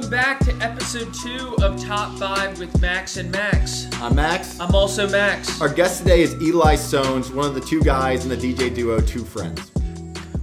Welcome 0.00 0.18
back 0.18 0.40
to 0.46 0.54
episode 0.64 1.12
two 1.12 1.56
of 1.62 1.78
Top 1.78 2.18
Five 2.18 2.58
with 2.58 2.80
Max 2.80 3.18
and 3.18 3.30
Max. 3.30 3.86
I'm 3.96 4.14
Max. 4.14 4.58
I'm 4.58 4.74
also 4.74 5.06
Max. 5.06 5.60
Our 5.60 5.68
guest 5.68 5.98
today 5.98 6.22
is 6.22 6.34
Eli 6.40 6.76
Sones, 6.76 7.30
one 7.34 7.44
of 7.44 7.54
the 7.54 7.60
two 7.60 7.82
guys 7.82 8.24
in 8.24 8.30
the 8.30 8.36
DJ 8.36 8.74
duo 8.74 9.02
Two 9.02 9.22
Friends. 9.26 9.70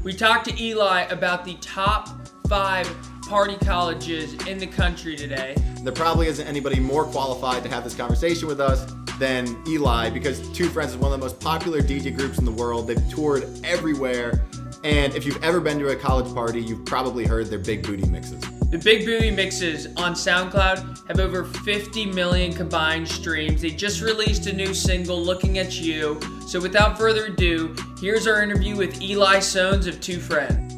We 0.03 0.13
talked 0.13 0.47
to 0.47 0.63
Eli 0.63 1.05
about 1.05 1.43
the 1.43 1.55
top 1.55 2.29
five 2.47 2.87
party 3.27 3.57
colleges 3.65 4.35
in 4.45 4.59
the 4.59 4.67
country 4.67 5.15
today. 5.15 5.55
There 5.81 5.91
probably 5.91 6.27
isn't 6.27 6.45
anybody 6.45 6.79
more 6.79 7.05
qualified 7.05 7.63
to 7.63 7.69
have 7.69 7.83
this 7.83 7.95
conversation 7.95 8.47
with 8.47 8.61
us 8.61 8.85
than 9.17 9.57
Eli 9.67 10.11
because 10.11 10.47
Two 10.51 10.69
Friends 10.69 10.91
is 10.91 10.97
one 10.97 11.11
of 11.11 11.19
the 11.19 11.25
most 11.25 11.39
popular 11.39 11.81
DJ 11.81 12.15
groups 12.15 12.37
in 12.37 12.45
the 12.45 12.51
world. 12.51 12.85
They've 12.85 13.09
toured 13.09 13.43
everywhere. 13.63 14.45
And 14.83 15.15
if 15.15 15.25
you've 15.25 15.43
ever 15.43 15.59
been 15.59 15.79
to 15.79 15.87
a 15.87 15.95
college 15.95 16.31
party, 16.35 16.61
you've 16.61 16.85
probably 16.85 17.25
heard 17.25 17.47
their 17.47 17.57
big 17.57 17.81
booty 17.81 18.07
mixes. 18.07 18.56
The 18.69 18.77
Big 18.77 19.05
Booty 19.05 19.31
Mixes 19.31 19.87
on 19.95 20.13
SoundCloud 20.13 21.07
have 21.07 21.21
over 21.21 21.45
50 21.45 22.07
million 22.07 22.51
combined 22.51 23.07
streams. 23.07 23.61
They 23.61 23.69
just 23.69 24.01
released 24.01 24.45
a 24.47 24.51
new 24.51 24.73
single, 24.73 25.21
Looking 25.21 25.57
at 25.57 25.79
You. 25.79 26.19
So 26.45 26.59
without 26.59 26.97
further 26.97 27.27
ado, 27.27 27.73
here's 28.01 28.27
our 28.27 28.43
interview 28.43 28.75
with 28.75 29.01
Eli 29.01 29.37
Sones 29.37 29.87
of 29.87 30.01
Two 30.01 30.19
Friends. 30.19 30.73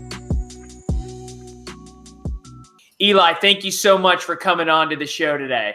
Eli, 3.02 3.34
thank 3.34 3.64
you 3.64 3.72
so 3.72 3.98
much 3.98 4.24
for 4.24 4.36
coming 4.36 4.70
on 4.70 4.88
to 4.92 4.96
the 4.96 5.08
show 5.08 5.36
today. 5.36 5.74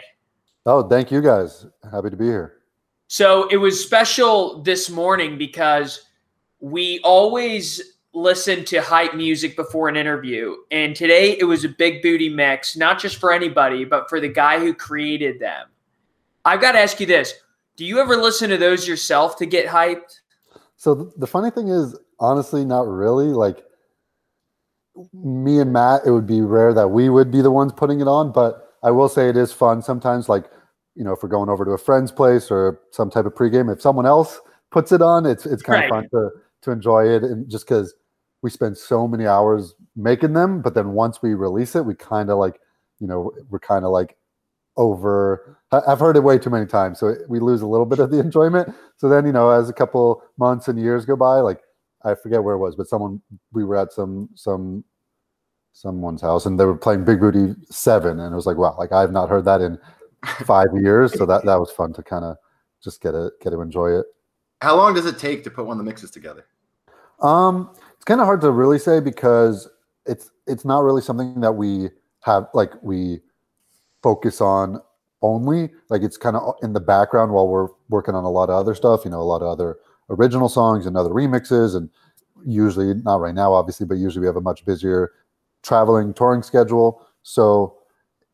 Oh, 0.65 0.87
thank 0.87 1.11
you 1.11 1.21
guys. 1.21 1.65
Happy 1.91 2.11
to 2.11 2.15
be 2.15 2.27
here. 2.27 2.59
So 3.07 3.49
it 3.49 3.57
was 3.57 3.83
special 3.83 4.63
this 4.63 4.89
morning 4.89 5.37
because 5.37 6.05
we 6.61 7.01
always 7.03 7.94
listen 8.15 8.63
to 8.65 8.81
hype 8.81 9.13
music 9.13 9.55
before 9.55 9.89
an 9.89 9.97
interview. 9.97 10.55
And 10.71 10.95
today 10.95 11.37
it 11.37 11.43
was 11.43 11.65
a 11.65 11.69
big 11.69 12.01
booty 12.01 12.29
mix, 12.29 12.75
not 12.77 12.99
just 12.99 13.17
for 13.17 13.31
anybody, 13.31 13.83
but 13.83 14.09
for 14.09 14.19
the 14.21 14.29
guy 14.29 14.59
who 14.59 14.73
created 14.73 15.39
them. 15.39 15.67
I've 16.45 16.61
got 16.61 16.71
to 16.71 16.79
ask 16.79 16.99
you 16.99 17.05
this 17.05 17.33
Do 17.75 17.85
you 17.85 17.99
ever 17.99 18.15
listen 18.15 18.49
to 18.49 18.57
those 18.57 18.87
yourself 18.87 19.37
to 19.37 19.45
get 19.45 19.67
hyped? 19.67 20.21
So 20.77 20.95
th- 20.95 21.09
the 21.17 21.27
funny 21.27 21.51
thing 21.51 21.67
is, 21.67 21.95
honestly, 22.19 22.63
not 22.63 22.87
really. 22.87 23.27
Like 23.27 23.63
me 25.13 25.59
and 25.59 25.73
Matt, 25.73 26.01
it 26.05 26.11
would 26.11 26.27
be 26.27 26.41
rare 26.41 26.73
that 26.73 26.87
we 26.87 27.09
would 27.09 27.31
be 27.31 27.41
the 27.41 27.51
ones 27.51 27.73
putting 27.73 27.99
it 27.99 28.07
on, 28.07 28.31
but 28.31 28.73
I 28.81 28.91
will 28.91 29.09
say 29.09 29.27
it 29.27 29.35
is 29.35 29.51
fun 29.51 29.81
sometimes. 29.81 30.29
Like, 30.29 30.45
you 30.95 31.03
know, 31.03 31.11
if 31.11 31.21
we're 31.21 31.29
going 31.29 31.49
over 31.49 31.65
to 31.65 31.71
a 31.71 31.77
friend's 31.77 32.13
place 32.13 32.49
or 32.49 32.79
some 32.91 33.09
type 33.09 33.25
of 33.25 33.33
pregame, 33.33 33.73
if 33.73 33.81
someone 33.81 34.05
else 34.05 34.39
puts 34.71 34.93
it 34.93 35.01
on, 35.01 35.25
it's 35.25 35.45
it's 35.45 35.61
kind 35.61 35.81
Right. 35.81 35.85
of 35.85 35.89
fun 35.89 36.09
to 36.11 36.29
to 36.61 36.71
enjoy 36.71 37.07
it, 37.09 37.23
and 37.23 37.49
just 37.49 37.67
because 37.67 37.93
we 38.45 38.51
spend 38.51 38.77
so 38.77 39.07
many 39.07 39.25
hours 39.25 39.73
making 39.95 40.33
them, 40.33 40.61
but 40.61 40.75
then 40.75 40.91
once 40.91 41.19
we 41.19 41.33
release 41.33 41.75
it, 41.75 41.83
we 41.83 41.95
kind 41.95 42.29
of 42.29 42.37
like, 42.37 42.59
you 42.99 43.07
know, 43.07 43.31
we're 43.49 43.57
kind 43.57 43.83
of 43.83 43.89
like 43.89 44.17
over. 44.77 45.57
I've 45.71 45.99
heard 45.99 46.15
it 46.15 46.23
way 46.23 46.37
too 46.37 46.51
many 46.51 46.67
times, 46.67 46.99
so 46.99 47.15
we 47.27 47.39
lose 47.39 47.63
a 47.63 47.67
little 47.67 47.87
bit 47.87 47.97
of 47.97 48.11
the 48.11 48.19
enjoyment. 48.19 48.71
So 48.97 49.09
then, 49.09 49.25
you 49.25 49.31
know, 49.31 49.49
as 49.49 49.67
a 49.67 49.73
couple 49.73 50.21
months 50.37 50.67
and 50.67 50.79
years 50.79 51.05
go 51.05 51.15
by, 51.15 51.37
like 51.39 51.61
I 52.03 52.13
forget 52.13 52.43
where 52.43 52.53
it 52.53 52.59
was, 52.59 52.75
but 52.75 52.87
someone 52.87 53.19
we 53.51 53.63
were 53.63 53.77
at 53.77 53.91
some 53.91 54.29
some 54.35 54.83
someone's 55.73 56.21
house 56.21 56.45
and 56.45 56.59
they 56.59 56.65
were 56.65 56.77
playing 56.77 57.03
Big 57.03 57.19
Booty 57.19 57.55
Seven, 57.71 58.19
and 58.19 58.31
it 58.31 58.35
was 58.35 58.45
like, 58.45 58.57
wow, 58.57 58.75
like 58.77 58.91
I've 58.91 59.11
not 59.11 59.27
heard 59.27 59.45
that 59.45 59.61
in 59.61 59.79
five 60.45 60.67
years. 60.75 61.17
So 61.17 61.25
that 61.25 61.45
that 61.45 61.59
was 61.59 61.71
fun 61.71 61.93
to 61.93 62.03
kind 62.03 62.23
of 62.23 62.37
just 62.83 63.01
get 63.01 63.15
it 63.15 63.33
get 63.41 63.49
to 63.49 63.61
enjoy 63.61 63.97
it. 63.97 64.05
How 64.61 64.75
long 64.75 64.93
does 64.93 65.07
it 65.07 65.17
take 65.17 65.43
to 65.45 65.49
put 65.49 65.65
one 65.65 65.79
of 65.79 65.83
the 65.83 65.89
mixes 65.89 66.11
together? 66.11 66.45
Um, 67.21 67.73
it's 68.05 68.11
kind 68.11 68.21
of 68.21 68.27
hard 68.27 68.41
to 68.41 68.51
really 68.51 68.77
say 68.77 68.99
because 68.99 69.67
it's 70.05 70.29
it's 70.45 70.63
not 70.63 70.83
really 70.83 71.01
something 71.01 71.41
that 71.41 71.53
we 71.53 71.89
have 72.21 72.45
like 72.53 72.71
we 72.83 73.19
focus 74.03 74.41
on 74.41 74.79
only. 75.23 75.71
Like 75.89 76.03
it's 76.03 76.15
kind 76.15 76.35
of 76.35 76.53
in 76.61 76.73
the 76.73 76.79
background 76.79 77.31
while 77.31 77.47
we're 77.47 77.69
working 77.89 78.13
on 78.13 78.23
a 78.23 78.29
lot 78.29 78.51
of 78.51 78.59
other 78.59 78.75
stuff. 78.75 79.05
You 79.05 79.09
know, 79.09 79.19
a 79.19 79.23
lot 79.23 79.41
of 79.41 79.47
other 79.47 79.77
original 80.11 80.49
songs 80.49 80.85
and 80.85 80.95
other 80.95 81.09
remixes, 81.09 81.75
and 81.75 81.89
usually 82.45 82.93
not 82.93 83.21
right 83.21 83.33
now, 83.33 83.53
obviously, 83.53 83.87
but 83.87 83.97
usually 83.97 84.21
we 84.21 84.27
have 84.27 84.35
a 84.35 84.41
much 84.41 84.63
busier 84.65 85.11
traveling 85.63 86.13
touring 86.13 86.43
schedule. 86.43 87.03
So 87.23 87.75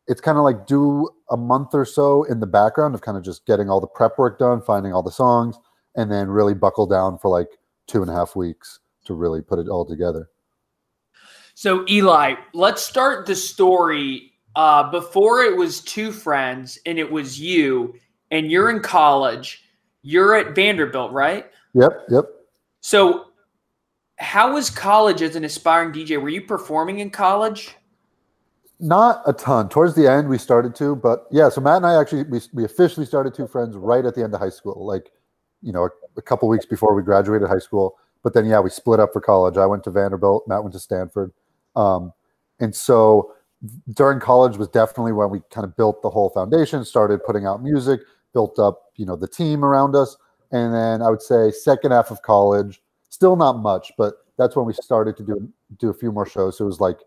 it's 0.06 0.20
kind 0.20 0.36
of 0.36 0.44
like 0.44 0.66
do 0.66 1.08
a 1.30 1.36
month 1.38 1.70
or 1.72 1.86
so 1.86 2.24
in 2.24 2.40
the 2.40 2.46
background 2.46 2.94
of 2.94 3.00
kind 3.00 3.16
of 3.16 3.24
just 3.24 3.46
getting 3.46 3.70
all 3.70 3.80
the 3.80 3.86
prep 3.86 4.18
work 4.18 4.38
done, 4.38 4.60
finding 4.60 4.92
all 4.92 5.02
the 5.02 5.10
songs, 5.10 5.56
and 5.96 6.12
then 6.12 6.28
really 6.28 6.52
buckle 6.52 6.86
down 6.86 7.16
for 7.16 7.30
like 7.30 7.48
two 7.86 8.02
and 8.02 8.10
a 8.10 8.14
half 8.14 8.36
weeks 8.36 8.80
to 9.04 9.14
really 9.14 9.42
put 9.42 9.58
it 9.58 9.68
all 9.68 9.84
together. 9.84 10.28
So, 11.54 11.84
Eli, 11.88 12.34
let's 12.54 12.82
start 12.82 13.26
the 13.26 13.34
story. 13.34 14.32
Uh, 14.54 14.90
before 14.90 15.42
it 15.42 15.56
was 15.56 15.80
two 15.80 16.12
friends 16.12 16.78
and 16.84 16.98
it 16.98 17.10
was 17.10 17.40
you, 17.40 17.94
and 18.30 18.50
you're 18.50 18.70
in 18.70 18.80
college, 18.80 19.64
you're 20.02 20.34
at 20.34 20.54
Vanderbilt, 20.54 21.12
right? 21.12 21.46
Yep, 21.74 22.06
yep. 22.10 22.24
So, 22.80 23.26
how 24.18 24.54
was 24.54 24.70
college 24.70 25.22
as 25.22 25.36
an 25.36 25.44
aspiring 25.44 25.92
DJ? 25.92 26.20
Were 26.20 26.28
you 26.28 26.42
performing 26.42 27.00
in 27.00 27.10
college? 27.10 27.74
Not 28.78 29.22
a 29.26 29.32
ton. 29.32 29.68
Towards 29.68 29.94
the 29.94 30.10
end, 30.10 30.28
we 30.28 30.38
started 30.38 30.74
to, 30.76 30.96
but 30.96 31.26
yeah. 31.30 31.48
So 31.48 31.60
Matt 31.60 31.78
and 31.78 31.86
I 31.86 32.00
actually 32.00 32.24
we, 32.24 32.40
we 32.52 32.64
officially 32.64 33.06
started 33.06 33.32
two 33.32 33.46
friends 33.46 33.76
right 33.76 34.04
at 34.04 34.14
the 34.14 34.24
end 34.24 34.34
of 34.34 34.40
high 34.40 34.50
school, 34.50 34.84
like 34.84 35.12
you 35.60 35.72
know 35.72 35.84
a, 35.84 35.90
a 36.16 36.22
couple 36.22 36.48
weeks 36.48 36.66
before 36.66 36.94
we 36.94 37.02
graduated 37.02 37.48
high 37.48 37.60
school. 37.60 37.96
But 38.22 38.34
then 38.34 38.46
yeah, 38.46 38.60
we 38.60 38.70
split 38.70 39.00
up 39.00 39.12
for 39.12 39.20
college. 39.20 39.56
I 39.56 39.66
went 39.66 39.84
to 39.84 39.90
Vanderbilt. 39.90 40.46
Matt 40.46 40.62
went 40.62 40.72
to 40.74 40.80
Stanford, 40.80 41.32
um, 41.76 42.12
and 42.60 42.74
so 42.74 43.32
during 43.92 44.20
college 44.20 44.56
was 44.56 44.68
definitely 44.68 45.12
when 45.12 45.30
we 45.30 45.40
kind 45.50 45.64
of 45.64 45.76
built 45.76 46.02
the 46.02 46.10
whole 46.10 46.30
foundation, 46.30 46.84
started 46.84 47.22
putting 47.24 47.46
out 47.46 47.62
music, 47.62 48.00
built 48.32 48.58
up 48.58 48.92
you 48.96 49.06
know 49.06 49.16
the 49.16 49.28
team 49.28 49.64
around 49.64 49.96
us, 49.96 50.16
and 50.50 50.72
then 50.72 51.02
I 51.02 51.10
would 51.10 51.22
say 51.22 51.50
second 51.50 51.92
half 51.92 52.10
of 52.10 52.22
college, 52.22 52.82
still 53.08 53.36
not 53.36 53.58
much, 53.58 53.92
but 53.98 54.14
that's 54.36 54.56
when 54.56 54.66
we 54.66 54.72
started 54.72 55.16
to 55.16 55.22
do 55.22 55.48
do 55.78 55.90
a 55.90 55.94
few 55.94 56.12
more 56.12 56.26
shows. 56.26 56.58
So 56.58 56.64
it 56.64 56.66
was 56.66 56.80
like 56.80 56.98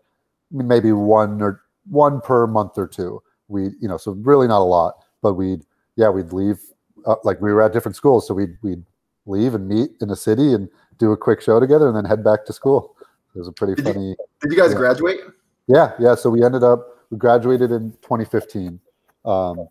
maybe 0.50 0.92
one 0.92 1.40
or 1.42 1.62
one 1.88 2.20
per 2.20 2.46
month 2.46 2.78
or 2.78 2.86
two. 2.86 3.22
We, 3.48 3.70
you 3.80 3.88
know, 3.88 3.96
so 3.96 4.12
really 4.12 4.48
not 4.48 4.60
a 4.60 4.64
lot, 4.64 4.94
but 5.22 5.34
we'd, 5.34 5.64
yeah, 5.96 6.08
we'd 6.08 6.32
leave. 6.32 6.60
Uh, 7.04 7.14
like 7.22 7.40
we 7.40 7.52
were 7.52 7.62
at 7.62 7.72
different 7.72 7.94
schools, 7.94 8.26
so 8.26 8.34
we'd 8.34 8.56
we'd 8.62 8.82
leave 9.26 9.54
and 9.54 9.68
meet 9.68 9.90
in 10.00 10.10
a 10.10 10.16
city 10.16 10.52
and 10.54 10.68
do 10.98 11.12
a 11.12 11.16
quick 11.16 11.40
show 11.40 11.60
together, 11.60 11.88
and 11.88 11.96
then 11.96 12.04
head 12.04 12.24
back 12.24 12.44
to 12.46 12.52
school. 12.52 12.96
It 13.34 13.38
was 13.38 13.48
a 13.48 13.52
pretty 13.52 13.74
Did 13.74 13.86
you- 13.86 13.92
funny. 13.92 14.16
Did 14.40 14.52
you 14.52 14.58
guys 14.58 14.72
Yeah. 14.72 14.78
graduate? 14.78 15.20
Yeah, 15.66 15.92
yeah. 15.98 16.14
So 16.14 16.30
we 16.30 16.42
ended 16.44 16.62
up 16.62 16.88
we 17.10 17.18
graduated 17.18 17.70
in 17.70 17.92
2015, 18.02 18.80
um, 19.24 19.68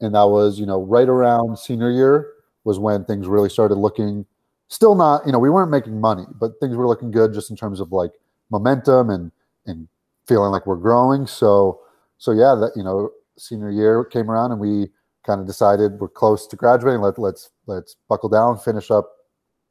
and 0.00 0.14
that 0.14 0.24
was 0.24 0.58
you 0.58 0.66
know 0.66 0.82
right 0.82 1.08
around 1.08 1.58
senior 1.58 1.90
year 1.90 2.28
was 2.64 2.78
when 2.78 3.04
things 3.04 3.26
really 3.28 3.48
started 3.48 3.74
looking. 3.76 4.24
Still 4.68 4.94
not, 4.94 5.26
you 5.26 5.32
know, 5.32 5.38
we 5.38 5.50
weren't 5.50 5.70
making 5.70 6.00
money, 6.00 6.24
but 6.40 6.58
things 6.60 6.76
were 6.76 6.86
looking 6.88 7.10
good 7.10 7.34
just 7.34 7.50
in 7.50 7.56
terms 7.56 7.78
of 7.80 7.92
like 7.92 8.12
momentum 8.50 9.10
and 9.10 9.30
and 9.66 9.86
feeling 10.26 10.50
like 10.50 10.66
we're 10.66 10.76
growing. 10.76 11.26
So 11.26 11.80
so 12.18 12.30
yeah, 12.32 12.54
that 12.54 12.72
you 12.76 12.82
know 12.82 13.10
senior 13.36 13.70
year 13.70 14.04
came 14.04 14.30
around 14.30 14.52
and 14.52 14.60
we 14.60 14.90
kind 15.24 15.40
of 15.40 15.46
decided 15.46 16.00
we're 16.00 16.08
close 16.08 16.46
to 16.46 16.56
graduating. 16.56 17.00
Let 17.00 17.18
let's 17.18 17.50
let's 17.66 17.96
buckle 18.08 18.28
down, 18.28 18.58
finish 18.58 18.90
up, 18.90 19.10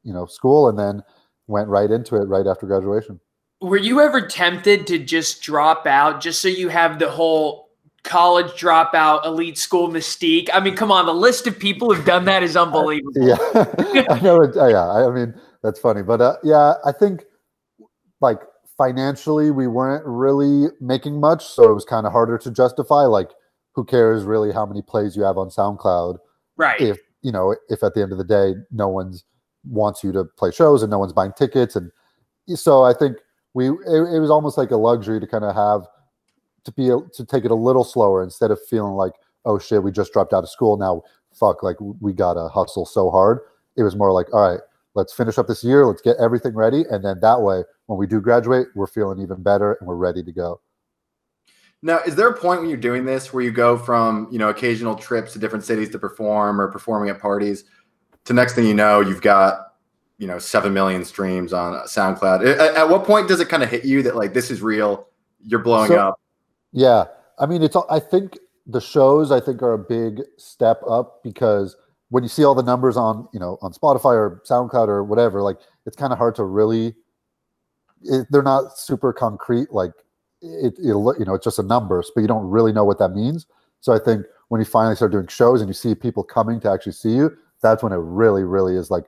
you 0.03 0.13
know, 0.13 0.25
school, 0.25 0.67
and 0.67 0.77
then 0.77 1.03
went 1.47 1.67
right 1.67 1.91
into 1.91 2.15
it 2.15 2.25
right 2.25 2.47
after 2.47 2.65
graduation. 2.65 3.19
Were 3.61 3.77
you 3.77 3.99
ever 4.01 4.25
tempted 4.25 4.87
to 4.87 4.97
just 4.97 5.41
drop 5.43 5.85
out 5.85 6.21
just 6.21 6.41
so 6.41 6.47
you 6.47 6.69
have 6.69 6.97
the 6.97 7.09
whole 7.09 7.69
college 8.03 8.51
dropout 8.59 9.25
elite 9.25 9.57
school 9.57 9.87
mystique? 9.89 10.49
I 10.53 10.59
mean, 10.59 10.75
come 10.75 10.91
on, 10.91 11.05
the 11.05 11.13
list 11.13 11.45
of 11.45 11.59
people 11.59 11.93
who've 11.93 12.05
done 12.05 12.25
that 12.25 12.41
is 12.41 12.57
unbelievable. 12.57 13.11
Yeah, 13.15 13.37
I 14.09 14.19
know. 14.21 14.41
It, 14.41 14.55
yeah, 14.55 14.87
I 14.87 15.07
I 15.07 15.11
mean 15.11 15.33
that's 15.61 15.79
funny, 15.79 16.01
but 16.01 16.21
uh, 16.21 16.37
yeah, 16.43 16.73
I 16.83 16.91
think 16.91 17.23
like 18.19 18.39
financially 18.77 19.51
we 19.51 19.67
weren't 19.67 20.03
really 20.05 20.69
making 20.79 21.19
much, 21.19 21.45
so 21.45 21.69
it 21.69 21.73
was 21.73 21.85
kind 21.85 22.07
of 22.07 22.11
harder 22.11 22.37
to 22.39 22.49
justify. 22.49 23.03
Like, 23.03 23.29
who 23.73 23.85
cares 23.85 24.23
really 24.23 24.51
how 24.51 24.65
many 24.65 24.81
plays 24.81 25.15
you 25.15 25.23
have 25.23 25.37
on 25.37 25.49
SoundCloud 25.49 26.17
Right. 26.57 26.81
if 26.81 26.99
you 27.21 27.31
know 27.31 27.55
if 27.69 27.83
at 27.83 27.93
the 27.93 28.01
end 28.01 28.11
of 28.11 28.17
the 28.17 28.23
day 28.23 28.55
no 28.71 28.87
one's 28.87 29.23
wants 29.69 30.03
you 30.03 30.11
to 30.11 30.25
play 30.25 30.51
shows 30.51 30.83
and 30.83 30.91
no 30.91 30.99
one's 30.99 31.13
buying 31.13 31.33
tickets, 31.33 31.75
and 31.75 31.91
so 32.55 32.83
I 32.83 32.93
think 32.93 33.17
we 33.53 33.69
it, 33.69 34.13
it 34.13 34.19
was 34.19 34.29
almost 34.29 34.57
like 34.57 34.71
a 34.71 34.77
luxury 34.77 35.19
to 35.19 35.27
kind 35.27 35.43
of 35.43 35.55
have 35.55 35.87
to 36.63 36.71
be 36.71 36.87
to 36.87 37.25
take 37.25 37.45
it 37.45 37.51
a 37.51 37.55
little 37.55 37.83
slower 37.83 38.23
instead 38.23 38.51
of 38.51 38.59
feeling 38.69 38.93
like 38.93 39.13
oh 39.45 39.57
shit 39.57 39.83
we 39.83 39.91
just 39.91 40.13
dropped 40.13 40.33
out 40.33 40.43
of 40.43 40.49
school. 40.49 40.77
Now 40.77 41.03
fuck 41.33 41.63
like 41.63 41.77
we 41.79 42.13
gotta 42.13 42.47
hustle 42.47 42.85
so 42.85 43.09
hard. 43.09 43.39
It 43.77 43.83
was 43.83 43.95
more 43.95 44.11
like 44.11 44.33
all 44.33 44.51
right 44.51 44.59
let's 44.93 45.13
finish 45.13 45.37
up 45.37 45.47
this 45.47 45.63
year. 45.63 45.85
Let's 45.85 46.01
get 46.01 46.17
everything 46.17 46.53
ready. 46.53 46.83
And 46.89 47.03
then 47.03 47.19
that 47.21 47.41
way 47.41 47.63
when 47.87 47.97
we 47.97 48.07
do 48.07 48.21
graduate 48.21 48.67
we're 48.75 48.87
feeling 48.87 49.19
even 49.19 49.41
better 49.41 49.73
and 49.79 49.87
we're 49.87 49.95
ready 49.95 50.23
to 50.23 50.31
go. 50.31 50.61
Now, 51.83 51.99
is 52.05 52.15
there 52.15 52.29
a 52.29 52.37
point 52.37 52.59
when 52.61 52.69
you're 52.69 52.77
doing 52.77 53.05
this 53.05 53.33
where 53.33 53.43
you 53.43 53.49
go 53.49 53.75
from, 53.75 54.27
you 54.31 54.37
know, 54.37 54.49
occasional 54.49 54.93
trips 54.93 55.33
to 55.33 55.39
different 55.39 55.65
cities 55.65 55.89
to 55.89 55.97
perform 55.97 56.61
or 56.61 56.67
performing 56.67 57.09
at 57.09 57.19
parties 57.19 57.63
to 58.25 58.33
next 58.33 58.53
thing 58.53 58.65
you 58.65 58.73
know, 58.73 58.99
you've 59.01 59.21
got, 59.21 59.73
you 60.17 60.27
know, 60.27 60.39
7 60.39 60.73
million 60.73 61.03
streams 61.03 61.53
on 61.53 61.73
SoundCloud? 61.87 62.45
At, 62.59 62.75
at 62.75 62.89
what 62.89 63.03
point 63.03 63.27
does 63.27 63.39
it 63.39 63.49
kind 63.49 63.63
of 63.63 63.69
hit 63.69 63.85
you 63.85 64.03
that 64.03 64.15
like 64.15 64.33
this 64.33 64.51
is 64.51 64.61
real, 64.61 65.07
you're 65.43 65.59
blowing 65.59 65.89
So- 65.89 65.99
up? 66.09 66.19
Yeah. 66.71 67.05
I 67.39 67.45
mean, 67.47 67.63
it's. 67.63 67.75
I 67.89 67.99
think 67.99 68.37
the 68.67 68.79
shows 68.79 69.31
I 69.31 69.39
think 69.39 69.61
are 69.63 69.73
a 69.73 69.77
big 69.77 70.21
step 70.37 70.79
up 70.87 71.23
because 71.23 71.75
when 72.09 72.23
you 72.23 72.29
see 72.29 72.43
all 72.43 72.53
the 72.53 72.61
numbers 72.61 72.95
on 72.95 73.27
you 73.33 73.39
know 73.39 73.57
on 73.61 73.73
Spotify 73.73 74.13
or 74.13 74.41
SoundCloud 74.47 74.87
or 74.87 75.03
whatever, 75.03 75.41
like 75.41 75.57
it's 75.85 75.97
kind 75.97 76.13
of 76.13 76.19
hard 76.19 76.35
to 76.35 76.43
really. 76.43 76.95
It, 78.03 78.27
they're 78.29 78.43
not 78.43 78.77
super 78.77 79.11
concrete. 79.11 79.71
Like 79.71 79.91
it, 80.41 80.75
it'll 80.79 81.17
you 81.17 81.25
know 81.25 81.33
it's 81.33 81.43
just 81.43 81.59
a 81.59 81.63
number, 81.63 82.03
but 82.13 82.21
you 82.21 82.27
don't 82.27 82.47
really 82.47 82.71
know 82.71 82.85
what 82.85 82.99
that 82.99 83.09
means. 83.09 83.47
So 83.79 83.91
I 83.91 83.99
think 83.99 84.25
when 84.49 84.59
you 84.61 84.65
finally 84.65 84.95
start 84.95 85.11
doing 85.11 85.27
shows 85.27 85.61
and 85.61 85.69
you 85.69 85.73
see 85.73 85.95
people 85.95 86.23
coming 86.23 86.59
to 86.61 86.71
actually 86.71 86.91
see 86.91 87.11
you, 87.15 87.35
that's 87.61 87.83
when 87.83 87.91
it 87.91 87.97
really, 87.97 88.43
really 88.43 88.75
is 88.75 88.91
like, 88.91 89.05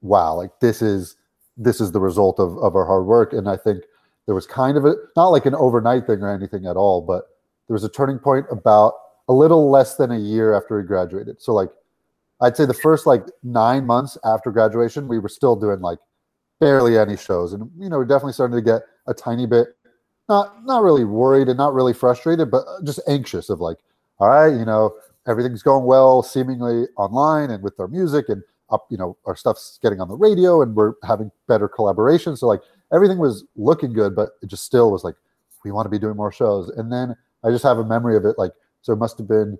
wow, 0.00 0.34
like 0.34 0.50
this 0.60 0.82
is 0.82 1.16
this 1.56 1.80
is 1.80 1.92
the 1.92 2.00
result 2.00 2.38
of 2.38 2.56
of 2.58 2.76
our 2.76 2.86
hard 2.86 3.06
work. 3.06 3.32
And 3.32 3.48
I 3.48 3.56
think 3.56 3.84
there 4.26 4.34
was 4.34 4.46
kind 4.46 4.76
of 4.76 4.84
a 4.84 4.94
not 5.16 5.28
like 5.28 5.46
an 5.46 5.54
overnight 5.54 6.06
thing 6.06 6.22
or 6.22 6.32
anything 6.32 6.66
at 6.66 6.76
all, 6.76 7.00
but 7.00 7.24
there 7.66 7.74
was 7.74 7.84
a 7.84 7.88
turning 7.88 8.18
point 8.18 8.46
about 8.50 8.94
a 9.28 9.32
little 9.32 9.70
less 9.70 9.96
than 9.96 10.10
a 10.10 10.18
year 10.18 10.54
after 10.54 10.78
we 10.78 10.86
graduated. 10.86 11.40
So 11.40 11.52
like 11.52 11.70
I'd 12.40 12.56
say 12.56 12.66
the 12.66 12.74
first 12.74 13.06
like 13.06 13.24
nine 13.42 13.86
months 13.86 14.16
after 14.24 14.50
graduation, 14.50 15.08
we 15.08 15.18
were 15.18 15.28
still 15.28 15.56
doing 15.56 15.80
like 15.80 15.98
barely 16.60 16.98
any 16.98 17.16
shows. 17.16 17.52
And 17.52 17.70
you 17.78 17.88
know, 17.88 17.98
we're 17.98 18.04
definitely 18.04 18.32
starting 18.32 18.56
to 18.56 18.62
get 18.62 18.82
a 19.06 19.14
tiny 19.14 19.46
bit 19.46 19.68
not 20.28 20.64
not 20.64 20.82
really 20.82 21.04
worried 21.04 21.48
and 21.48 21.56
not 21.56 21.74
really 21.74 21.94
frustrated, 21.94 22.50
but 22.50 22.64
just 22.84 23.00
anxious 23.08 23.48
of 23.48 23.60
like, 23.60 23.78
all 24.18 24.28
right, 24.28 24.54
you 24.54 24.64
know, 24.64 24.94
everything's 25.28 25.62
going 25.62 25.84
well, 25.84 26.22
seemingly 26.22 26.86
online 26.96 27.50
and 27.50 27.62
with 27.62 27.78
our 27.78 27.88
music 27.88 28.28
and 28.28 28.42
up, 28.70 28.86
you 28.90 28.98
know, 28.98 29.16
our 29.26 29.36
stuff's 29.36 29.78
getting 29.82 30.00
on 30.00 30.08
the 30.08 30.16
radio 30.16 30.62
and 30.62 30.74
we're 30.74 30.94
having 31.04 31.30
better 31.46 31.68
collaboration. 31.68 32.36
So 32.36 32.46
like 32.46 32.60
everything 32.92 33.18
was 33.18 33.44
looking 33.56 33.92
good, 33.92 34.14
but 34.16 34.30
it 34.42 34.46
just 34.48 34.64
still 34.64 34.90
was 34.90 35.04
like, 35.04 35.14
we 35.64 35.72
want 35.72 35.86
to 35.86 35.90
be 35.90 35.98
doing 35.98 36.16
more 36.16 36.32
shows. 36.32 36.68
And 36.70 36.92
then 36.92 37.16
I 37.44 37.50
just 37.50 37.64
have 37.64 37.78
a 37.78 37.84
memory 37.84 38.16
of 38.16 38.24
it 38.24 38.38
like, 38.38 38.52
so 38.82 38.92
it 38.92 38.96
must 38.96 39.18
have 39.18 39.28
been 39.28 39.58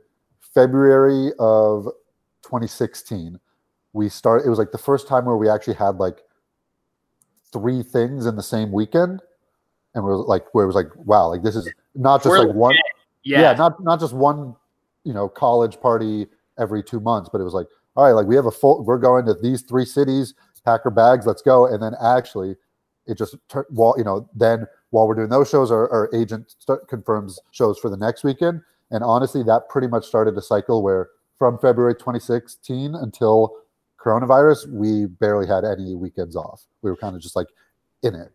February 0.54 1.32
of 1.38 1.84
2016. 2.42 3.38
We 3.92 4.08
started, 4.08 4.46
it 4.46 4.50
was 4.50 4.58
like 4.58 4.72
the 4.72 4.78
first 4.78 5.08
time 5.08 5.24
where 5.24 5.36
we 5.36 5.48
actually 5.48 5.74
had 5.74 5.96
like 5.96 6.18
three 7.52 7.82
things 7.82 8.26
in 8.26 8.36
the 8.36 8.42
same 8.42 8.72
weekend 8.72 9.20
and 9.94 10.04
we 10.04 10.10
are 10.10 10.16
like 10.16 10.54
where 10.54 10.64
it 10.64 10.66
was 10.66 10.76
like 10.76 10.88
wow 10.96 11.28
like 11.28 11.42
this 11.42 11.56
is 11.56 11.68
not 11.94 12.18
just 12.18 12.28
we're 12.28 12.44
like 12.44 12.54
one 12.54 12.74
yeah. 13.24 13.40
yeah 13.40 13.52
not 13.54 13.82
not 13.82 13.98
just 13.98 14.12
one 14.12 14.54
you 15.08 15.14
know 15.14 15.28
college 15.28 15.80
party 15.80 16.26
every 16.58 16.82
two 16.82 17.00
months 17.00 17.28
but 17.32 17.40
it 17.40 17.44
was 17.44 17.54
like 17.54 17.66
all 17.96 18.04
right 18.04 18.12
like 18.12 18.26
we 18.26 18.36
have 18.36 18.46
a 18.46 18.50
full 18.50 18.84
we're 18.84 18.98
going 18.98 19.24
to 19.24 19.34
these 19.34 19.62
three 19.62 19.84
cities 19.84 20.34
pack 20.68 20.82
our 20.84 20.90
bags 20.90 21.26
let's 21.26 21.42
go. 21.42 21.66
And 21.66 21.82
then 21.82 21.94
actually 22.02 22.56
it 23.06 23.16
just 23.16 23.36
while 23.70 23.94
you 23.96 24.04
know 24.04 24.28
then 24.34 24.66
while 24.90 25.08
we're 25.08 25.14
doing 25.14 25.30
those 25.30 25.48
shows 25.48 25.70
our, 25.70 25.90
our 25.90 26.10
agent 26.14 26.54
start, 26.58 26.88
confirms 26.88 27.38
shows 27.52 27.78
for 27.78 27.88
the 27.88 27.96
next 27.96 28.24
weekend. 28.24 28.60
And 28.90 29.02
honestly 29.02 29.42
that 29.44 29.68
pretty 29.68 29.88
much 29.88 30.06
started 30.06 30.36
a 30.36 30.42
cycle 30.42 30.82
where 30.82 31.08
from 31.38 31.58
february 31.58 31.94
2016 31.94 32.94
until 32.94 33.54
coronavirus 33.98 34.70
we 34.70 35.06
barely 35.06 35.46
had 35.46 35.64
any 35.64 35.94
weekends 35.94 36.36
off. 36.36 36.64
We 36.82 36.90
were 36.90 36.96
kind 36.96 37.16
of 37.16 37.22
just 37.22 37.36
like 37.36 37.48
in 38.02 38.14
it 38.14 38.32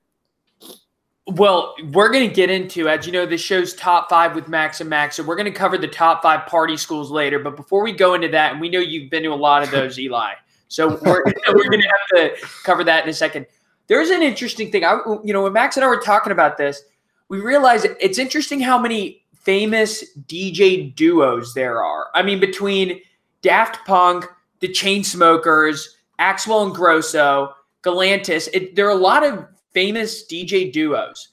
well, 1.27 1.75
we're 1.91 2.11
going 2.11 2.27
to 2.27 2.33
get 2.33 2.49
into, 2.49 2.89
as 2.89 3.05
you 3.05 3.13
know, 3.13 3.25
the 3.25 3.37
show's 3.37 3.73
top 3.73 4.09
five 4.09 4.35
with 4.35 4.49
Max 4.49 4.81
and 4.81 4.89
Max. 4.89 5.15
So 5.15 5.23
we're 5.23 5.37
going 5.37 5.45
to 5.45 5.57
cover 5.57 5.77
the 5.77 5.87
top 5.87 6.21
five 6.21 6.45
party 6.47 6.75
schools 6.75 7.11
later. 7.11 7.39
But 7.39 7.55
before 7.55 7.81
we 7.81 7.93
go 7.93 8.13
into 8.13 8.27
that, 8.29 8.51
and 8.51 8.61
we 8.61 8.69
know 8.69 8.79
you've 8.79 9.09
been 9.09 9.23
to 9.23 9.29
a 9.29 9.35
lot 9.35 9.63
of 9.63 9.71
those, 9.71 9.97
Eli. 9.99 10.33
So 10.67 10.99
we're, 11.01 11.23
we're 11.53 11.69
going 11.69 11.81
to 11.81 11.87
have 11.87 12.41
to 12.41 12.47
cover 12.63 12.83
that 12.83 13.03
in 13.03 13.09
a 13.09 13.13
second. 13.13 13.45
There's 13.87 14.09
an 14.09 14.21
interesting 14.21 14.71
thing. 14.71 14.83
I, 14.83 14.99
you 15.23 15.33
know, 15.33 15.43
when 15.43 15.53
Max 15.53 15.77
and 15.77 15.85
I 15.85 15.87
were 15.87 16.01
talking 16.01 16.31
about 16.31 16.57
this, 16.57 16.83
we 17.29 17.39
realized 17.39 17.87
it's 17.99 18.17
interesting 18.17 18.59
how 18.59 18.77
many 18.77 19.23
famous 19.33 20.03
DJ 20.27 20.93
duos 20.95 21.53
there 21.53 21.83
are. 21.83 22.07
I 22.13 22.21
mean, 22.21 22.39
between 22.39 23.01
Daft 23.41 23.85
Punk, 23.85 24.25
the 24.59 24.67
Chainsmokers, 24.67 25.87
Axwell 26.19 26.65
and 26.65 26.75
Ingrosso, 26.75 27.53
Galantis, 27.83 28.47
it, 28.53 28.75
there 28.75 28.87
are 28.87 28.91
a 28.91 28.95
lot 28.95 29.25
of 29.25 29.45
famous 29.73 30.25
DJ 30.25 30.71
duos. 30.71 31.29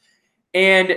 And 0.55 0.97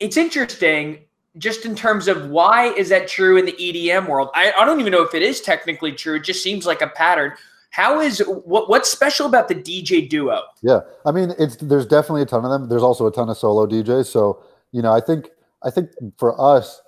it's 0.00 0.16
interesting 0.16 0.98
just 1.38 1.66
in 1.66 1.74
terms 1.74 2.08
of 2.08 2.30
why 2.30 2.72
is 2.74 2.88
that 2.88 3.08
true 3.08 3.36
in 3.36 3.44
the 3.44 3.52
EDM 3.52 4.08
world? 4.08 4.30
I, 4.34 4.52
I 4.58 4.64
don't 4.64 4.80
even 4.80 4.92
know 4.92 5.02
if 5.02 5.14
it 5.14 5.22
is 5.22 5.40
technically 5.40 5.92
true. 5.92 6.16
It 6.16 6.24
just 6.24 6.42
seems 6.42 6.66
like 6.66 6.82
a 6.82 6.88
pattern. 6.88 7.32
How 7.70 8.00
is 8.00 8.20
what 8.44 8.70
what's 8.70 8.88
special 8.88 9.26
about 9.26 9.48
the 9.48 9.54
DJ 9.54 10.08
duo? 10.08 10.42
Yeah, 10.62 10.80
I 11.04 11.12
mean, 11.12 11.34
it's 11.38 11.56
there's 11.56 11.86
definitely 11.86 12.22
a 12.22 12.26
ton 12.26 12.44
of 12.44 12.50
them. 12.50 12.68
There's 12.68 12.82
also 12.82 13.06
a 13.06 13.12
ton 13.12 13.28
of 13.28 13.36
solo 13.36 13.66
DJs. 13.66 14.06
So 14.06 14.42
you 14.72 14.80
know, 14.80 14.92
I 14.92 15.00
think 15.00 15.28
I 15.62 15.70
think 15.70 15.90
for 16.16 16.40
us, 16.40 16.80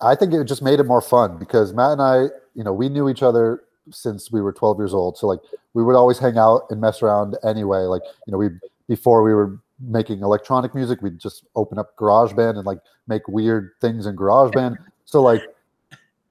I 0.00 0.16
think 0.16 0.32
it 0.32 0.42
just 0.44 0.62
made 0.62 0.80
it 0.80 0.84
more 0.84 1.00
fun 1.00 1.38
because 1.38 1.72
Matt 1.72 1.92
and 1.92 2.02
I, 2.02 2.22
you 2.54 2.64
know, 2.64 2.72
we 2.72 2.88
knew 2.88 3.08
each 3.08 3.22
other 3.22 3.62
since 3.90 4.32
we 4.32 4.40
were 4.40 4.52
12 4.52 4.78
years 4.78 4.94
old. 4.94 5.16
So 5.16 5.26
like 5.28 5.40
we 5.74 5.84
would 5.84 5.94
always 5.94 6.18
hang 6.18 6.38
out 6.38 6.62
and 6.70 6.80
mess 6.80 7.02
around 7.02 7.36
anyway. 7.44 7.80
Like 7.80 8.02
you 8.26 8.32
know, 8.32 8.38
we 8.38 8.48
before 8.88 9.22
we 9.22 9.34
were 9.34 9.58
making 9.80 10.20
electronic 10.20 10.74
music, 10.74 11.02
we'd 11.02 11.18
just 11.18 11.44
open 11.56 11.78
up 11.78 11.96
GarageBand 11.96 12.56
and 12.56 12.64
like 12.64 12.78
make 13.06 13.26
weird 13.28 13.72
things 13.80 14.06
in 14.06 14.16
GarageBand. 14.16 14.76
So 15.04 15.22
like 15.22 15.42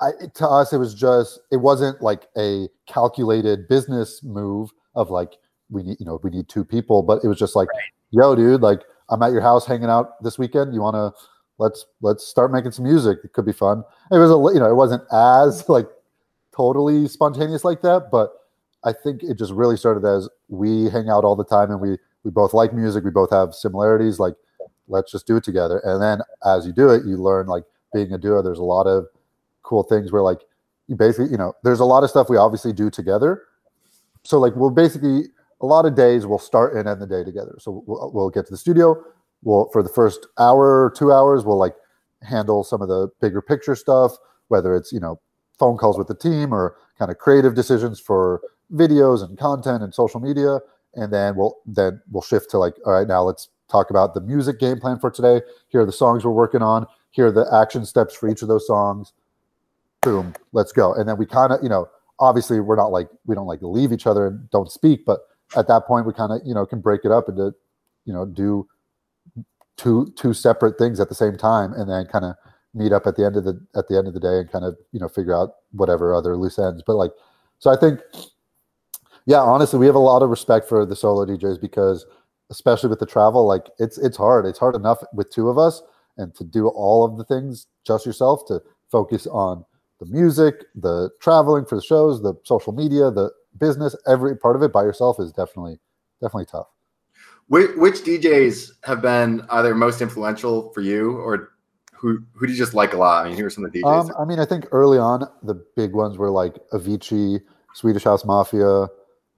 I, 0.02 0.12
to 0.36 0.48
us, 0.48 0.74
it 0.74 0.78
was 0.78 0.94
just 0.94 1.40
it 1.52 1.58
wasn't 1.58 2.02
like 2.02 2.28
a 2.38 2.68
calculated 2.88 3.68
business 3.68 4.24
move 4.24 4.72
of 4.96 5.10
like 5.10 5.38
we 5.70 5.84
need 5.84 5.98
you 6.00 6.06
know 6.06 6.20
we 6.24 6.30
need 6.30 6.50
two 6.50 6.66
people, 6.66 7.04
but 7.04 7.24
it 7.24 7.28
was 7.28 7.40
just 7.40 7.56
like, 7.56 7.70
right. 7.70 7.84
yo, 8.12 8.36
dude, 8.36 8.62
like 8.62 8.82
I'm 9.10 9.22
at 9.24 9.32
your 9.32 9.42
house 9.42 9.66
hanging 9.66 9.90
out 9.90 10.22
this 10.24 10.38
weekend. 10.38 10.74
You 10.74 10.82
want 10.82 10.96
to 10.96 11.12
let's 11.58 11.86
let's 12.02 12.26
start 12.26 12.52
making 12.52 12.72
some 12.72 12.86
music. 12.86 13.20
It 13.24 13.34
could 13.34 13.46
be 13.46 13.54
fun. 13.54 13.84
It 14.12 14.18
was 14.18 14.32
a 14.32 14.54
you 14.54 14.60
know 14.60 14.70
it 14.70 14.76
wasn't 14.76 15.04
as 15.12 15.68
like 15.70 15.88
totally 16.56 17.08
spontaneous 17.08 17.64
like 17.64 17.82
that, 17.82 18.10
but 18.12 18.34
I 18.84 18.92
think 18.92 19.24
it 19.24 19.38
just 19.38 19.54
really 19.54 19.78
started 19.78 20.06
as 20.06 20.28
we 20.50 20.90
hang 20.90 21.10
out 21.10 21.24
all 21.24 21.36
the 21.36 21.46
time 21.46 21.72
and 21.72 21.80
we 21.80 21.98
we 22.24 22.32
both 22.32 22.54
like 22.54 22.74
music 22.74 23.04
we 23.04 23.12
both 23.12 23.32
have 23.32 23.54
similarities 23.54 24.20
like 24.20 24.36
let's 24.88 25.12
just 25.12 25.26
do 25.26 25.38
it 25.38 25.44
together. 25.44 25.80
And 25.84 26.02
then 26.02 26.20
as 26.46 26.66
you 26.66 26.74
do 26.74 26.90
it 26.90 27.06
you 27.06 27.18
learn 27.18 27.48
like 27.48 27.64
being 27.94 28.12
a 28.14 28.18
duo 28.18 28.42
there's 28.42 28.60
a 28.60 28.64
lot 28.64 28.88
of 28.88 29.06
cool 29.64 29.84
things 29.84 30.12
where 30.12 30.22
like 30.22 30.42
you 30.88 30.96
basically 30.96 31.32
you 31.32 31.38
know 31.38 31.54
there's 31.64 31.80
a 31.80 31.86
lot 31.86 32.04
of 32.04 32.10
stuff 32.10 32.30
we 32.30 32.38
obviously 32.38 32.74
do 32.74 32.90
together. 32.90 33.44
So 34.24 34.40
like 34.40 34.56
we'll 34.56 34.70
basically 34.70 35.24
a 35.62 35.66
lot 35.66 35.86
of 35.86 35.96
days 35.96 36.26
we'll 36.26 36.40
start 36.40 36.76
and 36.76 36.88
end 36.88 37.02
the 37.02 37.08
day 37.08 37.24
together. 37.24 37.56
So 37.60 37.84
we'll, 37.86 38.12
we'll 38.14 38.30
get 38.30 38.46
to 38.46 38.52
the 38.52 38.58
studio 38.58 39.02
we'll 39.44 39.70
for 39.72 39.84
the 39.84 39.90
first 39.90 40.28
hour 40.40 40.86
or 40.86 40.94
two 40.96 41.12
hours 41.12 41.46
we'll 41.46 41.58
like 41.58 41.76
handle 42.24 42.64
some 42.64 42.82
of 42.82 42.88
the 42.88 43.10
bigger 43.22 43.42
picture 43.42 43.76
stuff 43.76 44.14
whether 44.48 44.76
it's 44.76 44.92
you 44.92 45.00
know 45.00 45.20
phone 45.60 45.78
calls 45.78 45.98
with 45.98 46.08
the 46.08 46.16
team 46.16 46.54
or 46.54 46.76
kind 46.98 47.12
of 47.12 47.18
creative 47.18 47.54
decisions 47.54 48.00
for 48.00 48.42
videos 48.74 49.24
and 49.24 49.38
content 49.38 49.84
and 49.84 49.94
social 49.94 50.20
media 50.20 50.60
and 50.96 51.12
then 51.12 51.36
we'll 51.36 51.58
then 51.66 52.02
we'll 52.12 52.22
shift 52.22 52.50
to 52.52 52.58
like 52.58 52.76
all 52.86 52.94
right 52.94 53.08
now 53.08 53.24
let's 53.24 53.50
talk 53.70 53.90
about 53.90 54.14
the 54.14 54.22
music 54.22 54.60
game 54.60 54.80
plan 54.80 55.00
for 55.00 55.10
today. 55.10 55.42
Here 55.70 55.82
are 55.82 55.86
the 55.86 55.92
songs 55.92 56.26
we're 56.26 56.32
working 56.32 56.62
on. 56.62 56.86
Here 57.12 57.28
are 57.28 57.32
the 57.32 57.48
action 57.54 57.86
steps 57.86 58.16
for 58.16 58.30
each 58.30 58.42
of 58.42 58.48
those 58.48 58.68
songs. 58.68 59.14
Boom 60.02 60.34
let's 60.52 60.72
go. 60.72 60.94
And 60.94 61.08
then 61.08 61.18
we 61.18 61.26
kind 61.26 61.52
of 61.52 61.64
you 61.64 61.70
know 61.70 61.88
obviously 62.20 62.60
we're 62.60 62.76
not 62.76 62.92
like 62.92 63.10
we 63.26 63.36
don't 63.36 63.48
like 63.48 63.62
leave 63.62 63.92
each 63.92 64.08
other 64.08 64.28
and 64.28 64.50
don't 64.52 64.72
speak 64.72 65.06
but 65.06 65.22
at 65.56 65.68
that 65.68 65.86
point 65.86 66.06
we 66.06 66.14
kind 66.14 66.32
of 66.32 66.42
you 66.46 66.54
know 66.54 66.66
can 66.66 66.80
break 66.80 67.02
it 67.04 67.12
up 67.12 67.28
into 67.28 67.54
you 68.06 68.14
know 68.14 68.26
do 68.26 68.68
two 69.78 70.12
two 70.16 70.34
separate 70.34 70.78
things 70.78 71.00
at 71.00 71.10
the 71.10 71.16
same 71.16 71.38
time 71.38 71.74
and 71.74 71.90
then 71.90 72.06
kind 72.06 72.26
of 72.26 72.36
meet 72.76 72.92
up 72.92 73.06
at 73.08 73.16
the 73.16 73.26
end 73.26 73.36
of 73.36 73.44
the 73.44 73.60
at 73.76 73.88
the 73.88 73.98
end 73.98 74.08
of 74.08 74.14
the 74.14 74.20
day 74.20 74.40
and 74.40 74.52
kind 74.52 74.66
of 74.66 74.78
you 74.92 75.00
know 75.00 75.08
figure 75.08 75.36
out 75.36 75.56
whatever 75.72 76.14
other 76.14 76.36
loose 76.36 76.60
ends. 76.60 76.84
But 76.86 76.96
like 76.96 77.12
so 77.60 77.72
i 77.72 77.78
think 77.78 78.02
yeah, 79.26 79.40
honestly, 79.40 79.80
we 79.80 79.86
have 79.86 79.96
a 79.96 80.00
lot 80.00 80.22
of 80.22 80.30
respect 80.30 80.68
for 80.68 80.86
the 80.86 80.96
solo 80.96 81.26
DJs 81.26 81.62
because, 81.62 82.06
especially 82.50 82.90
with 82.90 83.00
the 83.00 83.06
travel, 83.06 83.48
like 83.48 83.70
it's 83.80 83.98
it's 83.98 84.18
hard. 84.18 84.46
It's 84.46 84.60
hard 84.60 84.76
enough 84.76 85.04
with 85.14 85.32
two 85.32 85.50
of 85.50 85.58
us, 85.58 85.82
and 86.18 86.34
to 86.36 86.44
do 86.44 86.68
all 86.68 87.06
of 87.06 87.18
the 87.18 87.24
things 87.24 87.68
just 87.86 88.06
yourself 88.06 88.46
to 88.48 88.62
focus 88.92 89.28
on 89.28 89.66
the 90.00 90.06
music, 90.06 90.66
the 90.76 91.10
traveling 91.20 91.66
for 91.66 91.76
the 91.76 91.82
shows, 91.82 92.22
the 92.22 92.34
social 92.44 92.74
media, 92.74 93.10
the 93.12 93.32
business, 93.58 93.96
every 94.08 94.36
part 94.36 94.56
of 94.56 94.64
it 94.64 94.74
by 94.74 94.84
yourself 94.84 95.20
is 95.20 95.32
definitely 95.32 95.80
definitely 96.22 96.46
tough. 96.46 96.68
Which, 97.48 97.72
which 97.76 97.96
DJs 98.04 98.72
have 98.86 99.02
been 99.02 99.46
either 99.50 99.76
most 99.76 100.02
influential 100.02 100.72
for 100.74 100.82
you, 100.82 101.18
or 101.18 101.54
who 101.94 102.20
who 102.34 102.48
do 102.48 102.52
you 102.52 102.58
just 102.58 102.74
like 102.74 102.94
a 102.94 102.98
lot? 102.98 103.26
I 103.26 103.30
mean, 103.30 103.38
who 103.38 103.46
are 103.46 103.50
some 103.50 103.64
of 103.64 103.72
the 103.72 103.82
DJs? 103.82 104.10
Um, 104.10 104.16
I 104.20 104.26
mean, 104.26 104.40
I 104.40 104.46
think 104.46 104.66
early 104.72 104.98
on 104.98 105.28
the 105.44 105.56
big 105.76 105.94
ones 105.94 106.18
were 106.18 106.30
like 106.30 106.56
Avicii, 106.74 107.42
Swedish 107.74 108.04
House 108.04 108.26
Mafia, 108.26 108.88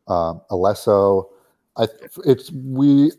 um, 0.07 0.41
Alesso. 0.51 1.25
I 1.77 1.87
it's 2.25 2.51
we 2.51 3.11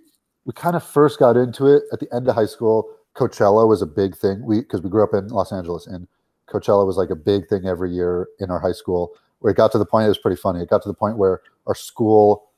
we 0.45 0.53
kind 0.55 0.77
of 0.77 0.85
first 0.85 1.19
got 1.19 1.37
into 1.37 1.67
it 1.67 1.83
at 1.93 2.01
the 2.01 2.13
end 2.15 2.29
of 2.29 2.35
high 2.35 2.47
school. 2.47 2.89
Coachella 3.15 3.67
was 3.67 3.83
a 3.83 3.87
big 3.87 4.17
thing. 4.17 4.45
We 4.45 4.61
because 4.61 4.83
we 4.83 4.91
grew 4.91 5.03
up 5.03 5.15
in 5.15 5.29
Los 5.29 5.53
Angeles 5.53 5.87
and 5.87 6.07
Coachella 6.49 6.87
was 6.87 6.97
like 6.97 7.11
a 7.11 7.17
big 7.17 7.49
thing 7.49 7.67
every 7.67 7.91
year 7.91 8.29
in 8.39 8.51
our 8.51 8.61
high 8.61 8.73
school. 8.73 9.13
Where 9.41 9.51
it 9.51 9.57
got 9.57 9.73
to 9.73 9.79
the 9.79 9.87
point, 9.87 10.07
it 10.07 10.09
was 10.09 10.19
pretty 10.19 10.41
funny. 10.41 10.63
It 10.63 10.71
got 10.71 10.83
to 10.83 10.89
the 10.89 10.95
point 10.95 11.19
where 11.19 11.43
our 11.67 11.75
school 11.75 12.51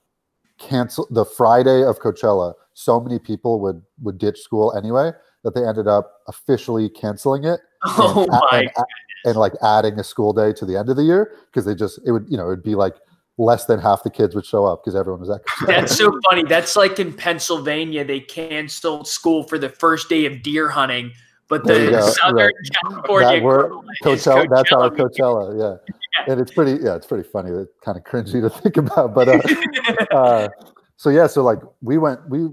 canceled 0.58 1.08
the 1.10 1.24
Friday 1.24 1.82
of 1.82 1.98
Coachella. 1.98 2.54
So 2.74 3.00
many 3.00 3.18
people 3.18 3.60
would 3.60 3.82
would 4.02 4.18
ditch 4.18 4.40
school 4.40 4.74
anyway 4.76 5.12
that 5.44 5.54
they 5.54 5.66
ended 5.66 5.88
up 5.88 6.20
officially 6.26 6.88
canceling 6.88 7.44
it. 7.44 7.60
Oh 7.84 8.22
and, 8.22 8.30
my! 8.30 8.58
and, 8.76 8.86
and 9.24 9.36
like 9.36 9.52
adding 9.62 9.98
a 10.00 10.04
school 10.04 10.32
day 10.32 10.52
to 10.52 10.66
the 10.66 10.76
end 10.76 10.88
of 10.88 10.96
the 10.96 11.04
year 11.04 11.32
because 11.46 11.64
they 11.64 11.74
just 11.74 12.00
it 12.04 12.10
would 12.10 12.26
you 12.28 12.36
know 12.36 12.46
it 12.46 12.48
would 12.48 12.62
be 12.62 12.74
like 12.74 12.96
less 13.38 13.64
than 13.66 13.78
half 13.78 14.02
the 14.02 14.10
kids 14.10 14.34
would 14.34 14.44
show 14.44 14.66
up 14.66 14.82
because 14.84 14.96
everyone 14.96 15.20
was 15.20 15.30
at 15.30 15.40
That's 15.66 15.96
so 15.96 16.18
funny. 16.28 16.42
That's 16.42 16.76
like 16.76 16.98
in 16.98 17.12
Pennsylvania, 17.12 18.04
they 18.04 18.20
canceled 18.20 19.06
school 19.06 19.44
for 19.44 19.58
the 19.58 19.68
first 19.68 20.08
day 20.08 20.26
of 20.26 20.42
deer 20.42 20.68
hunting, 20.68 21.12
but 21.48 21.64
the 21.64 22.02
Southern 22.02 22.36
right. 22.36 22.54
California 22.82 23.28
That 23.28 23.42
were- 23.42 23.72
is 24.12 24.24
Coachella, 24.24 24.48
that's 24.50 24.72
our 24.72 24.90
Coachella. 24.90 25.16
Coachella, 25.18 25.80
yeah. 25.88 25.94
And 26.32 26.40
it's 26.40 26.52
pretty, 26.52 26.82
yeah, 26.82 26.96
it's 26.96 27.06
pretty 27.06 27.26
funny. 27.28 27.50
It's 27.50 27.72
kind 27.82 27.96
of 27.96 28.02
cringy 28.02 28.42
to 28.42 28.50
think 28.50 28.76
about, 28.76 29.14
but 29.14 29.28
uh, 29.28 30.14
uh, 30.14 30.48
so 30.96 31.10
yeah, 31.10 31.28
so 31.28 31.42
like 31.42 31.60
we 31.80 31.96
went, 31.96 32.28
we 32.28 32.48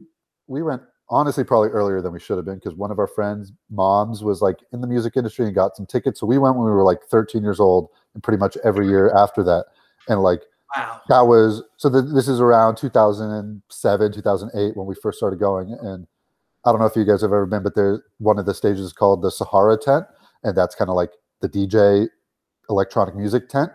we 0.47 0.61
went 0.61 0.83
honestly 1.09 1.43
probably 1.43 1.69
earlier 1.69 2.01
than 2.01 2.13
we 2.13 2.19
should 2.19 2.37
have 2.37 2.45
been 2.45 2.55
because 2.55 2.75
one 2.75 2.91
of 2.91 2.99
our 2.99 3.07
friends' 3.07 3.51
moms 3.71 4.23
was 4.23 4.41
like 4.41 4.57
in 4.71 4.81
the 4.81 4.87
music 4.87 5.13
industry 5.17 5.45
and 5.45 5.55
got 5.55 5.75
some 5.75 5.85
tickets. 5.85 6.19
So 6.19 6.27
we 6.27 6.37
went 6.37 6.55
when 6.55 6.65
we 6.65 6.71
were 6.71 6.83
like 6.83 6.99
13 7.09 7.41
years 7.41 7.59
old, 7.59 7.89
and 8.13 8.21
pretty 8.21 8.37
much 8.37 8.55
every 8.63 8.87
year 8.87 9.11
after 9.15 9.43
that, 9.43 9.65
and 10.07 10.21
like 10.21 10.43
wow. 10.75 11.01
that 11.09 11.21
was 11.21 11.63
so 11.77 11.89
th- 11.89 12.13
this 12.13 12.27
is 12.27 12.39
around 12.39 12.75
2007 12.75 14.11
2008 14.11 14.77
when 14.77 14.87
we 14.87 14.95
first 14.95 15.17
started 15.17 15.39
going 15.39 15.77
and 15.81 16.07
i 16.65 16.71
don't 16.71 16.79
know 16.79 16.85
if 16.85 16.95
you 16.95 17.05
guys 17.05 17.21
have 17.21 17.31
ever 17.31 17.45
been 17.45 17.63
but 17.63 17.75
there 17.75 18.03
one 18.19 18.39
of 18.39 18.45
the 18.45 18.53
stages 18.53 18.81
is 18.81 18.93
called 18.93 19.21
the 19.21 19.31
sahara 19.31 19.77
tent 19.77 20.05
and 20.43 20.55
that's 20.57 20.75
kind 20.75 20.89
of 20.89 20.95
like 20.95 21.11
the 21.41 21.49
dj 21.49 22.07
electronic 22.69 23.15
music 23.15 23.49
tent. 23.49 23.71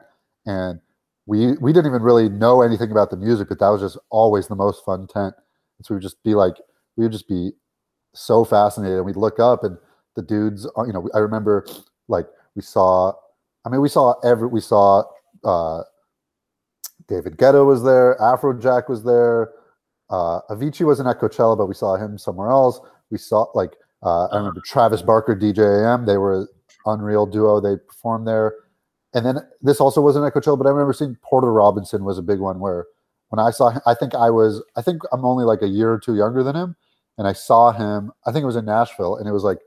And 0.46 0.80
we 1.26 1.52
we 1.60 1.72
didn't 1.72 1.90
even 1.90 2.02
really 2.02 2.28
know 2.28 2.62
anything 2.62 2.90
about 2.90 3.10
the 3.10 3.16
music 3.16 3.48
but 3.48 3.58
that 3.60 3.68
was 3.68 3.82
just 3.82 3.98
always 4.10 4.48
the 4.48 4.56
most 4.56 4.84
fun 4.84 5.06
tent. 5.06 5.34
And 5.78 5.86
so 5.86 5.94
we 5.94 5.96
would 5.96 6.02
just 6.02 6.22
be 6.22 6.34
like 6.34 6.54
we 6.96 7.04
would 7.04 7.12
just 7.12 7.28
be 7.28 7.52
so 8.14 8.44
fascinated 8.44 8.96
and 8.96 9.06
we'd 9.06 9.16
look 9.16 9.38
up 9.38 9.62
and 9.62 9.76
the 10.16 10.22
dudes 10.22 10.66
uh, 10.76 10.84
you 10.84 10.92
know 10.92 11.08
i 11.14 11.18
remember 11.18 11.64
like 12.08 12.26
we 12.56 12.62
saw 12.62 13.12
i 13.64 13.68
mean 13.68 13.80
we 13.80 13.88
saw 13.88 14.12
every 14.24 14.48
we 14.48 14.60
saw 14.60 15.04
uh 15.44 15.82
David 17.10 17.36
Guetta 17.36 17.66
was 17.66 17.82
there, 17.82 18.16
Afrojack 18.20 18.88
was 18.88 19.04
there, 19.04 19.50
uh, 20.10 20.40
Avicii 20.50 20.84
wasn't 20.84 21.08
at 21.08 21.20
Coachella, 21.20 21.56
but 21.56 21.66
we 21.66 21.74
saw 21.74 21.96
him 21.96 22.18
somewhere 22.18 22.50
else. 22.50 22.80
We 23.10 23.18
saw 23.18 23.46
like 23.54 23.72
uh, 24.02 24.26
I 24.26 24.38
remember 24.38 24.60
Travis 24.64 25.02
Barker, 25.02 25.36
DJ 25.36 25.84
AM. 25.84 26.06
They 26.06 26.16
were 26.16 26.40
an 26.40 26.48
unreal 26.86 27.26
duo. 27.26 27.60
They 27.60 27.76
performed 27.76 28.26
there, 28.26 28.54
and 29.14 29.24
then 29.24 29.38
this 29.60 29.80
also 29.80 30.00
wasn't 30.00 30.26
at 30.26 30.34
Coachella, 30.34 30.58
but 30.58 30.66
I 30.66 30.70
remember 30.70 30.92
seeing 30.92 31.16
Porter 31.22 31.52
Robinson 31.52 32.04
was 32.04 32.18
a 32.18 32.22
big 32.22 32.40
one. 32.40 32.58
Where 32.58 32.86
when 33.28 33.38
I 33.38 33.50
saw 33.50 33.70
him, 33.70 33.82
I 33.86 33.94
think 33.94 34.14
I 34.14 34.30
was 34.30 34.62
I 34.76 34.82
think 34.82 35.02
I'm 35.12 35.24
only 35.24 35.44
like 35.44 35.62
a 35.62 35.68
year 35.68 35.92
or 35.92 35.98
two 35.98 36.16
younger 36.16 36.42
than 36.42 36.56
him, 36.56 36.76
and 37.16 37.28
I 37.28 37.32
saw 37.32 37.70
him. 37.70 38.10
I 38.26 38.32
think 38.32 38.42
it 38.42 38.46
was 38.46 38.56
in 38.56 38.64
Nashville, 38.64 39.16
and 39.16 39.28
it 39.28 39.32
was 39.32 39.44
like 39.44 39.58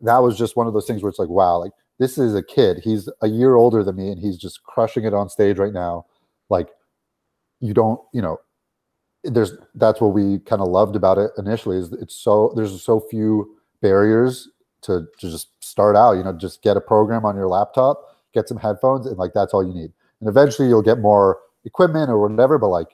that 0.00 0.18
was 0.18 0.38
just 0.38 0.56
one 0.56 0.66
of 0.66 0.72
those 0.72 0.86
things 0.86 1.02
where 1.02 1.10
it's 1.10 1.18
like 1.18 1.28
wow, 1.28 1.58
like 1.58 1.72
this 1.98 2.16
is 2.16 2.34
a 2.34 2.42
kid. 2.42 2.80
He's 2.82 3.10
a 3.20 3.28
year 3.28 3.56
older 3.56 3.84
than 3.84 3.96
me, 3.96 4.10
and 4.10 4.18
he's 4.18 4.38
just 4.38 4.62
crushing 4.62 5.04
it 5.04 5.12
on 5.12 5.28
stage 5.28 5.58
right 5.58 5.72
now. 5.72 6.06
Like 6.48 6.68
you 7.62 7.72
don't, 7.72 7.98
you 8.12 8.20
know, 8.20 8.38
there's 9.24 9.54
that's 9.76 10.00
what 10.00 10.08
we 10.08 10.40
kind 10.40 10.60
of 10.60 10.68
loved 10.68 10.96
about 10.96 11.16
it 11.16 11.30
initially 11.38 11.78
is 11.78 11.92
it's 11.92 12.14
so 12.14 12.52
there's 12.56 12.82
so 12.82 12.98
few 12.98 13.56
barriers 13.80 14.48
to, 14.80 15.06
to 15.20 15.30
just 15.30 15.62
start 15.62 15.94
out 15.94 16.14
you 16.14 16.24
know 16.24 16.32
just 16.32 16.60
get 16.60 16.76
a 16.76 16.80
program 16.80 17.24
on 17.24 17.36
your 17.36 17.46
laptop 17.46 18.02
get 18.34 18.48
some 18.48 18.56
headphones 18.56 19.06
and 19.06 19.16
like 19.18 19.32
that's 19.32 19.54
all 19.54 19.64
you 19.64 19.74
need. 19.74 19.92
And 20.20 20.28
eventually 20.28 20.68
you'll 20.68 20.82
get 20.82 20.98
more 20.98 21.38
equipment 21.64 22.10
or 22.10 22.20
whatever 22.20 22.58
but 22.58 22.68
like 22.68 22.88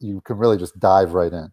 you 0.00 0.20
can 0.22 0.36
really 0.36 0.58
just 0.58 0.78
dive 0.78 1.14
right 1.14 1.32
in. 1.32 1.50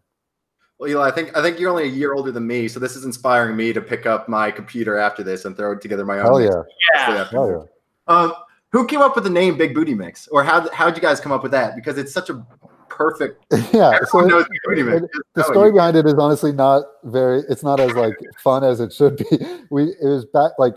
Well, 0.78 0.90
Eli, 0.90 1.08
I 1.08 1.10
think 1.10 1.36
I 1.36 1.42
think 1.42 1.58
you're 1.58 1.70
only 1.70 1.84
a 1.84 1.92
year 1.92 2.12
older 2.12 2.32
than 2.32 2.46
me, 2.46 2.66
so 2.66 2.80
this 2.80 2.96
is 2.96 3.04
inspiring 3.04 3.56
me 3.56 3.72
to 3.72 3.80
pick 3.80 4.04
up 4.04 4.28
my 4.28 4.50
computer 4.50 4.98
after 4.98 5.22
this 5.22 5.44
and 5.44 5.56
throw 5.56 5.78
together 5.78 6.04
my 6.04 6.18
own. 6.18 6.24
hell 6.24 6.40
yeah. 6.40 6.50
Yeah. 6.96 7.28
hell 7.30 7.68
yeah. 8.08 8.14
Um, 8.14 8.34
who 8.72 8.86
came 8.86 9.00
up 9.00 9.14
with 9.14 9.24
the 9.24 9.30
name 9.30 9.56
Big 9.56 9.74
Booty 9.74 9.94
Mix, 9.94 10.26
or 10.28 10.42
how 10.42 10.68
how'd 10.70 10.96
you 10.96 11.02
guys 11.02 11.20
come 11.20 11.32
up 11.32 11.42
with 11.42 11.52
that? 11.52 11.76
Because 11.76 11.98
it's 11.98 12.12
such 12.12 12.30
a 12.30 12.44
perfect. 12.88 13.44
yeah 13.72 13.98
so 14.06 14.20
knows 14.20 14.44
Big 14.50 14.60
Booty 14.64 14.82
Mix. 14.82 15.02
it- 15.02 15.10
the 15.34 15.44
story 15.44 15.68
you- 15.68 15.74
behind 15.74 15.96
it 15.96 16.06
is 16.06 16.14
honestly 16.14 16.52
not 16.52 16.84
very 17.04 17.42
it's 17.48 17.62
not 17.62 17.80
as 17.80 17.92
like 17.94 18.14
fun 18.38 18.64
as 18.64 18.80
it 18.80 18.92
should 18.92 19.16
be 19.16 19.24
we 19.70 19.84
it 19.84 20.06
was 20.06 20.24
back 20.26 20.52
like 20.58 20.76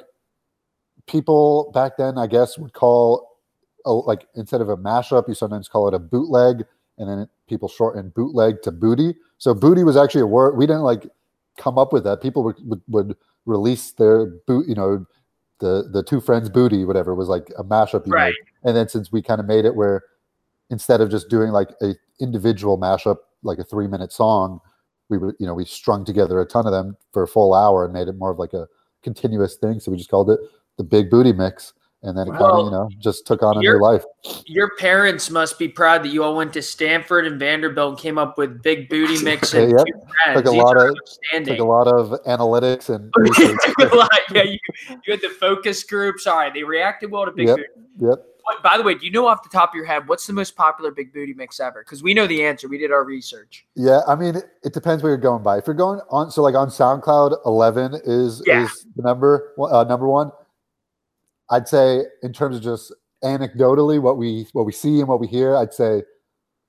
people 1.08 1.72
back 1.74 1.98
then 1.98 2.18
i 2.18 2.25
guess 2.25 2.58
would 2.58 2.74
call 2.74 3.38
oh 3.86 3.98
like 4.00 4.25
instead 4.36 4.60
of 4.62 4.70
a 4.70 4.78
mashup 4.78 5.28
you 5.28 5.36
sometimes 5.36 5.68
call 5.68 5.88
it 5.88 5.94
a 5.94 6.00
bootleg 6.00 6.64
and 6.98 7.08
then 7.10 7.30
people 7.48 7.68
shorten 7.70 8.10
bootleg 8.16 8.60
to 8.64 8.72
booty 8.72 9.14
so 9.38 9.54
booty 9.54 9.84
was 9.84 9.98
actually 9.98 10.22
a 10.22 10.25
word 10.25 10.58
we 10.58 10.66
didn't 10.66 10.82
like 10.82 11.06
come 11.58 11.78
up 11.78 11.94
with 11.94 12.04
that 12.04 12.22
people 12.22 12.44
would 12.44 12.56
would, 12.66 12.82
would 12.88 13.16
release 13.46 13.92
their 13.92 14.25
boot 14.48 14.68
you 14.68 14.74
know 14.74 15.06
the 15.60 15.90
the 15.92 16.04
two 16.04 16.20
friends 16.20 16.50
booty 16.50 16.84
whatever 16.86 17.16
was 17.16 17.28
like 17.30 17.52
a 17.58 17.64
mashup 17.64 18.06
you 18.06 18.12
Right. 18.14 18.34
made. 18.64 18.70
and 18.70 18.76
then 18.78 18.90
since 18.90 19.12
we 19.12 19.22
kind 19.22 19.40
of 19.40 19.46
made 19.46 19.66
it 19.66 19.76
where 19.76 20.04
instead 20.70 21.00
of 21.02 21.10
just 21.10 21.30
doing 21.30 21.52
like 21.52 21.70
a 21.82 21.96
individual 22.20 22.78
mashup 22.78 23.18
like 23.44 23.60
a 23.60 23.64
three 23.64 23.88
minute 23.88 24.12
song 24.12 24.60
we 25.10 25.18
would 25.18 25.36
you 25.40 25.46
know 25.46 25.54
we 25.54 25.64
strung 25.66 26.04
together 26.04 26.42
a 26.42 26.46
ton 26.46 26.66
of 26.66 26.72
them 26.74 26.98
for 27.14 27.24
a 27.24 27.28
full 27.28 27.54
hour 27.54 27.86
and 27.86 27.94
made 27.94 28.08
it 28.08 28.18
more 28.18 28.32
of 28.32 28.40
like 28.40 28.54
a 28.54 28.68
continuous 29.04 29.56
thing 29.56 29.80
so 29.80 29.92
we 29.92 29.98
just 29.98 30.10
called 30.10 30.30
it 30.30 30.40
the 30.78 30.84
big 30.84 31.10
booty 31.10 31.32
mix 31.32 31.74
and 32.06 32.18
then 32.18 32.28
it 32.28 32.32
kind 32.32 32.44
of 32.44 32.66
you 32.66 32.72
know 32.72 32.90
just 33.00 33.26
took 33.28 33.44
on 33.44 33.58
a 33.58 33.62
you're- 33.62 33.78
new 33.78 33.84
life 33.84 34.04
Your 34.46 34.72
parents 34.78 35.30
must 35.30 35.60
be 35.60 35.68
proud 35.68 36.04
that 36.04 36.10
you 36.10 36.24
all 36.24 36.36
went 36.36 36.54
to 36.54 36.62
Stanford 36.62 37.28
and 37.28 37.40
Vanderbilt 37.40 37.90
and 37.92 38.00
came 38.00 38.18
up 38.18 38.38
with 38.38 38.62
Big 38.64 38.88
Booty 38.90 39.22
Mix 39.24 39.54
and 39.54 39.72
Yep. 39.72 39.86
two. 39.86 40.34
Took 40.36 40.46
a 40.46 40.50
These 40.50 40.62
lot 40.64 40.78
of- 40.78 40.96
took 41.46 41.60
a 41.60 41.64
lot 41.64 41.88
of 41.88 42.10
analytics 42.26 42.90
and 42.94 43.12
research. 43.18 43.58
Took 43.80 43.92
a 43.92 43.96
lot. 43.96 44.10
Yeah, 44.32 44.44
you, 44.44 44.58
you 44.90 45.12
had 45.12 45.22
the 45.22 45.30
focus 45.30 45.84
groups. 45.84 46.26
All 46.28 46.38
right, 46.38 46.54
they 46.54 46.64
reacted 46.64 47.12
well 47.12 47.26
to 47.26 47.32
Big 47.32 47.48
Yep. 47.48 47.58
Booty. 47.58 47.70
yep 48.08 48.20
by 48.62 48.78
the 48.78 48.84
way, 48.84 48.94
do 48.94 49.04
you 49.04 49.12
know 49.12 49.26
off 49.26 49.42
the 49.42 49.50
top 49.50 49.70
of 49.72 49.76
your 49.76 49.86
head 49.86 50.08
what's 50.08 50.28
the 50.28 50.34
most 50.34 50.56
popular 50.56 50.92
Big 50.92 51.12
Booty 51.12 51.34
mix 51.34 51.60
ever? 51.60 51.82
Because 51.84 52.04
we 52.04 52.14
know 52.14 52.28
the 52.28 52.44
answer. 52.46 52.68
We 52.68 52.78
did 52.78 52.92
our 52.92 53.04
research. 53.04 53.66
yeah 53.76 54.02
i 54.08 54.14
mean 54.14 54.36
it, 54.64 54.72
depends 54.74 55.02
where 55.02 55.12
you're 55.12 55.18
going 55.18 55.42
by 55.42 55.58
if 55.58 55.66
you're 55.66 55.76
going 55.76 56.00
on 56.12 56.30
so 56.30 56.44
like 56.44 56.54
on 56.54 56.68
soundcloud 56.70 57.38
11 57.46 58.02
is 58.06 58.44
Yeah. 58.46 58.64
is 58.66 58.86
the 58.96 59.02
number 59.02 59.52
uh, 59.60 59.84
number 59.86 60.08
one 60.08 60.32
i'd 61.52 61.68
say 61.68 62.04
in 62.24 62.34
terms 62.34 62.56
of 62.58 62.64
just 62.64 62.94
anecdotally 63.24 64.00
what 64.00 64.18
we 64.18 64.48
what 64.54 64.66
we 64.66 64.72
see 64.72 65.00
and 65.00 65.08
what 65.08 65.20
we 65.20 65.28
hear 65.28 65.56
i'd 65.58 65.74
say 65.74 66.02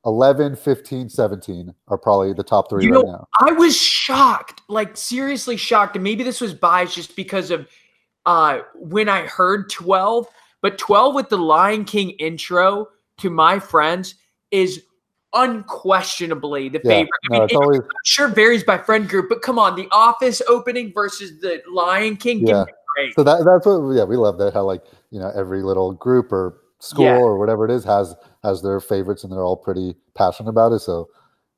11 0.07 0.55
15 0.55 1.09
17 1.09 1.75
are 1.89 1.99
probably 1.99 2.33
the 2.33 2.43
top 2.43 2.71
three 2.71 2.85
You 2.85 2.95
right 2.95 3.05
know, 3.05 3.13
now 3.13 3.29
I 3.41 3.53
was 3.53 3.77
shocked, 3.77 4.63
like 4.69 4.97
seriously 4.97 5.57
shocked, 5.57 5.97
and 5.97 6.05
maybe 6.05 6.23
this 6.23 6.41
was 6.41 6.55
biased 6.55 6.95
just 6.95 7.17
because 7.17 7.51
of 7.51 7.67
uh, 8.25 8.61
when 8.75 9.09
I 9.09 9.27
heard 9.27 9.69
twelve. 9.69 10.27
But 10.63 10.79
twelve 10.79 11.15
with 11.15 11.29
the 11.29 11.39
Lion 11.39 11.85
King 11.85 12.11
intro 12.11 12.89
to 13.19 13.31
my 13.31 13.59
friends 13.59 14.15
is 14.53 14.83
unquestionably 15.33 16.69
the 16.69 16.81
yeah 16.85 16.91
favorite. 16.91 17.11
I 17.25 17.29
no, 17.31 17.35
mean, 17.35 17.43
it's 17.45 17.53
it 17.53 17.57
always 17.57 17.81
sure 18.05 18.29
varies 18.29 18.63
by 18.63 18.79
friend 18.79 19.09
group, 19.09 19.29
but 19.29 19.43
come 19.43 19.59
on, 19.59 19.75
the 19.75 19.89
Office 19.91 20.41
opening 20.49 20.93
versus 20.95 21.41
the 21.41 21.63
Lion 21.69 22.17
King. 22.17 22.45
give 22.45 22.67
me 22.67 22.73
a 22.97 23.01
break. 23.01 23.15
So 23.15 23.23
that 23.25 23.45
that's 23.45 23.67
what 23.67 23.95
yeah 23.95 24.05
we 24.05 24.17
love 24.17 24.39
that 24.39 24.53
how 24.55 24.65
like 24.65 24.83
you 25.11 25.21
know 25.21 25.31
every 25.35 25.63
little 25.63 25.93
group 25.93 26.33
or 26.33 26.59
school 26.79 27.05
Yeah. 27.05 27.17
or 27.19 27.39
whatever 27.39 27.65
it 27.65 27.71
is 27.71 27.85
has 27.85 28.15
has 28.43 28.63
their 28.63 28.81
favorites 28.81 29.25
and 29.25 29.33
they're 29.33 29.43
all 29.43 29.57
pretty 29.57 29.95
passionate 30.15 30.51
about 30.51 30.73
it. 30.73 30.81
So 30.81 31.09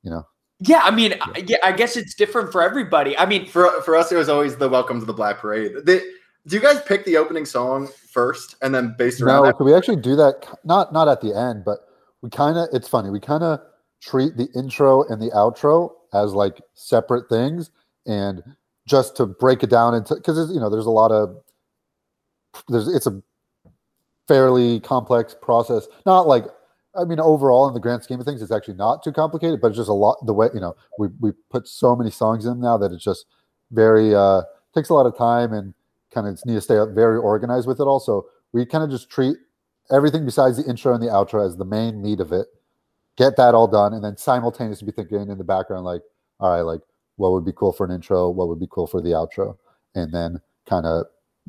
you 0.03 0.09
know 0.09 0.25
Yeah, 0.59 0.81
I 0.83 0.91
mean, 0.91 1.15
I- 1.21 1.43
yeah, 1.47 1.57
I 1.63 1.71
guess 1.71 1.95
it's 1.97 2.13
different 2.15 2.51
for 2.51 2.61
everybody. 2.61 3.17
I 3.17 3.25
mean, 3.25 3.45
For 3.45 3.81
for 3.83 3.95
us, 3.95 4.11
it 4.11 4.15
was 4.17 4.29
always 4.29 4.57
the 4.57 4.69
Welcome 4.69 4.99
to 4.99 5.05
the 5.05 5.13
Black 5.13 5.39
Parade. 5.39 5.73
The, 5.85 6.03
do 6.47 6.55
you 6.55 6.61
guys 6.61 6.81
pick 6.81 7.03
the 7.05 7.17
opening 7.17 7.45
song 7.45 7.87
first 8.11 8.55
and 8.61 8.73
then 8.73 8.95
based 8.97 9.21
around 9.21 9.43
no, 9.43 9.53
so 9.57 9.63
we 9.63 9.73
actually 9.73 9.97
do 10.01 10.15
that 10.15 10.47
not 10.63 10.91
not 10.93 11.07
at 11.07 11.21
the 11.21 11.35
end, 11.35 11.63
but 11.65 11.79
we 12.21 12.29
kind 12.29 12.57
of 12.57 12.67
it's 12.73 12.87
funny 12.87 13.09
we 13.09 13.19
kind 13.19 13.43
of 13.43 13.59
treat 14.01 14.35
the 14.37 14.47
intro 14.55 15.03
and 15.09 15.21
the 15.21 15.29
outro 15.31 15.91
as 16.13 16.33
like 16.33 16.61
separate 16.73 17.27
things 17.29 17.69
and 18.07 18.41
just 18.89 19.15
to 19.17 19.25
break 19.25 19.61
it 19.63 19.69
down 19.69 19.93
into 19.93 20.15
because 20.15 20.51
you 20.51 20.59
know 20.59 20.69
there's 20.69 20.87
a 20.87 20.91
lot 20.91 21.11
of 21.11 21.37
there's 22.67 22.87
it's 22.87 23.07
a 23.07 23.21
fairly 24.27 24.79
complex 24.79 25.35
process. 25.39 25.87
Not 26.05 26.27
like 26.27 26.45
i 26.95 27.03
mean 27.03 27.19
overall 27.19 27.67
in 27.67 27.73
the 27.73 27.79
grand 27.79 28.03
scheme 28.03 28.19
of 28.19 28.25
things 28.25 28.41
it's 28.41 28.51
actually 28.51 28.73
not 28.73 29.03
too 29.03 29.11
complicated 29.11 29.61
but 29.61 29.67
it's 29.67 29.77
just 29.77 29.89
a 29.89 29.93
lot 29.93 30.17
the 30.25 30.33
way 30.33 30.49
you 30.53 30.59
know 30.59 30.75
we 30.97 31.07
we 31.19 31.31
put 31.51 31.67
so 31.67 31.95
many 31.95 32.09
songs 32.09 32.45
in 32.45 32.59
now 32.59 32.77
that 32.77 32.91
it's 32.91 33.03
just 33.03 33.25
very 33.71 34.15
uh 34.15 34.41
takes 34.73 34.89
a 34.89 34.93
lot 34.93 35.05
of 35.05 35.15
time 35.15 35.53
and 35.53 35.73
kind 36.11 36.27
of 36.27 36.39
need 36.45 36.55
to 36.55 36.61
stay 36.61 36.79
very 36.91 37.17
organized 37.17 37.67
with 37.67 37.79
it 37.79 37.83
also 37.83 38.25
we 38.53 38.65
kind 38.65 38.83
of 38.83 38.89
just 38.89 39.09
treat 39.09 39.37
everything 39.91 40.25
besides 40.25 40.57
the 40.57 40.67
intro 40.67 40.93
and 40.93 41.03
the 41.03 41.07
outro 41.07 41.45
as 41.45 41.57
the 41.57 41.65
main 41.65 42.01
meat 42.01 42.19
of 42.19 42.31
it 42.31 42.47
get 43.17 43.37
that 43.37 43.53
all 43.53 43.67
done 43.67 43.93
and 43.93 44.03
then 44.03 44.17
simultaneously 44.17 44.85
be 44.85 44.91
thinking 44.91 45.29
in 45.29 45.37
the 45.37 45.43
background 45.43 45.85
like 45.85 46.01
all 46.39 46.55
right 46.55 46.61
like 46.61 46.81
what 47.19 47.31
would 47.31 47.45
be 47.45 47.51
cool 47.53 47.71
for 47.71 47.85
an 47.85 47.91
intro 47.91 48.29
what 48.29 48.47
would 48.47 48.59
be 48.59 48.67
cool 48.69 48.87
for 48.87 49.01
the 49.01 49.09
outro 49.09 49.57
and 49.95 50.13
then 50.13 50.39
kind 50.67 50.85
of 50.85 51.05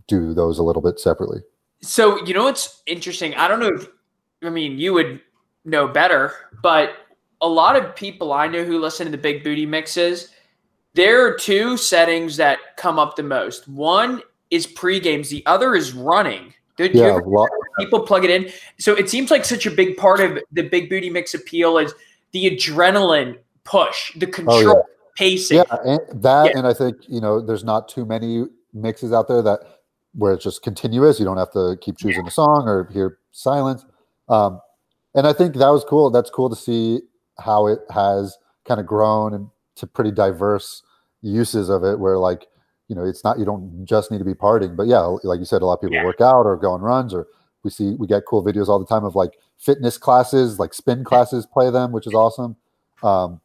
do 0.06 0.34
those 0.34 0.58
a 0.58 0.62
little 0.62 0.82
bit 0.82 0.98
separately 0.98 1.40
So 1.80 2.24
you 2.26 2.34
know 2.34 2.44
what's 2.44 2.82
interesting? 2.86 3.34
I 3.34 3.48
don't 3.48 3.60
know 3.60 3.72
if 3.74 3.88
I 4.42 4.50
mean 4.50 4.78
you 4.78 4.92
would 4.94 5.20
know 5.64 5.88
better, 5.88 6.32
but 6.62 6.92
a 7.40 7.48
lot 7.48 7.76
of 7.76 7.94
people 7.94 8.32
I 8.32 8.46
know 8.48 8.64
who 8.64 8.78
listen 8.78 9.06
to 9.06 9.10
the 9.10 9.18
big 9.18 9.42
booty 9.44 9.66
mixes, 9.66 10.28
there 10.94 11.24
are 11.26 11.36
two 11.36 11.76
settings 11.76 12.36
that 12.36 12.58
come 12.76 12.98
up 12.98 13.16
the 13.16 13.22
most. 13.22 13.68
One 13.68 14.22
is 14.50 14.66
pre 14.66 15.00
games. 15.00 15.30
The 15.30 15.44
other 15.46 15.74
is 15.74 15.92
running. 15.92 16.52
Did 16.76 16.94
Yeah, 16.94 17.06
ever 17.06 17.22
lo- 17.26 17.46
people 17.78 18.00
plug 18.00 18.24
it 18.24 18.30
in? 18.30 18.50
So 18.78 18.94
it 18.94 19.08
seems 19.08 19.30
like 19.30 19.44
such 19.44 19.66
a 19.66 19.70
big 19.70 19.96
part 19.96 20.20
of 20.20 20.38
the 20.52 20.62
big 20.68 20.88
booty 20.90 21.10
mix 21.10 21.34
appeal 21.34 21.78
is 21.78 21.94
the 22.32 22.50
adrenaline 22.50 23.38
push, 23.64 24.12
the 24.16 24.26
control. 24.26 24.56
Oh, 24.58 24.62
yeah, 24.62 24.82
and 25.84 26.22
that, 26.22 26.46
Yeah. 26.46 26.58
and 26.58 26.66
I 26.66 26.72
think 26.74 26.96
you 27.08 27.20
know, 27.20 27.40
there's 27.40 27.64
not 27.64 27.88
too 27.88 28.04
many 28.04 28.46
mixes 28.72 29.12
out 29.12 29.28
there 29.28 29.42
that 29.42 29.60
where 30.14 30.32
it's 30.32 30.44
just 30.44 30.62
continuous. 30.62 31.18
You 31.18 31.24
don't 31.24 31.36
have 31.36 31.52
to 31.52 31.76
keep 31.80 31.96
choosing 31.96 32.26
a 32.26 32.30
song 32.30 32.68
or 32.68 32.88
hear 32.92 33.18
silence. 33.32 33.84
Um, 34.28 34.60
and 35.14 35.26
I 35.26 35.32
think 35.32 35.54
that 35.56 35.68
was 35.68 35.84
cool. 35.84 36.10
That's 36.10 36.30
cool 36.30 36.50
to 36.50 36.56
see 36.56 37.00
how 37.38 37.66
it 37.66 37.80
has 37.90 38.36
kind 38.64 38.80
of 38.80 38.86
grown 38.86 39.34
and 39.34 39.48
to 39.76 39.86
pretty 39.86 40.10
diverse 40.10 40.82
uses 41.22 41.68
of 41.68 41.84
it. 41.84 41.98
Where 42.00 42.18
like, 42.18 42.46
you 42.88 42.96
know, 42.96 43.04
it's 43.04 43.22
not 43.24 43.38
you 43.38 43.44
don't 43.44 43.84
just 43.84 44.10
need 44.10 44.18
to 44.18 44.24
be 44.24 44.34
partying, 44.34 44.76
but 44.76 44.86
yeah, 44.86 45.00
like 45.24 45.38
you 45.38 45.44
said, 45.44 45.62
a 45.62 45.66
lot 45.66 45.74
of 45.74 45.80
people 45.80 45.94
Yeah. 45.96 46.04
work 46.04 46.20
out 46.20 46.44
or 46.46 46.56
go 46.56 46.72
on 46.72 46.80
runs, 46.80 47.12
or 47.14 47.26
we 47.62 47.70
see 47.70 47.94
we 47.98 48.06
get 48.06 48.24
cool 48.26 48.44
videos 48.44 48.68
all 48.68 48.78
the 48.78 48.86
time 48.86 49.04
of 49.04 49.14
like 49.14 49.38
fitness 49.58 49.96
classes, 49.98 50.58
like 50.58 50.74
spin 50.74 51.04
classes, 51.04 51.46
play 51.46 51.70
them, 51.70 51.92
which 51.92 52.06
is 52.06 52.14
awesome. 52.14 52.56
Um, 53.02 53.40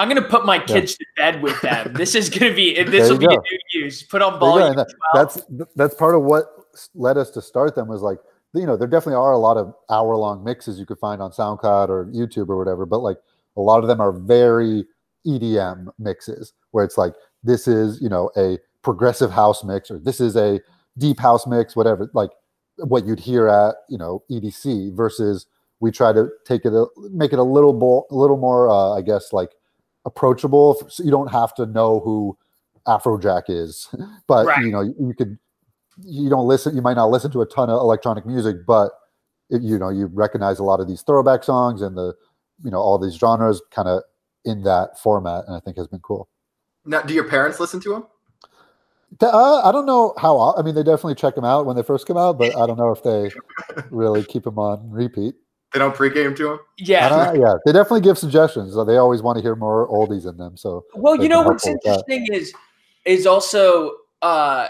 I'm 0.00 0.08
gonna 0.08 0.22
put 0.22 0.46
my 0.46 0.58
kids 0.58 0.96
to 0.96 1.04
bed 1.16 1.42
with 1.42 1.60
them. 1.60 1.92
This 1.96 2.14
is 2.14 2.30
gonna 2.30 2.54
be 2.54 2.82
this 2.82 3.10
will 3.10 3.18
be 3.18 3.26
a 3.26 3.28
new 3.28 3.58
use. 3.84 4.02
Put 4.02 4.22
on 4.22 4.40
There 4.40 4.48
you 4.48 4.54
go, 4.54 4.60
volume. 4.60 4.76
that- 4.76 4.94
that's 5.14 5.42
that's 5.76 5.94
part 5.94 6.14
of 6.14 6.22
what 6.22 6.46
led 6.94 7.16
us 7.18 7.30
to 7.32 7.42
start 7.42 7.74
them 7.74 7.88
was 7.88 8.00
like 8.02 8.18
you 8.54 8.66
know 8.66 8.76
there 8.76 8.88
definitely 8.88 9.14
are 9.16 9.32
a 9.32 9.38
lot 9.38 9.56
of 9.56 9.74
hour 9.90 10.16
long 10.16 10.42
mixes 10.42 10.78
you 10.78 10.86
could 10.86 10.98
find 10.98 11.20
on 11.20 11.30
SoundCloud 11.32 11.88
or 11.90 12.06
YouTube 12.06 12.48
or 12.48 12.56
whatever, 12.56 12.86
but 12.86 12.98
like 13.00 13.18
a 13.56 13.60
lot 13.60 13.82
of 13.82 13.88
them 13.88 14.00
are 14.00 14.12
very 14.12 14.84
EDM 15.26 15.88
mixes 15.98 16.52
where 16.70 16.84
it's 16.84 16.96
like 16.96 17.12
this 17.42 17.68
is 17.68 18.00
you 18.00 18.08
know 18.08 18.30
a 18.36 18.58
progressive 18.82 19.30
house 19.30 19.62
mix 19.62 19.90
or 19.90 19.98
this 19.98 20.20
is 20.20 20.34
a 20.36 20.60
deep 20.96 21.18
house 21.20 21.46
mix, 21.46 21.76
whatever 21.76 22.10
like 22.14 22.30
what 22.78 23.04
you'd 23.06 23.20
hear 23.20 23.46
at 23.48 23.74
you 23.90 23.98
know 23.98 24.22
EDC 24.30 24.96
versus 24.96 25.46
we 25.80 25.90
try 25.90 26.12
to 26.12 26.28
take 26.46 26.64
it 26.64 26.72
a, 26.72 26.86
make 27.10 27.32
it 27.32 27.38
a 27.38 27.42
little 27.42 27.72
more 27.74 28.06
a 28.10 28.14
little 28.14 28.36
more 28.38 28.68
uh, 28.70 28.92
I 28.96 29.02
guess 29.02 29.32
like 29.32 29.50
approachable 30.04 30.74
so 30.88 31.02
you 31.04 31.10
don't 31.10 31.30
have 31.30 31.54
to 31.54 31.66
know 31.66 32.00
who 32.00 32.36
Afrojack 32.86 33.44
is, 33.48 33.88
but 34.26 34.46
Right. 34.46 34.64
you 34.64 34.70
know 34.72 34.80
you, 34.80 34.94
you 34.98 35.14
could 35.14 35.38
you 36.02 36.30
don't 36.30 36.46
listen 36.48 36.74
you 36.74 36.82
might 36.82 36.94
not 36.96 37.10
listen 37.10 37.30
to 37.32 37.42
a 37.42 37.46
ton 37.46 37.68
of 37.70 37.80
electronic 37.80 38.24
music, 38.26 38.56
but 38.66 38.92
it, 39.50 39.62
you 39.62 39.78
know 39.78 39.90
you 39.90 40.06
recognize 40.06 40.58
a 40.58 40.64
lot 40.64 40.80
of 40.80 40.88
these 40.88 41.02
throwback 41.02 41.44
songs 41.44 41.82
and 41.82 41.96
the 41.96 42.14
you 42.64 42.70
know 42.70 42.78
all 42.78 42.98
these 42.98 43.14
genres 43.14 43.60
kind 43.70 43.88
of 43.88 44.02
in 44.44 44.62
that 44.62 44.98
format, 44.98 45.44
and 45.46 45.54
I 45.56 45.60
think 45.60 45.76
has 45.76 45.86
been 45.88 46.00
cool. 46.00 46.28
Now, 46.86 47.02
do 47.02 47.12
your 47.12 47.28
parents 47.28 47.60
listen 47.60 47.78
to 47.80 47.94
him? 47.94 48.04
Th- 49.18 49.30
Uh, 49.30 49.60
I 49.60 49.70
don't 49.72 49.84
know 49.84 50.14
how. 50.16 50.54
I 50.56 50.62
mean, 50.62 50.74
they 50.74 50.82
definitely 50.82 51.14
check 51.16 51.34
them 51.34 51.44
out 51.44 51.66
when 51.66 51.76
they 51.76 51.82
first 51.82 52.06
come 52.06 52.16
out, 52.16 52.38
but 52.38 52.56
I 52.56 52.66
don't 52.66 52.78
know 52.78 52.90
if 52.90 53.02
they 53.02 53.30
really 53.90 54.24
keep 54.24 54.44
them 54.44 54.58
on 54.58 54.90
repeat. 54.90 55.34
They 55.72 55.78
don't 55.78 55.94
pregame 55.94 56.36
to 56.36 56.52
him. 56.52 56.58
I 56.58 56.62
yeah. 56.78 57.08
don't 57.08 57.40
yeah, 57.40 57.54
they 57.64 57.72
definitely 57.72 58.00
give 58.00 58.18
suggestions. 58.18 58.74
They 58.86 58.96
always 58.96 59.22
want 59.22 59.36
to 59.36 59.42
hear 59.42 59.54
more 59.54 59.88
oldies 59.88 60.28
in 60.28 60.36
them. 60.36 60.56
So 60.56 60.84
Well, 60.94 61.16
you 61.16 61.28
know 61.28 61.42
what's 61.42 61.64
helpful 61.64 61.74
with 61.74 62.06
that. 62.06 62.12
interesting 62.12 62.34
is 62.34 62.52
is 63.04 63.26
also 63.26 63.92
uh 64.22 64.68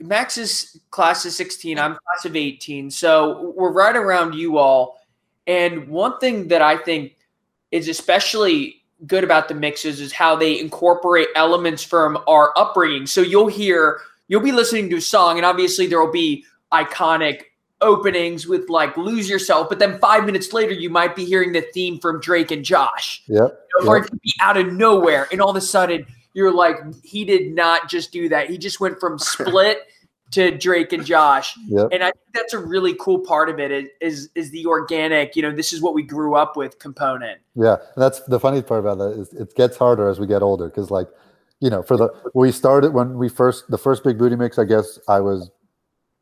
Max's 0.00 0.80
class 0.90 1.24
is 1.24 1.36
16, 1.36 1.78
I'm 1.78 1.92
class 1.92 2.24
of 2.24 2.36
18. 2.36 2.90
So 2.90 3.52
we're 3.56 3.72
right 3.72 3.96
around 3.96 4.34
you 4.34 4.58
all. 4.58 5.00
And 5.48 5.88
one 5.88 6.18
thing 6.20 6.48
that 6.48 6.62
I 6.62 6.76
think 6.76 7.16
is 7.72 7.88
especially 7.88 8.82
good 9.06 9.24
about 9.24 9.48
the 9.48 9.54
mixes 9.54 10.00
is 10.00 10.12
how 10.12 10.36
they 10.36 10.60
incorporate 10.60 11.28
elements 11.34 11.82
from 11.82 12.18
our 12.28 12.52
upbringing. 12.56 13.06
So 13.06 13.22
you'll 13.22 13.48
hear 13.48 14.00
you'll 14.28 14.40
be 14.40 14.52
listening 14.52 14.88
to 14.90 14.96
a 14.96 15.00
song 15.00 15.36
and 15.36 15.44
obviously 15.44 15.86
there 15.86 16.00
will 16.00 16.12
be 16.12 16.44
iconic 16.72 17.44
openings 17.80 18.46
with 18.46 18.68
like 18.68 18.96
lose 18.96 19.28
yourself, 19.28 19.68
but 19.68 19.78
then 19.78 19.98
5 19.98 20.24
minutes 20.24 20.52
later 20.52 20.72
you 20.72 20.90
might 20.90 21.14
be 21.14 21.24
hearing 21.24 21.52
the 21.52 21.62
theme 21.62 21.98
from 21.98 22.20
Drake 22.20 22.50
and 22.50 22.64
Josh 22.64 23.22
yep, 23.26 23.60
or 23.86 23.96
yep. 23.96 24.04
it 24.04 24.10
could 24.10 24.20
be 24.20 24.34
out 24.40 24.56
of 24.56 24.72
nowhere, 24.72 25.28
and 25.30 25.40
all 25.40 25.50
of 25.50 25.56
a 25.56 25.60
sudden 25.60 26.06
you're 26.34 26.52
like, 26.52 26.76
he 27.02 27.24
did 27.24 27.52
not 27.52 27.88
just 27.88 28.12
do 28.12 28.28
that. 28.28 28.48
He 28.48 28.58
just 28.58 28.80
went 28.80 29.00
from 29.00 29.18
Split 29.18 29.80
to 30.30 30.56
Drake 30.56 30.92
and 30.92 31.04
Josh, 31.04 31.56
Yep. 31.68 31.88
and 31.90 32.02
I 32.02 32.12
think 32.12 32.26
that's 32.34 32.52
a 32.52 32.58
really 32.58 32.94
cool 32.94 33.18
part 33.18 33.48
of 33.48 33.58
it. 33.58 33.72
Is 33.72 33.88
is, 34.00 34.28
is 34.34 34.50
the 34.50 34.66
organic? 34.66 35.36
You 35.36 35.42
know, 35.42 35.52
this 35.52 35.72
is 35.72 35.80
what 35.80 35.94
we 35.94 36.02
grew 36.02 36.34
up 36.36 36.56
with 36.56 36.78
component. 36.78 37.40
Yeah, 37.54 37.76
and 37.94 38.02
that's 38.02 38.20
the 38.20 38.38
funny 38.38 38.62
part 38.62 38.80
about 38.80 38.98
that 38.98 39.18
is 39.18 39.32
it 39.32 39.54
gets 39.56 39.76
harder 39.76 40.08
as 40.08 40.20
we 40.20 40.26
get 40.26 40.42
older 40.42 40.68
because, 40.68 40.90
like, 40.90 41.08
you 41.60 41.70
know, 41.70 41.82
for 41.82 41.96
the 41.96 42.10
we 42.34 42.52
started 42.52 42.92
when 42.92 43.16
we 43.16 43.28
first 43.28 43.70
the 43.70 43.78
first 43.78 44.04
big 44.04 44.18
booty 44.18 44.36
mix. 44.36 44.58
I 44.58 44.64
guess 44.64 44.98
I 45.08 45.20
was 45.20 45.50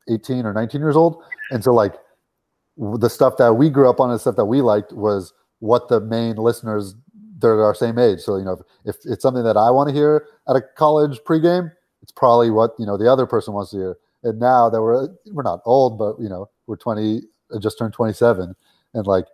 eighteen 0.08 0.46
or 0.46 0.52
nineteen 0.52 0.80
years 0.80 0.96
old, 0.96 1.22
and 1.50 1.62
so 1.62 1.72
like 1.72 1.94
the 2.76 3.08
stuff 3.08 3.36
that 3.38 3.54
we 3.54 3.70
grew 3.70 3.88
up 3.88 4.00
on 4.00 4.10
and 4.10 4.20
stuff 4.20 4.36
that 4.36 4.44
we 4.44 4.60
liked 4.60 4.92
was 4.92 5.32
what 5.60 5.88
the 5.88 6.00
main 6.00 6.36
listeners 6.36 6.94
they're 7.38 7.62
our 7.62 7.74
same 7.74 7.98
age. 7.98 8.20
So 8.20 8.36
you 8.36 8.44
know, 8.44 8.54
if, 8.84 8.96
if 8.96 8.96
it's 9.04 9.22
something 9.22 9.44
that 9.44 9.56
I 9.56 9.70
want 9.70 9.88
to 9.88 9.94
hear 9.94 10.26
at 10.48 10.56
a 10.56 10.62
college 10.76 11.18
pregame, 11.26 11.72
it's 12.02 12.12
probably 12.12 12.50
what 12.50 12.72
you 12.78 12.86
know 12.86 12.96
the 12.96 13.10
other 13.10 13.26
person 13.26 13.54
wants 13.54 13.70
to 13.72 13.76
hear. 13.76 13.98
And 14.22 14.40
now 14.40 14.70
that 14.70 14.80
we're 14.80 15.08
we're 15.32 15.42
not 15.42 15.60
old, 15.64 15.98
but 15.98 16.16
you 16.20 16.28
know 16.28 16.48
we're 16.66 16.76
twenty, 16.76 17.22
uh, 17.54 17.58
just 17.58 17.78
turned 17.78 17.92
twenty 17.92 18.12
seven, 18.12 18.54
and 18.94 19.06
like 19.06 19.26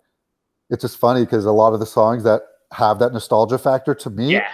it's 0.70 0.82
just 0.82 0.98
funny 0.98 1.24
because 1.24 1.44
a 1.44 1.52
lot 1.52 1.74
of 1.74 1.80
the 1.80 1.86
songs 1.86 2.24
that 2.24 2.42
have 2.72 2.98
that 2.98 3.12
nostalgia 3.12 3.58
factor 3.58 3.94
to 3.94 4.10
me, 4.10 4.32
Yeah, 4.32 4.48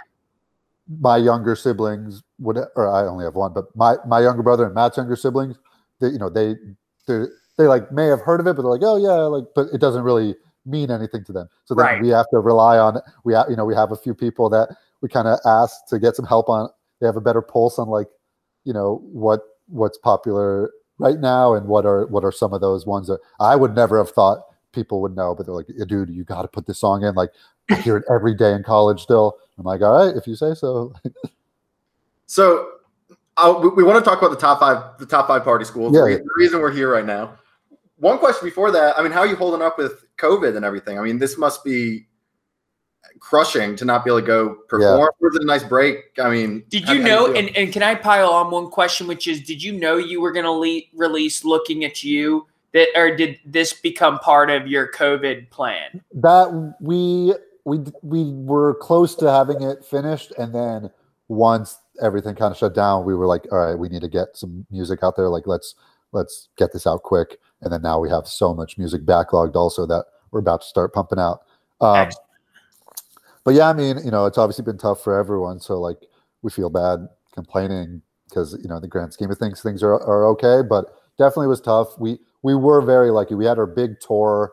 my 1.00 1.16
younger 1.16 1.54
siblings 1.54 2.22
would, 2.38 2.58
or 2.76 2.88
I 2.88 3.06
only 3.06 3.24
have 3.24 3.34
one, 3.34 3.52
but 3.52 3.74
my 3.76 3.96
my 4.06 4.20
younger 4.20 4.42
brother 4.42 4.66
and 4.66 4.74
Matt's 4.74 4.96
younger 4.96 5.16
siblings, 5.16 5.56
they 6.00 6.08
you 6.08 6.18
know 6.18 6.28
they 6.30 6.54
they 7.06 7.24
they 7.56 7.64
like 7.66 7.90
may 7.92 8.06
have 8.06 8.20
heard 8.20 8.40
of 8.40 8.46
it, 8.46 8.54
but 8.56 8.62
they're 8.62 8.70
like, 8.70 8.82
oh 8.84 8.96
yeah, 8.96 9.22
like, 9.24 9.44
but 9.54 9.68
it 9.72 9.80
doesn't 9.80 10.02
really 10.02 10.36
mean 10.66 10.90
anything 10.90 11.24
to 11.24 11.32
them. 11.32 11.48
So 11.64 11.74
then 11.74 11.86
Right. 11.86 12.02
we 12.02 12.08
have 12.10 12.28
to 12.30 12.38
rely 12.38 12.78
on 12.78 13.00
we 13.24 13.34
have 13.34 13.46
you 13.48 13.56
know 13.56 13.64
we 13.64 13.74
have 13.74 13.92
a 13.92 13.96
few 13.96 14.14
people 14.14 14.48
that 14.50 14.68
we 15.00 15.08
kind 15.08 15.28
of 15.28 15.38
ask 15.46 15.86
to 15.88 15.98
get 15.98 16.16
some 16.16 16.26
help 16.26 16.48
on. 16.48 16.68
They 17.00 17.06
have 17.06 17.16
a 17.16 17.20
better 17.20 17.42
pulse 17.42 17.78
on 17.78 17.88
like 17.88 18.08
you 18.64 18.72
know 18.72 19.00
what 19.04 19.40
what's 19.68 19.98
popular 19.98 20.70
right 20.98 21.18
now 21.18 21.54
and 21.54 21.66
what 21.68 21.86
are 21.86 22.06
what 22.06 22.24
are 22.24 22.32
some 22.32 22.52
of 22.52 22.60
those 22.60 22.86
ones 22.86 23.06
that 23.08 23.20
I 23.40 23.56
would 23.56 23.74
never 23.74 23.98
have 23.98 24.10
thought 24.10 24.40
people 24.72 25.00
would 25.00 25.16
know, 25.16 25.34
but 25.34 25.46
they're 25.46 25.54
like, 25.54 25.66
"Yeah, 25.68 25.84
dude, 25.86 26.10
you 26.10 26.24
got 26.24 26.42
to 26.42 26.48
put 26.48 26.66
this 26.66 26.78
song 26.78 27.02
in. 27.02 27.14
Like, 27.14 27.30
I 27.70 27.76
hear 27.76 27.96
it 27.96 28.04
every 28.10 28.34
day 28.34 28.52
in 28.52 28.62
college 28.62 29.00
still. 29.02 29.38
I'm 29.58 29.64
like, 29.64 29.80
all 29.80 30.06
right, 30.06 30.14
if 30.16 30.26
you 30.26 30.36
say 30.36 30.54
so. 30.54 30.92
So 32.26 32.72
uh, 33.38 33.58
we, 33.62 33.68
we 33.70 33.82
want 33.84 34.02
to 34.02 34.08
talk 34.08 34.18
about 34.18 34.30
the 34.30 34.36
top 34.36 34.60
five, 34.60 34.98
the 34.98 35.06
top 35.06 35.28
five 35.28 35.44
party 35.44 35.64
schools. 35.64 35.94
Yeah, 35.94 36.00
the, 36.00 36.06
re- 36.06 36.12
yeah. 36.12 36.18
the 36.18 36.34
reason 36.36 36.60
we're 36.60 36.72
here 36.72 36.92
right 36.92 37.06
now. 37.06 37.38
One 37.96 38.18
question 38.18 38.46
before 38.46 38.70
that. 38.72 38.98
I 38.98 39.02
mean, 39.02 39.12
how 39.12 39.20
are 39.20 39.26
you 39.26 39.36
holding 39.36 39.62
up 39.62 39.78
with 39.78 40.04
COVID 40.18 40.56
and 40.56 40.64
everything? 40.64 40.98
I 40.98 41.02
mean, 41.02 41.18
this 41.18 41.36
must 41.36 41.64
be 41.64 42.06
crushing 43.20 43.76
to 43.76 43.84
not 43.84 44.04
be 44.04 44.10
able 44.10 44.20
to 44.20 44.26
go 44.26 44.54
perform. 44.68 45.10
Was 45.20 45.36
it 45.36 45.42
a 45.42 45.46
nice 45.46 45.64
break? 45.64 45.98
I 46.22 46.30
mean, 46.30 46.64
did 46.68 46.88
you 46.88 47.02
how 47.02 47.08
know? 47.08 47.26
feel? 47.26 47.36
And 47.36 47.56
and 47.56 47.72
can 47.72 47.82
I 47.82 47.94
pile 47.94 48.30
on 48.30 48.50
one 48.50 48.70
question, 48.70 49.06
which 49.06 49.26
is, 49.26 49.42
did 49.42 49.62
you 49.62 49.72
know 49.72 49.96
you 49.96 50.20
were 50.20 50.32
going 50.32 50.44
to 50.44 50.52
le- 50.52 50.82
release 50.94 51.44
"Looking 51.44 51.84
at 51.84 52.02
You"? 52.04 52.46
That 52.74 52.88
or 52.94 53.16
did 53.16 53.38
this 53.46 53.72
become 53.72 54.18
part 54.18 54.50
of 54.50 54.66
your 54.66 54.92
COVID 54.92 55.50
plan? 55.50 56.02
that 56.14 56.74
we 56.80 57.34
we 57.64 57.80
we 58.02 58.32
were 58.32 58.74
close 58.74 59.14
to 59.16 59.30
having 59.30 59.62
it 59.62 59.84
finished, 59.84 60.32
and 60.38 60.54
then 60.54 60.90
once 61.28 61.78
everything 62.00 62.34
kind 62.34 62.52
of 62.52 62.58
shut 62.58 62.74
down, 62.74 63.04
we 63.04 63.14
were 63.14 63.26
like, 63.26 63.46
all 63.50 63.58
right, 63.58 63.78
we 63.78 63.88
need 63.88 64.02
to 64.02 64.08
get 64.08 64.36
some 64.36 64.66
music 64.70 65.00
out 65.02 65.16
there. 65.16 65.28
Like, 65.28 65.46
let's 65.46 65.74
let's 66.12 66.48
get 66.56 66.72
this 66.72 66.86
out 66.86 67.02
quick. 67.02 67.38
And 67.60 67.72
then 67.72 67.82
now 67.82 67.98
we 67.98 68.08
have 68.10 68.26
so 68.26 68.54
much 68.54 68.78
music 68.78 69.04
backlogged, 69.04 69.56
also 69.56 69.86
that 69.86 70.06
we're 70.30 70.40
about 70.40 70.62
to 70.62 70.66
start 70.66 70.92
pumping 70.92 71.18
out. 71.18 71.40
Um, 71.80 72.08
but 73.44 73.54
yeah, 73.54 73.68
I 73.68 73.72
mean, 73.72 73.98
you 74.04 74.10
know, 74.10 74.26
it's 74.26 74.38
obviously 74.38 74.64
been 74.64 74.78
tough 74.78 75.02
for 75.02 75.18
everyone. 75.18 75.60
So 75.60 75.80
like, 75.80 75.98
we 76.42 76.50
feel 76.50 76.70
bad 76.70 77.08
complaining 77.34 78.02
because 78.28 78.58
you 78.62 78.68
know, 78.68 78.76
in 78.76 78.82
the 78.82 78.88
grand 78.88 79.12
scheme 79.12 79.30
of 79.30 79.38
things, 79.38 79.62
things 79.62 79.82
are 79.82 79.94
are 79.94 80.26
okay. 80.28 80.66
But 80.68 80.86
definitely 81.18 81.48
was 81.48 81.60
tough. 81.60 81.98
We 81.98 82.18
we 82.42 82.54
were 82.54 82.80
very 82.80 83.10
lucky. 83.10 83.34
We 83.34 83.46
had 83.46 83.58
our 83.58 83.66
big 83.66 84.00
tour 84.00 84.52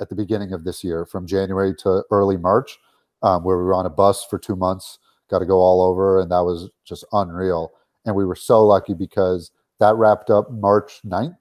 at 0.00 0.08
the 0.08 0.14
beginning 0.14 0.52
of 0.52 0.64
this 0.64 0.82
year, 0.82 1.06
from 1.06 1.26
January 1.26 1.74
to 1.78 2.04
early 2.10 2.36
March, 2.36 2.78
um, 3.22 3.44
where 3.44 3.56
we 3.56 3.64
were 3.64 3.74
on 3.74 3.86
a 3.86 3.90
bus 3.90 4.24
for 4.28 4.38
two 4.38 4.56
months, 4.56 4.98
got 5.30 5.38
to 5.40 5.46
go 5.46 5.58
all 5.58 5.82
over, 5.82 6.20
and 6.20 6.30
that 6.30 6.40
was 6.44 6.70
just 6.84 7.04
unreal. 7.12 7.72
And 8.04 8.14
we 8.14 8.24
were 8.24 8.36
so 8.36 8.64
lucky 8.64 8.94
because 8.94 9.50
that 9.80 9.96
wrapped 9.96 10.30
up 10.30 10.50
March 10.50 11.00
9th, 11.04 11.36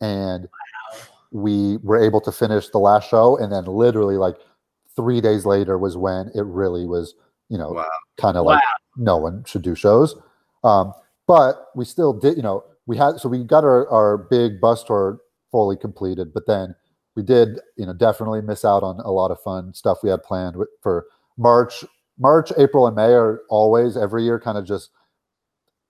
and 0.00 0.48
we 1.30 1.76
were 1.78 2.02
able 2.02 2.20
to 2.22 2.32
finish 2.32 2.68
the 2.68 2.78
last 2.78 3.08
show, 3.08 3.36
and 3.36 3.52
then 3.52 3.64
literally 3.64 4.16
like 4.16 4.36
three 4.96 5.20
days 5.20 5.44
later 5.46 5.78
was 5.78 5.96
when 5.96 6.30
it 6.34 6.44
really 6.44 6.86
was, 6.86 7.14
you 7.48 7.58
know, 7.58 7.70
Wow. 7.72 7.86
kind 8.16 8.36
of 8.36 8.44
Wow. 8.44 8.54
like 8.54 8.62
no 8.96 9.16
one 9.16 9.44
should 9.44 9.62
do 9.62 9.74
shows. 9.74 10.16
Um, 10.64 10.92
but 11.26 11.66
we 11.74 11.84
still 11.84 12.12
did, 12.12 12.36
you 12.36 12.42
know, 12.42 12.64
we 12.86 12.96
had 12.96 13.20
so 13.20 13.28
we 13.28 13.44
got 13.44 13.64
our, 13.64 13.88
our 13.90 14.16
big 14.16 14.60
bus 14.60 14.82
tour 14.82 15.20
fully 15.50 15.76
completed, 15.76 16.32
but 16.32 16.46
then 16.46 16.74
we 17.14 17.22
did, 17.22 17.60
you 17.76 17.84
know, 17.84 17.92
definitely 17.92 18.40
miss 18.40 18.64
out 18.64 18.82
on 18.82 18.98
a 19.00 19.10
lot 19.10 19.30
of 19.30 19.40
fun 19.40 19.74
stuff 19.74 19.98
we 20.02 20.10
had 20.10 20.22
planned 20.22 20.56
for 20.82 21.06
March. 21.36 21.84
March, 22.18 22.52
April, 22.58 22.86
and 22.86 22.96
May 22.96 23.12
are 23.12 23.42
always 23.48 23.96
every 23.96 24.24
year 24.24 24.40
kind 24.40 24.58
of 24.58 24.66
just 24.66 24.90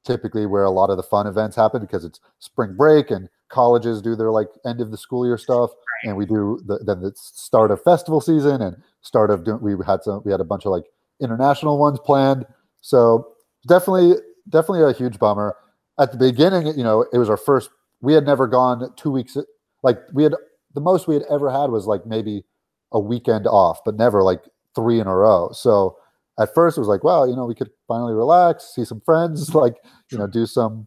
typically 0.04 0.46
where 0.46 0.64
a 0.64 0.70
lot 0.70 0.90
of 0.90 0.96
the 0.96 1.02
fun 1.02 1.26
events 1.26 1.56
happen 1.56 1.80
because 1.80 2.04
it's 2.04 2.20
spring 2.38 2.74
break 2.76 3.10
and 3.10 3.28
colleges 3.48 4.02
do 4.02 4.14
their 4.14 4.30
like 4.30 4.48
end 4.64 4.80
of 4.80 4.90
the 4.90 4.96
school 4.96 5.26
year 5.26 5.38
stuff. 5.38 5.70
And 6.04 6.16
we 6.16 6.26
do 6.26 6.60
the 6.66 6.78
then 6.84 7.00
the 7.00 7.12
start 7.14 7.70
of 7.70 7.82
festival 7.82 8.20
season 8.20 8.62
and 8.62 8.76
start 9.00 9.30
of 9.30 9.44
doing 9.44 9.60
we 9.60 9.74
had 9.86 10.02
some 10.02 10.22
we 10.24 10.30
had 10.30 10.40
a 10.40 10.44
bunch 10.44 10.64
of 10.64 10.72
like 10.72 10.84
international 11.20 11.78
ones 11.78 11.98
planned. 12.04 12.46
So 12.80 13.34
definitely 13.66 14.14
definitely 14.48 14.88
a 14.88 14.92
huge 14.92 15.18
bummer. 15.18 15.56
At 15.98 16.12
the 16.12 16.18
beginning 16.18 16.66
you 16.78 16.84
know 16.84 17.06
it 17.12 17.18
was 17.18 17.28
our 17.28 17.36
first 17.36 17.70
we 18.00 18.12
had 18.12 18.24
never 18.24 18.46
gone 18.46 18.92
two 18.96 19.10
weeks 19.10 19.36
like 19.82 19.98
we 20.12 20.22
had 20.22 20.34
the 20.74 20.80
most 20.80 21.08
we 21.08 21.14
had 21.14 21.24
ever 21.28 21.50
had 21.50 21.70
was 21.70 21.86
like 21.86 22.06
maybe 22.06 22.44
a 22.92 23.00
weekend 23.00 23.46
off 23.46 23.80
but 23.84 23.96
never 23.96 24.22
like 24.22 24.42
three 24.74 25.00
in 25.00 25.06
a 25.06 25.16
row. 25.16 25.50
So 25.52 25.96
at 26.38 26.54
first 26.54 26.76
it 26.76 26.80
was 26.80 26.88
like 26.88 27.02
well 27.04 27.28
you 27.28 27.34
know 27.36 27.44
we 27.46 27.54
could 27.54 27.70
finally 27.86 28.14
relax 28.14 28.72
see 28.74 28.84
some 28.84 29.00
friends 29.00 29.54
like 29.62 29.74
you 30.10 30.18
know 30.18 30.26
do 30.26 30.46
some 30.46 30.86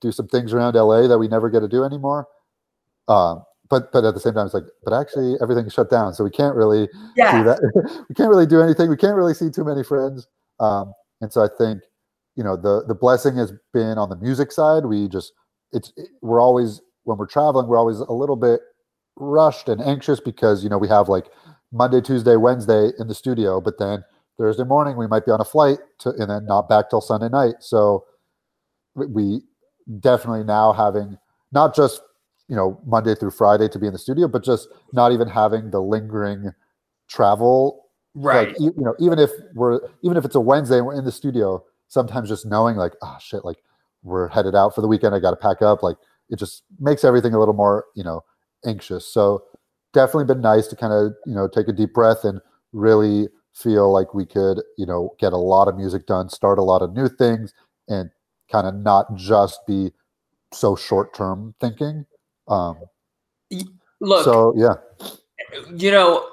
do 0.00 0.10
some 0.12 0.26
things 0.28 0.52
around 0.52 0.74
la 0.74 1.06
that 1.06 1.18
we 1.18 1.28
never 1.28 1.50
get 1.50 1.60
to 1.60 1.68
do 1.68 1.84
anymore. 1.84 2.26
Um, 3.08 3.42
but 3.68 3.92
but 3.92 4.04
at 4.04 4.14
the 4.14 4.20
same 4.20 4.34
time 4.34 4.46
it's 4.46 4.54
like 4.54 4.64
but 4.84 4.92
actually 4.92 5.36
everything's 5.42 5.72
shut 5.74 5.90
down 5.90 6.14
so 6.14 6.24
we 6.24 6.30
can't 6.30 6.54
really 6.56 6.88
Yeah. 7.16 7.38
do 7.38 7.44
that. 7.44 8.04
We 8.08 8.14
can't 8.14 8.30
really 8.30 8.46
do 8.46 8.60
anything. 8.62 8.88
We 8.90 8.96
can't 8.96 9.16
really 9.16 9.34
see 9.34 9.50
too 9.50 9.64
many 9.64 9.82
friends. 9.84 10.26
Um, 10.58 10.92
and 11.20 11.32
so 11.32 11.42
i 11.44 11.48
think 11.58 11.82
you 12.36 12.42
know 12.44 12.56
the 12.56 12.84
the 12.88 12.94
blessing 12.94 13.36
has 13.36 13.52
been 13.74 13.98
on 13.98 14.08
the 14.08 14.16
music 14.16 14.52
side. 14.52 14.86
We 14.86 15.08
just 15.08 15.32
it's 15.72 15.92
it- 15.96 16.08
we're 16.22 16.40
always 16.40 16.80
when 17.04 17.18
we're 17.18 17.26
traveling 17.26 17.66
we're 17.66 17.78
always 17.78 17.98
a 18.00 18.12
little 18.12 18.36
bit 18.36 18.60
rushed 19.16 19.68
and 19.68 19.80
anxious 19.82 20.18
because 20.20 20.62
you 20.64 20.70
know 20.70 20.78
we 20.78 20.88
have 20.88 21.08
like 21.08 21.26
monday 21.72 22.00
tuesday 22.00 22.36
wednesday 22.36 22.90
in 22.98 23.06
the 23.08 23.14
studio 23.14 23.60
but 23.60 23.78
then 23.78 24.02
thursday 24.40 24.64
morning 24.64 24.96
we 24.96 25.06
might 25.06 25.26
be 25.26 25.30
on 25.30 25.40
a 25.40 25.44
flight 25.44 25.78
to, 25.98 26.10
and 26.10 26.30
then 26.30 26.46
not 26.46 26.68
back 26.68 26.88
till 26.90 27.00
sunday 27.00 27.28
night. 27.28 27.54
So 27.60 28.04
we- 28.94 29.42
definitely 29.98 30.44
now 30.44 30.72
having 30.72 31.18
not 31.52 31.74
just 31.74 32.00
you 32.48 32.54
know 32.54 32.80
monday 32.86 33.14
through 33.14 33.30
friday 33.30 33.68
to 33.68 33.76
be 33.78 33.86
in 33.88 33.92
the 33.92 33.98
studio 33.98 34.28
but 34.28 34.44
just 34.44 34.68
not 34.92 35.10
even 35.10 35.26
having 35.26 35.70
the 35.70 35.80
lingering 35.80 36.52
travel. 37.08 37.86
Right. 38.14 38.48
like 38.48 38.60
you 38.60 38.72
know 38.76 38.94
even 39.00 39.18
if 39.18 39.30
we're 39.54 39.80
even 40.02 40.16
if 40.16 40.24
it's 40.24 40.34
a 40.34 40.40
wednesday 40.40 40.78
and 40.78 40.86
we're 40.86 40.98
in 40.98 41.04
the 41.04 41.12
studio 41.12 41.64
sometimes 41.88 42.28
just 42.28 42.46
knowing 42.46 42.76
like 42.76 42.92
oh 43.02 43.16
shit 43.20 43.44
like 43.44 43.58
we're 44.02 44.28
headed 44.28 44.54
out 44.54 44.74
for 44.74 44.80
the 44.80 44.88
weekend. 44.88 45.14
I 45.14 45.18
got 45.20 45.30
to 45.30 45.36
pack 45.36 45.62
up. 45.62 45.82
Like 45.82 45.96
it 46.28 46.38
just 46.38 46.62
makes 46.78 47.04
everything 47.04 47.34
a 47.34 47.38
little 47.38 47.54
more 47.54 47.86
you 47.94 48.04
know 48.04 48.22
anxious. 48.64 49.06
So 49.06 49.42
definitely 49.92 50.24
been 50.24 50.40
nice 50.40 50.66
to 50.68 50.76
kind 50.76 50.92
of 50.92 51.12
you 51.26 51.34
know 51.34 51.48
take 51.48 51.68
a 51.68 51.72
deep 51.72 51.92
breath 51.92 52.24
and 52.24 52.40
really 52.72 53.28
feel 53.54 53.92
like 53.92 54.14
we 54.14 54.24
could 54.24 54.60
you 54.78 54.86
know 54.86 55.14
get 55.18 55.32
a 55.32 55.38
lot 55.38 55.68
of 55.68 55.76
music 55.76 56.06
done 56.06 56.28
start 56.28 56.58
a 56.58 56.62
lot 56.62 56.82
of 56.82 56.92
new 56.92 57.08
things 57.08 57.52
and 57.88 58.10
kind 58.50 58.66
of 58.66 58.74
not 58.74 59.06
just 59.16 59.60
be 59.66 59.90
so 60.52 60.76
short 60.76 61.14
term 61.14 61.54
thinking 61.60 62.04
um 62.48 62.76
Look, 64.00 64.24
so 64.24 64.54
yeah 64.56 64.74
you 65.74 65.90
know, 65.90 66.26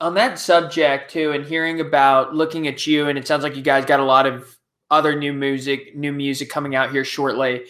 on 0.00 0.14
that 0.14 0.38
subject 0.38 1.10
too, 1.10 1.32
and 1.32 1.44
hearing 1.44 1.80
about 1.80 2.34
looking 2.34 2.66
at 2.66 2.86
you, 2.86 3.08
and 3.08 3.18
it 3.18 3.26
sounds 3.26 3.42
like 3.42 3.56
you 3.56 3.62
guys 3.62 3.84
got 3.84 4.00
a 4.00 4.04
lot 4.04 4.26
of 4.26 4.56
other 4.90 5.18
new 5.18 5.32
music, 5.32 5.96
new 5.96 6.12
music 6.12 6.50
coming 6.50 6.74
out 6.74 6.90
here 6.90 7.04
shortly. 7.04 7.64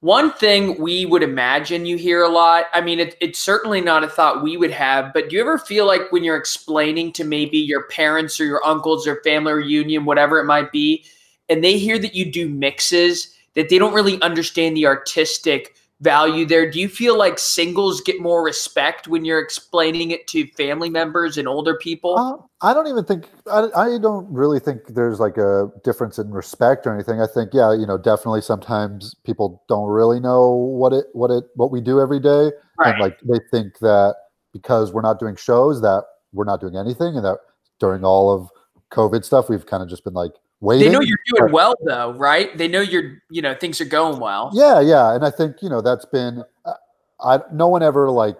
One 0.00 0.30
thing 0.32 0.80
we 0.80 1.06
would 1.06 1.24
imagine 1.24 1.84
you 1.84 1.96
hear 1.96 2.22
a 2.22 2.28
lot. 2.28 2.66
I 2.72 2.80
mean, 2.80 3.00
it, 3.00 3.16
it's 3.20 3.40
certainly 3.40 3.80
not 3.80 4.04
a 4.04 4.08
thought 4.08 4.44
we 4.44 4.56
would 4.56 4.70
have, 4.70 5.12
but 5.12 5.28
do 5.28 5.36
you 5.36 5.42
ever 5.42 5.58
feel 5.58 5.86
like 5.86 6.12
when 6.12 6.22
you're 6.22 6.36
explaining 6.36 7.12
to 7.14 7.24
maybe 7.24 7.58
your 7.58 7.88
parents 7.88 8.38
or 8.38 8.44
your 8.44 8.64
uncles 8.64 9.08
or 9.08 9.20
family 9.24 9.54
reunion, 9.54 10.04
whatever 10.04 10.38
it 10.38 10.44
might 10.44 10.70
be, 10.70 11.04
and 11.48 11.64
they 11.64 11.78
hear 11.78 11.98
that 11.98 12.14
you 12.14 12.30
do 12.30 12.48
mixes, 12.48 13.34
that 13.54 13.70
they 13.70 13.78
don't 13.78 13.94
really 13.94 14.22
understand 14.22 14.76
the 14.76 14.86
artistic 14.86 15.74
value 16.00 16.46
there. 16.46 16.70
Do 16.70 16.80
you 16.80 16.88
feel 16.88 17.18
like 17.18 17.38
singles 17.38 18.00
get 18.00 18.20
more 18.20 18.42
respect 18.44 19.08
when 19.08 19.24
you're 19.24 19.40
explaining 19.40 20.10
it 20.10 20.26
to 20.28 20.46
family 20.48 20.90
members 20.90 21.36
and 21.36 21.48
older 21.48 21.76
people? 21.76 22.16
Uh, 22.16 22.66
I 22.66 22.72
don't 22.72 22.86
even 22.86 23.04
think 23.04 23.28
I, 23.50 23.68
I 23.74 23.98
don't 23.98 24.30
really 24.32 24.60
think 24.60 24.86
there's 24.88 25.18
like 25.20 25.36
a 25.36 25.70
difference 25.84 26.18
in 26.18 26.30
respect 26.30 26.86
or 26.86 26.94
anything. 26.94 27.20
I 27.20 27.26
think 27.26 27.50
yeah, 27.52 27.72
you 27.72 27.86
know, 27.86 27.98
definitely 27.98 28.42
sometimes 28.42 29.14
people 29.24 29.62
don't 29.68 29.88
really 29.88 30.20
know 30.20 30.50
what 30.50 30.92
it 30.92 31.06
what 31.12 31.30
it 31.30 31.44
what 31.54 31.70
we 31.70 31.80
do 31.80 32.00
every 32.00 32.20
day, 32.20 32.52
right. 32.78 32.92
and 32.92 33.00
like 33.00 33.18
they 33.20 33.40
think 33.50 33.78
that 33.80 34.14
because 34.52 34.92
we're 34.92 35.02
not 35.02 35.18
doing 35.18 35.36
shows 35.36 35.82
that 35.82 36.04
we're 36.32 36.44
not 36.44 36.60
doing 36.60 36.76
anything, 36.76 37.16
and 37.16 37.24
that 37.24 37.38
during 37.80 38.04
all 38.04 38.32
of 38.32 38.50
COVID 38.92 39.24
stuff 39.24 39.48
we've 39.48 39.66
kind 39.66 39.82
of 39.82 39.88
just 39.88 40.04
been 40.04 40.14
like 40.14 40.32
waiting. 40.60 40.86
they 40.88 40.92
know 40.92 41.00
you're 41.00 41.18
doing 41.26 41.52
well 41.52 41.74
though, 41.84 42.12
right? 42.14 42.56
They 42.56 42.68
know 42.68 42.80
you're, 42.80 43.22
you 43.30 43.42
know, 43.42 43.54
things 43.54 43.80
are 43.80 43.84
going 43.86 44.20
well. 44.20 44.50
Yeah, 44.54 44.80
yeah, 44.80 45.14
and 45.14 45.24
I 45.24 45.30
think 45.30 45.56
you 45.62 45.68
know 45.68 45.80
that's 45.80 46.04
been. 46.06 46.44
uh, 46.64 46.74
I 47.20 47.40
no 47.52 47.68
one 47.68 47.82
ever 47.82 48.10
like 48.10 48.38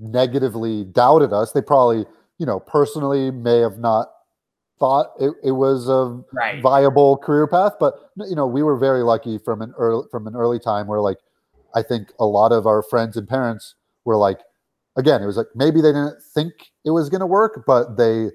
negatively 0.00 0.84
doubted 0.84 1.32
us. 1.32 1.52
They 1.52 1.62
probably 1.62 2.04
you 2.38 2.46
know 2.46 2.60
personally 2.60 3.30
may 3.30 3.58
have 3.60 3.78
not 3.78 4.08
thought 4.78 5.12
it, 5.18 5.32
it 5.42 5.52
was 5.52 5.88
a 5.88 6.22
Right. 6.32 6.62
viable 6.62 7.16
career 7.16 7.46
path, 7.46 7.74
but 7.80 7.94
you 8.28 8.36
know 8.36 8.46
we 8.46 8.62
were 8.62 8.76
very 8.76 9.02
lucky 9.02 9.38
from 9.38 9.62
an 9.62 9.72
early 9.78 10.06
from 10.10 10.26
an 10.26 10.36
early 10.36 10.58
time 10.58 10.86
where 10.86 11.00
like 11.00 11.18
I 11.74 11.82
think 11.82 12.12
a 12.18 12.26
lot 12.26 12.52
of 12.52 12.66
our 12.66 12.82
friends 12.82 13.16
and 13.16 13.28
parents 13.28 13.74
were 14.04 14.16
like, 14.16 14.40
again, 14.96 15.22
it 15.22 15.26
was 15.26 15.36
like 15.36 15.48
maybe 15.54 15.80
they 15.80 15.90
didn't 15.92 16.22
think 16.34 16.52
it 16.84 16.90
was 16.90 17.08
going 17.10 17.20
to 17.20 17.26
work, 17.26 17.64
but 17.66 17.96
they 17.96 18.30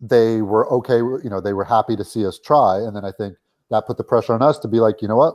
they 0.00 0.42
were 0.42 0.70
okay. 0.72 0.98
You 0.98 1.30
know, 1.30 1.40
they 1.40 1.52
were 1.52 1.64
happy 1.64 1.96
to 1.96 2.04
see 2.04 2.26
us 2.26 2.38
try, 2.38 2.76
and 2.78 2.94
then 2.94 3.04
I 3.04 3.12
think 3.12 3.36
that 3.70 3.86
put 3.86 3.96
the 3.96 4.04
pressure 4.04 4.32
on 4.32 4.42
us 4.42 4.58
to 4.60 4.68
be 4.68 4.80
like, 4.80 5.02
you 5.02 5.08
know 5.08 5.16
what, 5.16 5.34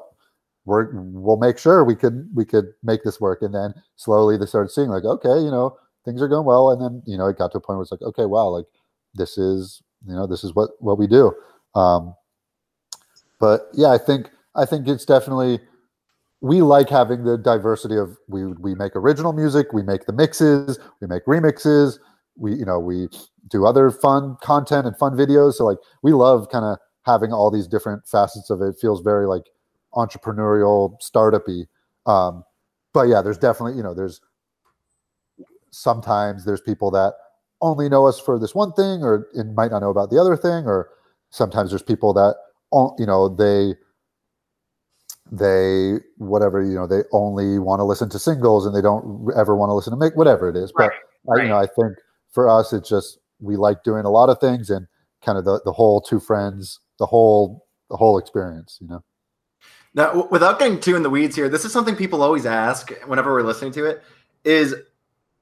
we're 0.65 0.89
we'll 0.93 1.37
make 1.37 1.57
sure 1.57 1.83
we 1.83 1.95
could 1.95 2.29
we 2.33 2.45
could 2.45 2.73
make 2.83 3.03
this 3.03 3.19
work, 3.19 3.41
and 3.41 3.53
then 3.53 3.73
slowly 3.95 4.37
they 4.37 4.45
started 4.45 4.69
seeing 4.69 4.89
like, 4.89 5.03
okay, 5.03 5.39
you 5.43 5.51
know, 5.51 5.77
things 6.05 6.21
are 6.21 6.27
going 6.27 6.45
well, 6.45 6.71
and 6.71 6.81
then 6.81 7.03
you 7.05 7.17
know 7.17 7.27
it 7.27 7.37
got 7.37 7.51
to 7.51 7.57
a 7.57 7.61
point 7.61 7.77
where 7.77 7.83
it's 7.83 7.91
like, 7.91 8.01
okay, 8.01 8.25
wow, 8.25 8.47
like 8.47 8.65
this 9.13 9.37
is 9.37 9.81
you 10.07 10.15
know 10.15 10.27
this 10.27 10.43
is 10.43 10.53
what 10.53 10.71
what 10.79 10.97
we 10.97 11.07
do. 11.07 11.33
Um, 11.75 12.15
but 13.39 13.67
yeah, 13.73 13.91
I 13.91 13.97
think 13.97 14.29
I 14.55 14.65
think 14.65 14.87
it's 14.87 15.05
definitely 15.05 15.59
we 16.41 16.61
like 16.61 16.89
having 16.89 17.23
the 17.23 17.37
diversity 17.37 17.97
of 17.97 18.17
we 18.27 18.45
we 18.45 18.75
make 18.75 18.95
original 18.95 19.33
music, 19.33 19.73
we 19.73 19.83
make 19.83 20.05
the 20.05 20.13
mixes, 20.13 20.79
we 21.01 21.07
make 21.07 21.25
remixes, 21.25 21.99
we 22.35 22.53
you 22.55 22.65
know 22.65 22.79
we 22.79 23.07
do 23.49 23.65
other 23.65 23.91
fun 23.91 24.37
content 24.41 24.87
and 24.87 24.97
fun 24.97 25.13
videos. 25.13 25.53
So 25.53 25.65
like 25.65 25.77
we 26.01 26.13
love 26.13 26.49
kind 26.51 26.65
of 26.65 26.77
having 27.05 27.33
all 27.33 27.51
these 27.51 27.67
different 27.67 28.07
facets 28.07 28.49
of 28.49 28.61
it. 28.61 28.69
it 28.69 28.75
feels 28.79 29.01
very 29.01 29.27
like 29.27 29.43
entrepreneurial, 29.93 30.95
startupy. 31.01 31.67
Um, 32.05 32.43
but 32.93 33.03
yeah, 33.03 33.21
there's 33.21 33.37
definitely 33.37 33.77
you 33.77 33.83
know 33.83 33.93
there's 33.93 34.21
sometimes 35.71 36.45
there's 36.45 36.61
people 36.61 36.91
that 36.91 37.13
only 37.61 37.89
know 37.89 38.05
us 38.05 38.19
for 38.19 38.37
this 38.37 38.53
one 38.53 38.71
thing 38.73 39.03
or 39.03 39.27
and 39.33 39.55
might 39.55 39.71
not 39.71 39.79
know 39.79 39.89
about 39.89 40.09
the 40.09 40.19
other 40.19 40.35
thing 40.37 40.65
or 40.65 40.89
sometimes 41.29 41.71
there's 41.71 41.81
people 41.81 42.13
that 42.13 42.35
you 42.99 43.05
know 43.05 43.29
they 43.29 43.73
they 45.31 45.99
whatever 46.17 46.61
you 46.61 46.75
know 46.75 46.85
they 46.85 47.01
only 47.11 47.57
want 47.57 47.79
to 47.79 47.83
listen 47.83 48.09
to 48.09 48.19
singles 48.19 48.65
and 48.65 48.75
they 48.75 48.81
don't 48.81 49.31
ever 49.35 49.55
want 49.55 49.69
to 49.69 49.73
listen 49.73 49.91
to 49.91 49.97
make 49.97 50.15
whatever 50.15 50.49
it 50.49 50.55
is 50.55 50.71
but 50.75 50.91
I, 51.31 51.41
you 51.41 51.47
know 51.47 51.57
i 51.57 51.65
think 51.65 51.97
for 52.33 52.49
us 52.49 52.73
it's 52.73 52.89
just 52.89 53.19
we 53.39 53.55
like 53.55 53.83
doing 53.83 54.05
a 54.05 54.09
lot 54.09 54.29
of 54.29 54.39
things 54.39 54.69
and 54.69 54.87
kind 55.23 55.37
of 55.37 55.45
the, 55.45 55.61
the 55.63 55.71
whole 55.71 56.01
two 56.01 56.19
friends 56.19 56.79
the 56.99 57.05
whole 57.05 57.65
the 57.89 57.97
whole 57.97 58.17
experience 58.17 58.77
you 58.81 58.87
know? 58.87 59.03
Now, 59.95 60.27
without 60.31 60.57
getting 60.57 60.79
too 60.79 60.95
in 60.95 61.03
the 61.03 61.09
weeds 61.09 61.35
here, 61.35 61.49
this 61.49 61.65
is 61.65 61.71
something 61.71 61.95
people 61.95 62.23
always 62.23 62.45
ask 62.45 62.91
whenever 63.05 63.31
we're 63.31 63.43
listening 63.43 63.71
to 63.73 63.85
it: 63.85 64.01
is 64.43 64.75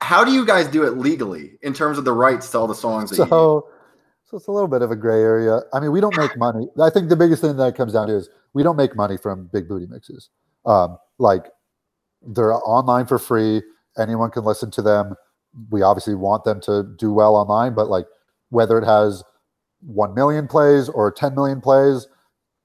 how 0.02 0.26
do 0.26 0.32
you 0.32 0.46
guys 0.46 0.68
do 0.68 0.84
it 0.84 0.98
legally 0.98 1.58
in 1.62 1.74
terms 1.74 1.98
of 1.98 2.06
the 2.06 2.12
rights 2.12 2.52
to 2.52 2.58
all 2.58 2.68
the 2.68 2.76
songs 2.76 3.12
that 3.12 3.18
you 3.18 3.30
so 3.30 3.68
so 4.26 4.38
it's 4.38 4.48
a 4.48 4.52
little 4.52 4.68
bit 4.68 4.82
of 4.82 4.92
a 4.92 4.96
gray 4.96 5.22
area. 5.22 5.62
I 5.74 5.80
mean 5.80 5.92
we 5.92 6.02
don't 6.02 6.18
make 6.18 6.38
money. 6.38 6.68
I 6.82 6.90
think 6.90 7.10
the 7.10 7.16
biggest 7.16 7.42
thing 7.42 7.58
that 7.58 7.76
comes 7.76 7.94
down 7.94 8.08
to 8.08 8.16
is 8.16 8.30
we 8.54 8.64
don't 8.64 8.76
make 8.76 8.96
money 8.96 9.18
from 9.18 9.50
big 9.54 9.68
booty 9.68 9.88
mixes. 9.88 10.30
Um, 10.66 10.98
like 11.18 11.46
they're 12.22 12.54
online 12.54 13.06
for 13.06 13.20
free. 13.20 13.62
Anyone 13.98 14.32
can 14.32 14.44
listen 14.44 14.72
to 14.72 14.82
them 14.82 15.16
we 15.70 15.82
obviously 15.82 16.16
want 16.16 16.44
them 16.44 16.62
to 16.62 16.84
do 16.98 17.12
well 17.12 17.36
online 17.36 17.74
but 17.74 17.90
like 17.90 18.06
whether 18.50 18.78
it 18.78 18.86
has 18.86 19.24
1 19.82 20.14
million 20.14 20.48
plays 20.48 20.90
or 20.90 21.12
10 21.12 21.36
million 21.36 21.62
plays 21.62 22.08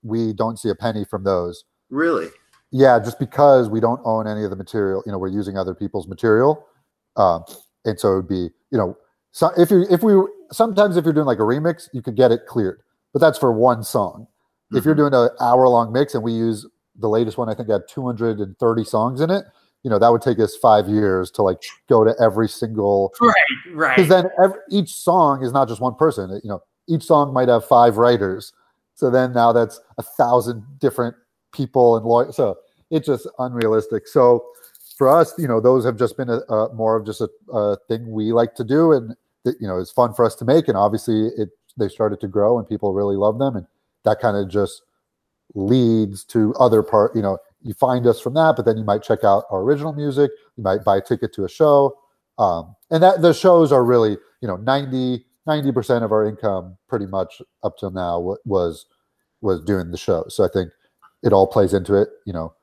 we 0.03 0.33
don't 0.33 0.59
see 0.59 0.69
a 0.69 0.75
penny 0.75 1.05
from 1.05 1.25
those 1.25 1.65
really? 1.91 2.29
yeah, 2.73 2.99
just 2.99 3.19
because 3.19 3.71
we 3.71 3.81
don't 3.81 4.01
own 4.05 4.27
any 4.27 4.45
of 4.45 4.51
the 4.51 4.57
material, 4.57 5.03
you 5.07 5.13
know, 5.13 5.19
we're 5.19 5.29
using 5.29 5.57
other 5.57 5.75
people's 5.75 6.09
material, 6.09 6.67
um, 7.17 7.45
and 7.85 7.99
so 7.99 8.13
it 8.13 8.17
would 8.17 8.29
be, 8.29 8.51
you 8.71 8.79
know, 8.79 8.97
so 9.33 9.51
if 9.57 9.71
you 9.71 9.87
if 9.91 10.03
we 10.03 10.15
sometimes 10.51 10.97
if 10.97 11.05
you're 11.05 11.15
doing 11.15 11.27
like 11.27 11.39
a 11.39 11.43
remix, 11.43 11.89
you 11.93 12.03
could 12.03 12.17
get 12.17 12.33
it 12.33 12.47
cleared, 12.47 12.81
but 13.13 13.21
that's 13.21 13.39
for 13.39 13.53
one 13.53 13.83
song. 13.83 14.27
If 14.73 14.85
you're 14.85 14.97
doing 14.97 15.15
an 15.15 15.29
hour 15.41 15.69
long 15.69 15.93
mix 15.93 16.15
and 16.15 16.25
we 16.25 16.33
use 16.33 16.67
the 16.99 17.09
latest 17.09 17.39
one, 17.39 17.49
I 17.49 17.55
think 17.55 17.71
had 17.71 17.83
230 17.89 18.85
songs 18.85 19.21
in 19.21 19.31
it. 19.31 19.45
You 19.83 19.91
know, 19.91 19.99
that 19.99 20.11
would 20.11 20.23
take 20.23 20.41
us 20.41 20.57
five 20.57 20.89
years 20.89 21.31
to 21.33 21.43
like 21.43 21.63
go 21.89 22.03
to 22.03 22.15
every 22.21 22.49
single 22.49 23.13
Right, 23.21 23.35
right. 23.73 23.97
because 23.97 24.09
then 24.09 24.31
every, 24.43 24.59
each 24.71 24.93
song 24.93 25.45
is 25.45 25.53
not 25.53 25.69
just 25.69 25.81
one 25.81 25.95
person. 25.95 26.41
You 26.43 26.51
know, 26.51 26.63
each 26.89 27.05
song 27.05 27.33
might 27.33 27.49
have 27.49 27.65
five 27.65 27.97
writers. 27.97 28.53
So 28.95 29.11
then 29.11 29.33
now 29.33 29.53
that's 29.53 29.81
a 29.99 30.03
thousand 30.03 30.65
different 30.81 31.15
people 31.53 31.97
and 31.97 32.05
lawyers. 32.05 32.37
So 32.37 32.59
it's 32.91 33.07
just 33.07 33.29
unrealistic. 33.39 34.09
So 34.09 34.45
for 34.97 35.09
us, 35.09 35.35
you 35.39 35.47
know, 35.47 35.61
those 35.61 35.85
have 35.85 35.99
just 35.99 36.17
been 36.17 36.31
a, 36.31 36.39
a 36.53 36.73
more 36.75 36.97
of 36.97 37.05
just 37.05 37.21
a, 37.21 37.29
a, 37.53 37.77
thing 37.89 38.11
we 38.11 38.33
like 38.33 38.55
to 38.55 38.65
do, 38.65 38.93
and 38.93 39.15
that 39.45 39.57
you 39.61 39.69
know, 39.69 39.79
it's 39.79 39.93
fun 39.93 40.15
for 40.15 40.25
us 40.25 40.35
to 40.37 40.45
make. 40.45 40.69
And 40.69 40.77
obviously, 40.77 41.27
it 41.37 41.51
they 41.77 41.89
started 41.89 42.21
to 42.21 42.29
grow, 42.29 42.59
and 42.59 42.69
people 42.69 42.95
really 42.95 43.17
love 43.17 43.39
them, 43.39 43.57
and 43.57 43.67
that 44.05 44.21
kind 44.21 44.37
of 44.37 44.49
just 44.49 44.83
leads 45.55 46.25
to 46.25 46.55
other 46.55 46.83
part. 46.83 47.15
You 47.15 47.23
know, 47.23 47.39
you 47.67 47.75
find 47.75 48.07
us 48.07 48.21
from 48.21 48.35
that, 48.35 48.55
but 48.57 48.65
then 48.65 48.77
you 48.77 48.85
might 48.85 49.03
check 49.03 49.25
out 49.25 49.45
our 49.51 49.61
original 49.61 49.93
music. 49.93 50.31
You 50.57 50.63
might 50.63 50.85
buy 50.85 50.99
a 50.99 51.01
ticket 51.01 51.35
to 51.35 51.45
a 51.45 51.49
show, 51.49 51.99
um, 52.39 52.75
and 52.91 53.03
that 53.03 53.23
the 53.23 53.35
shows 53.35 53.73
are 53.73 53.85
really, 53.85 54.17
you 54.41 54.49
know, 54.49 54.57
90 54.57 55.25
90% 55.47 56.03
of 56.03 56.11
our 56.11 56.27
income, 56.27 56.77
pretty 56.89 57.07
much 57.07 57.41
up 57.63 57.79
till 57.79 57.91
now, 57.91 58.37
was 58.45 58.87
was 59.41 59.63
doing 59.63 59.91
the 59.91 59.97
show. 59.97 60.25
So 60.29 60.45
I 60.45 60.49
think 60.53 60.71
it 61.23 61.33
all 61.33 61.47
plays 61.47 61.73
into 61.73 61.95
it. 61.95 62.09
You 62.25 62.33
know, 62.33 62.55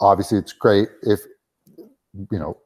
obviously 0.00 0.38
it's 0.38 0.52
great 0.52 0.88
if 1.02 1.20
you 1.76 2.38
know 2.38 2.58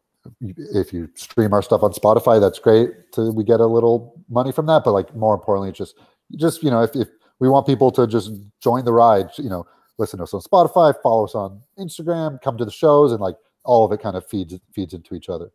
if 0.51 0.93
you 0.93 1.09
stream 1.15 1.53
our 1.53 1.63
stuff 1.63 1.83
on 1.83 1.93
Spotify, 1.93 2.41
that's 2.41 2.59
great. 2.59 2.91
To 3.13 3.33
we 3.33 3.45
get 3.45 3.61
a 3.61 3.67
little 3.67 4.15
money 4.29 4.53
from 4.53 4.67
that, 4.67 4.83
but 4.85 4.93
like 4.93 5.15
more 5.15 5.35
importantly, 5.35 5.71
it's 5.71 5.79
just 5.79 5.95
just 6.37 6.63
you 6.63 6.71
know 6.71 6.83
if, 6.83 6.95
if 6.95 7.09
we 7.39 7.49
want 7.49 7.67
people 7.67 7.91
to 7.93 8.07
just 8.07 8.33
join 8.61 8.85
the 8.85 8.93
ride, 8.93 9.31
you 9.39 9.51
know, 9.51 9.67
listen 10.03 10.19
to 10.19 10.25
us 10.25 10.35
on 10.35 10.41
Spotify, 10.41 10.95
follow 11.03 11.25
us 11.25 11.35
on 11.35 11.61
Instagram, 11.79 12.41
come 12.43 12.59
to 12.59 12.65
the 12.65 12.71
shows, 12.71 13.13
and 13.13 13.21
like 13.21 13.37
all 13.65 13.85
of 13.85 13.93
it 13.93 14.03
kind 14.03 14.17
of 14.17 14.27
feeds 14.27 14.55
feeds 14.73 14.93
into 14.93 15.15
each 15.15 15.29
other. 15.29 15.51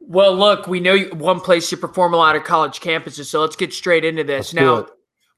Well, 0.00 0.34
look, 0.34 0.66
we 0.66 0.80
know 0.80 0.98
one 1.12 1.40
place 1.40 1.70
you 1.70 1.78
perform 1.78 2.14
a 2.14 2.16
lot 2.16 2.36
of 2.36 2.44
college 2.44 2.80
campuses, 2.80 3.26
so 3.26 3.40
let's 3.40 3.56
get 3.56 3.72
straight 3.72 4.04
into 4.04 4.24
this. 4.24 4.54
Let's 4.54 4.54
now, 4.54 4.86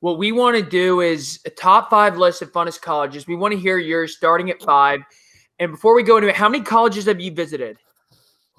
what 0.00 0.18
we 0.18 0.32
want 0.32 0.56
to 0.56 0.62
do 0.62 1.00
is 1.00 1.40
a 1.46 1.50
top 1.50 1.90
five 1.90 2.18
list 2.18 2.42
of 2.42 2.52
funnest 2.52 2.82
colleges. 2.82 3.26
We 3.26 3.36
want 3.36 3.52
to 3.52 3.58
hear 3.58 3.78
yours 3.78 4.16
starting 4.16 4.50
at 4.50 4.60
five. 4.60 5.00
And 5.58 5.70
before 5.70 5.94
we 5.94 6.02
go 6.02 6.16
into 6.16 6.28
it, 6.28 6.34
how 6.34 6.48
many 6.48 6.64
colleges 6.64 7.06
have 7.06 7.20
you 7.20 7.30
visited? 7.30 7.78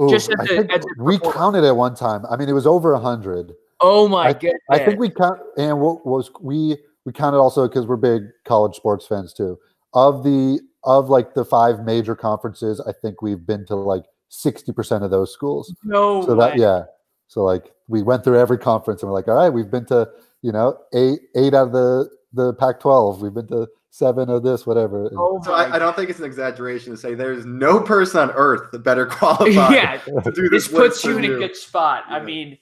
Ooh, 0.01 0.09
Just 0.09 0.31
as 0.31 0.49
a, 0.49 0.71
as 0.71 0.85
a 0.85 1.03
we 1.03 1.19
counted 1.19 1.63
at 1.63 1.75
one 1.75 1.95
time. 1.95 2.25
I 2.29 2.37
mean, 2.37 2.49
it 2.49 2.53
was 2.53 2.65
over 2.65 2.93
a 2.93 2.99
hundred. 2.99 3.53
Oh 3.81 4.07
my 4.07 4.27
I, 4.27 4.33
goodness! 4.33 4.61
I 4.69 4.79
think 4.79 4.99
we 4.99 5.09
count, 5.09 5.41
and 5.57 5.79
what 5.79 6.05
was 6.05 6.31
we 6.39 6.77
we 7.05 7.11
counted 7.11 7.37
also 7.37 7.67
because 7.67 7.85
we're 7.85 7.97
big 7.97 8.23
college 8.45 8.75
sports 8.75 9.05
fans 9.05 9.33
too. 9.33 9.59
Of 9.93 10.23
the 10.23 10.59
of 10.83 11.09
like 11.09 11.33
the 11.33 11.45
five 11.45 11.83
major 11.83 12.15
conferences, 12.15 12.81
I 12.81 12.91
think 12.91 13.21
we've 13.21 13.45
been 13.45 13.65
to 13.67 13.75
like 13.75 14.05
sixty 14.29 14.71
percent 14.71 15.03
of 15.03 15.11
those 15.11 15.31
schools. 15.31 15.73
No, 15.83 16.25
so 16.25 16.35
way. 16.35 16.47
that 16.47 16.57
yeah, 16.57 16.83
so 17.27 17.43
like 17.43 17.71
we 17.87 18.01
went 18.01 18.23
through 18.23 18.39
every 18.39 18.57
conference 18.57 19.01
and 19.01 19.09
we're 19.09 19.17
like, 19.17 19.27
all 19.27 19.35
right, 19.35 19.49
we've 19.49 19.71
been 19.71 19.85
to 19.85 20.09
you 20.41 20.51
know 20.51 20.77
eight 20.93 21.19
eight 21.35 21.53
out 21.53 21.67
of 21.67 21.71
the 21.71 22.09
the 22.33 22.53
Pac-12. 22.53 23.19
We've 23.19 23.33
been 23.33 23.47
to 23.47 23.67
seven 23.93 24.29
of 24.29 24.43
this, 24.43 24.65
whatever. 24.65 25.09
Oh 25.15 25.41
so 25.43 25.53
I, 25.53 25.75
I, 25.75 25.79
don't 25.79 25.95
think 25.95 26.09
it's 26.09 26.17
an 26.19 26.25
exaggeration 26.25 26.91
to 26.91 26.97
say 26.97 27.13
there's 27.13 27.45
no 27.45 27.79
person 27.79 28.21
on 28.21 28.31
earth 28.31 28.71
that 28.71 28.79
better 28.79 29.05
qualified. 29.11 29.51
yeah, 29.73 29.97
to 29.97 30.31
do 30.31 30.49
this. 30.49 30.67
This 30.67 30.67
puts 30.67 31.03
you 31.05 31.17
in 31.17 31.23
you. 31.23 31.35
a 31.35 31.39
good 31.39 31.55
spot. 31.55 32.05
Yeah. 32.09 32.15
I 32.15 32.23
mean, 32.23 32.57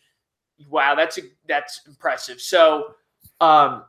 wow, 0.70 0.94
that's 0.94 1.18
a, 1.18 1.22
that's 1.48 1.82
impressive. 1.88 2.42
So, 2.42 2.96
um, 3.40 3.84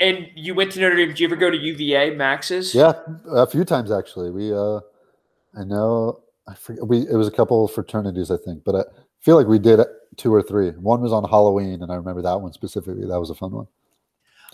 and 0.00 0.28
you 0.34 0.54
went 0.54 0.72
to 0.72 0.80
Notre 0.80 0.96
Dame. 0.96 1.08
Did 1.08 1.20
you 1.20 1.26
ever 1.26 1.36
go 1.36 1.50
to 1.50 1.56
UVA, 1.56 2.10
Max's? 2.10 2.74
Yeah, 2.74 2.92
a 3.30 3.46
few 3.46 3.64
times 3.64 3.90
actually. 3.90 4.30
We, 4.30 4.52
uh, 4.52 4.80
I 5.56 5.64
know, 5.64 6.20
I 6.48 6.54
forget. 6.54 6.86
We 6.86 7.00
it 7.08 7.14
was 7.14 7.28
a 7.28 7.32
couple 7.32 7.64
of 7.64 7.72
fraternities, 7.72 8.30
I 8.30 8.36
think, 8.36 8.64
but 8.64 8.74
I 8.74 8.82
feel 9.20 9.36
like 9.36 9.46
we 9.46 9.58
did 9.58 9.80
two 10.16 10.32
or 10.32 10.42
three. 10.42 10.70
One 10.70 11.00
was 11.00 11.12
on 11.12 11.24
Halloween, 11.24 11.82
and 11.82 11.92
I 11.92 11.96
remember 11.96 12.22
that 12.22 12.40
one 12.40 12.52
specifically. 12.52 13.06
That 13.06 13.20
was 13.20 13.30
a 13.30 13.34
fun 13.34 13.52
one. 13.52 13.66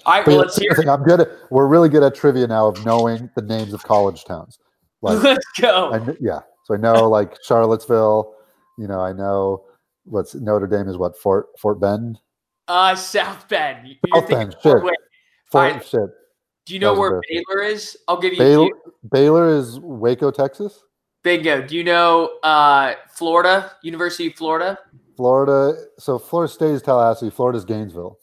I 0.07 0.22
well, 0.22 0.37
let's 0.37 0.57
hear. 0.57 0.72
I'm 0.88 1.03
good. 1.03 1.20
At, 1.20 1.29
we're 1.50 1.66
really 1.66 1.88
good 1.88 2.03
at 2.03 2.14
trivia 2.14 2.46
now 2.46 2.68
of 2.68 2.85
knowing 2.85 3.31
the 3.35 3.42
names 3.42 3.72
of 3.72 3.83
college 3.83 4.24
towns. 4.24 4.59
Like, 5.03 5.22
let's 5.22 5.46
go. 5.61 5.92
I, 5.92 6.16
yeah, 6.20 6.40
so 6.64 6.74
I 6.74 6.76
know 6.76 7.09
like 7.09 7.37
Charlottesville. 7.42 8.35
You 8.79 8.88
know, 8.88 9.00
I 9.00 9.12
know 9.12 9.64
what's 10.05 10.35
Notre 10.35 10.66
Dame 10.66 10.88
is 10.88 10.96
what 10.96 11.16
Fort 11.18 11.48
Fort 11.59 11.81
Bend. 11.81 12.18
Uh 12.68 12.94
South 12.94 13.48
Bend. 13.48 13.88
You're 13.88 14.20
South 14.20 14.29
Bend. 14.29 14.57
Shit. 14.62 14.83
Fort, 15.51 15.73
Fort 15.73 15.87
shit. 15.87 16.11
Do 16.67 16.75
you 16.75 16.81
know 16.81 16.95
where 16.95 17.21
Baylor 17.29 17.63
is? 17.63 17.97
I'll 18.07 18.21
give 18.21 18.33
you. 18.33 18.39
Baylor, 18.39 18.69
Baylor 19.11 19.49
is 19.57 19.81
Waco, 19.81 20.31
Texas. 20.31 20.83
Bingo. 21.23 21.67
Do 21.67 21.77
you 21.77 21.85
know 21.85 22.39
uh, 22.43 22.95
Florida? 23.11 23.73
University 23.83 24.29
of 24.29 24.35
Florida. 24.35 24.79
Florida. 25.17 25.79
So 25.99 26.19
Florida 26.19 26.53
State 26.53 26.71
is 26.71 26.83
Tallahassee. 26.83 27.31
Florida's 27.31 27.65
Gainesville. 27.65 28.19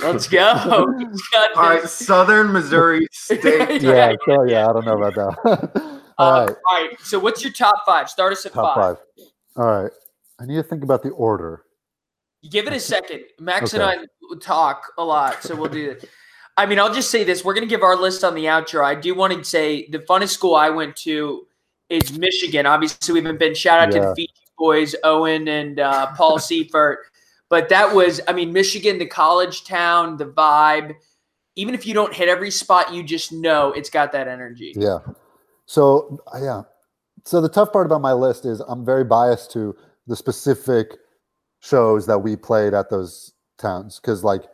Let's 0.00 0.28
go. 0.28 0.40
All 1.56 1.62
right, 1.62 1.82
Southern 1.88 2.52
Missouri 2.52 3.06
State. 3.12 3.82
yeah, 3.82 4.10
yeah, 4.10 4.14
so, 4.26 4.44
yeah, 4.44 4.68
I 4.68 4.72
don't 4.72 4.84
know 4.84 5.02
about 5.02 5.14
that. 5.14 6.00
all, 6.18 6.32
um, 6.32 6.46
right. 6.46 6.56
all 6.70 6.80
right. 6.80 7.00
So, 7.00 7.18
what's 7.18 7.42
your 7.42 7.52
top 7.52 7.84
five? 7.84 8.08
Start 8.08 8.32
us 8.32 8.46
at 8.46 8.52
top 8.52 8.76
five. 8.76 8.96
five. 8.96 9.26
All 9.56 9.82
right. 9.82 9.92
I 10.40 10.46
need 10.46 10.56
to 10.56 10.62
think 10.62 10.82
about 10.82 11.02
the 11.02 11.10
order. 11.10 11.64
Give 12.48 12.66
it 12.66 12.72
a 12.72 12.80
second. 12.80 13.22
Max 13.38 13.74
okay. 13.74 13.82
and 13.82 14.08
I 14.30 14.36
talk 14.40 14.92
a 14.98 15.04
lot, 15.04 15.42
so 15.42 15.54
we'll 15.54 15.70
do 15.70 15.90
it. 15.90 16.08
I 16.56 16.66
mean, 16.66 16.78
I'll 16.78 16.92
just 16.92 17.10
say 17.10 17.24
this: 17.24 17.44
we're 17.44 17.54
going 17.54 17.66
to 17.66 17.70
give 17.70 17.82
our 17.82 17.96
list 17.96 18.24
on 18.24 18.34
the 18.34 18.44
outro. 18.44 18.84
I 18.84 18.94
do 18.94 19.14
want 19.14 19.32
to 19.32 19.44
say 19.44 19.88
the 19.88 19.98
funnest 20.00 20.30
school 20.30 20.54
I 20.54 20.70
went 20.70 20.96
to 20.96 21.46
is 21.88 22.18
Michigan. 22.18 22.66
Obviously, 22.66 23.20
we've 23.20 23.38
been 23.38 23.54
shout 23.54 23.80
out 23.80 23.94
yeah. 23.94 24.00
to 24.00 24.06
the 24.08 24.14
Fiji 24.14 24.32
boys, 24.58 24.94
Owen 25.04 25.48
and 25.48 25.80
uh, 25.80 26.12
Paul 26.14 26.38
Seifert. 26.38 27.00
But 27.48 27.68
that 27.68 27.94
was, 27.94 28.20
I 28.28 28.32
mean, 28.32 28.52
Michigan, 28.52 28.98
the 28.98 29.06
college 29.06 29.64
town, 29.64 30.16
the 30.16 30.24
vibe. 30.24 30.94
Even 31.54 31.74
if 31.74 31.86
you 31.86 31.92
don't 31.92 32.14
hit 32.14 32.28
every 32.28 32.50
spot, 32.50 32.94
you 32.94 33.02
just 33.02 33.30
know 33.30 33.72
it's 33.72 33.90
got 33.90 34.10
that 34.12 34.26
energy. 34.26 34.72
Yeah. 34.74 34.98
So, 35.66 36.18
yeah. 36.40 36.62
So 37.24 37.42
the 37.42 37.48
tough 37.50 37.70
part 37.70 37.84
about 37.84 38.00
my 38.00 38.14
list 38.14 38.46
is 38.46 38.60
I'm 38.60 38.86
very 38.86 39.04
biased 39.04 39.50
to 39.52 39.76
the 40.06 40.16
specific 40.16 40.96
shows 41.60 42.06
that 42.06 42.18
we 42.18 42.36
played 42.36 42.72
at 42.72 42.88
those 42.88 43.34
towns 43.58 44.00
because, 44.00 44.24
like, 44.24 44.44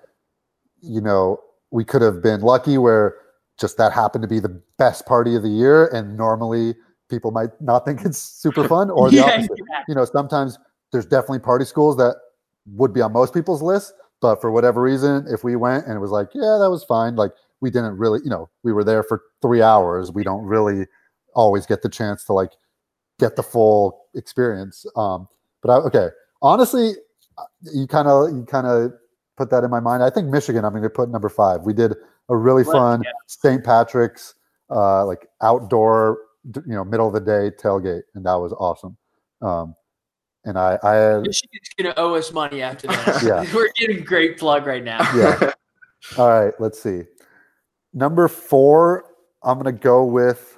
you 0.80 1.00
know, 1.00 1.38
we 1.70 1.84
could 1.84 2.02
have 2.02 2.22
been 2.22 2.40
lucky 2.40 2.78
where 2.78 3.16
just 3.58 3.76
that 3.76 3.92
happened 3.92 4.22
to 4.22 4.28
be 4.28 4.40
the 4.40 4.62
best 4.78 5.06
party 5.06 5.34
of 5.34 5.42
the 5.42 5.48
year, 5.48 5.88
and 5.88 6.16
normally 6.16 6.74
people 7.08 7.30
might 7.30 7.50
not 7.60 7.84
think 7.84 8.04
it's 8.04 8.18
super 8.18 8.66
fun, 8.68 8.90
or 8.90 9.10
the 9.10 9.16
yeah, 9.16 9.22
opposite. 9.22 9.50
Yeah. 9.58 9.82
You 9.88 9.94
know, 9.94 10.04
sometimes 10.04 10.58
there's 10.92 11.06
definitely 11.06 11.40
party 11.40 11.64
schools 11.64 11.96
that 11.96 12.16
would 12.66 12.92
be 12.92 13.00
on 13.00 13.12
most 13.12 13.34
people's 13.34 13.62
list. 13.62 13.92
But 14.20 14.40
for 14.40 14.50
whatever 14.50 14.82
reason, 14.82 15.26
if 15.28 15.44
we 15.44 15.54
went 15.54 15.86
and 15.86 15.94
it 15.94 16.00
was 16.00 16.10
like, 16.10 16.28
yeah, 16.34 16.58
that 16.60 16.70
was 16.70 16.82
fine, 16.84 17.14
like 17.14 17.30
we 17.60 17.70
didn't 17.70 17.96
really, 17.98 18.20
you 18.24 18.30
know, 18.30 18.48
we 18.64 18.72
were 18.72 18.82
there 18.82 19.02
for 19.02 19.22
three 19.42 19.62
hours. 19.62 20.10
We 20.10 20.24
don't 20.24 20.44
really 20.44 20.86
always 21.34 21.66
get 21.66 21.82
the 21.82 21.88
chance 21.88 22.24
to 22.24 22.32
like 22.32 22.50
get 23.20 23.36
the 23.36 23.42
full 23.42 24.06
experience. 24.14 24.86
Um, 24.96 25.28
but 25.62 25.70
I, 25.70 25.76
okay, 25.86 26.08
honestly, 26.42 26.94
uh, 27.36 27.44
you 27.72 27.86
kind 27.86 28.08
of 28.08 28.30
you 28.30 28.44
kind 28.44 28.66
of 28.66 28.92
put 29.38 29.50
that 29.50 29.62
in 29.62 29.70
my 29.70 29.80
mind. 29.80 30.02
I 30.02 30.10
think 30.10 30.28
Michigan. 30.28 30.64
I'm 30.64 30.72
going 30.72 30.82
to 30.82 30.90
put 30.90 31.08
number 31.08 31.28
five. 31.28 31.62
We 31.62 31.72
did 31.72 31.94
a 32.28 32.36
really 32.36 32.64
fun 32.64 33.02
yeah. 33.02 33.10
St. 33.26 33.64
Patrick's 33.64 34.34
uh, 34.68 35.06
like 35.06 35.28
outdoor, 35.40 36.18
you 36.54 36.74
know, 36.74 36.84
middle 36.84 37.06
of 37.06 37.14
the 37.14 37.20
day 37.20 37.56
tailgate, 37.56 38.02
and 38.14 38.26
that 38.26 38.34
was 38.34 38.52
awesome. 38.58 38.96
Um, 39.40 39.74
and 40.44 40.58
I, 40.58 40.78
I 40.82 40.94
had, 40.94 41.22
Michigan's 41.22 41.68
going 41.78 41.94
to 41.94 41.98
owe 42.00 42.14
us 42.14 42.32
money 42.32 42.60
after 42.60 42.88
this. 42.88 43.22
yeah, 43.26 43.46
we're 43.54 43.70
getting 43.76 44.02
great 44.04 44.38
plug 44.38 44.66
right 44.66 44.84
now. 44.84 44.98
yeah. 45.14 45.52
All 46.18 46.28
right, 46.28 46.52
let's 46.58 46.80
see. 46.80 47.02
Number 47.92 48.28
four, 48.28 49.04
I'm 49.42 49.58
going 49.58 49.74
to 49.74 49.80
go 49.80 50.04
with. 50.04 50.57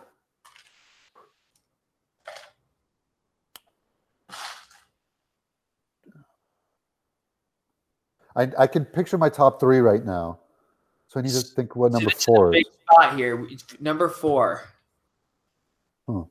I, 8.37 8.51
I 8.59 8.67
can 8.67 8.85
picture 8.85 9.19
my 9.19 9.29
top 9.29 9.61
three 9.61 9.79
right 9.79 10.05
now, 10.05 10.39
so 11.09 11.21
I 11.21 11.23
need 11.23 11.33
to 11.33 11.41
think 11.41 11.77
what 11.77 11.93
number 11.93 12.11
four 12.11 12.55
is. 12.55 12.65
Big 12.65 12.67
spot 12.83 13.17
here. 13.17 13.47
Number 13.81 14.09
four. 14.09 14.69
Hmm. 16.07 16.23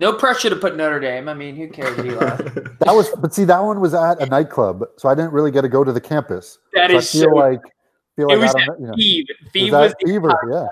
No 0.00 0.12
pressure 0.12 0.48
to 0.48 0.56
put 0.56 0.76
Notre 0.76 1.00
Dame. 1.00 1.28
I 1.28 1.34
mean, 1.34 1.56
who 1.56 1.68
cares, 1.68 1.98
Eli? 1.98 2.18
that 2.80 2.94
was, 2.94 3.10
but 3.18 3.34
see, 3.34 3.44
that 3.44 3.58
one 3.58 3.80
was 3.80 3.94
at 3.94 4.22
a 4.22 4.26
nightclub, 4.26 4.84
so 4.96 5.08
I 5.08 5.14
didn't 5.14 5.32
really 5.32 5.50
get 5.50 5.62
to 5.62 5.68
go 5.68 5.82
to 5.82 5.92
the 5.92 6.00
campus. 6.00 6.58
That 6.72 6.90
so 6.90 6.96
is 6.96 7.14
I 7.14 7.18
feel 7.18 7.30
so, 7.30 7.36
like 7.36 7.60
feel 8.16 8.28
like 8.28 8.36
it 8.36 8.40
was 8.40 8.54
I 8.54 8.64
don't, 8.64 8.80
you 8.80 8.86
know, 8.86 8.94
Fever. 8.94 9.32
Fever 9.52 9.78
was, 9.78 9.94
was 10.02 10.10
Fever, 10.10 10.40
yeah. 10.50 10.66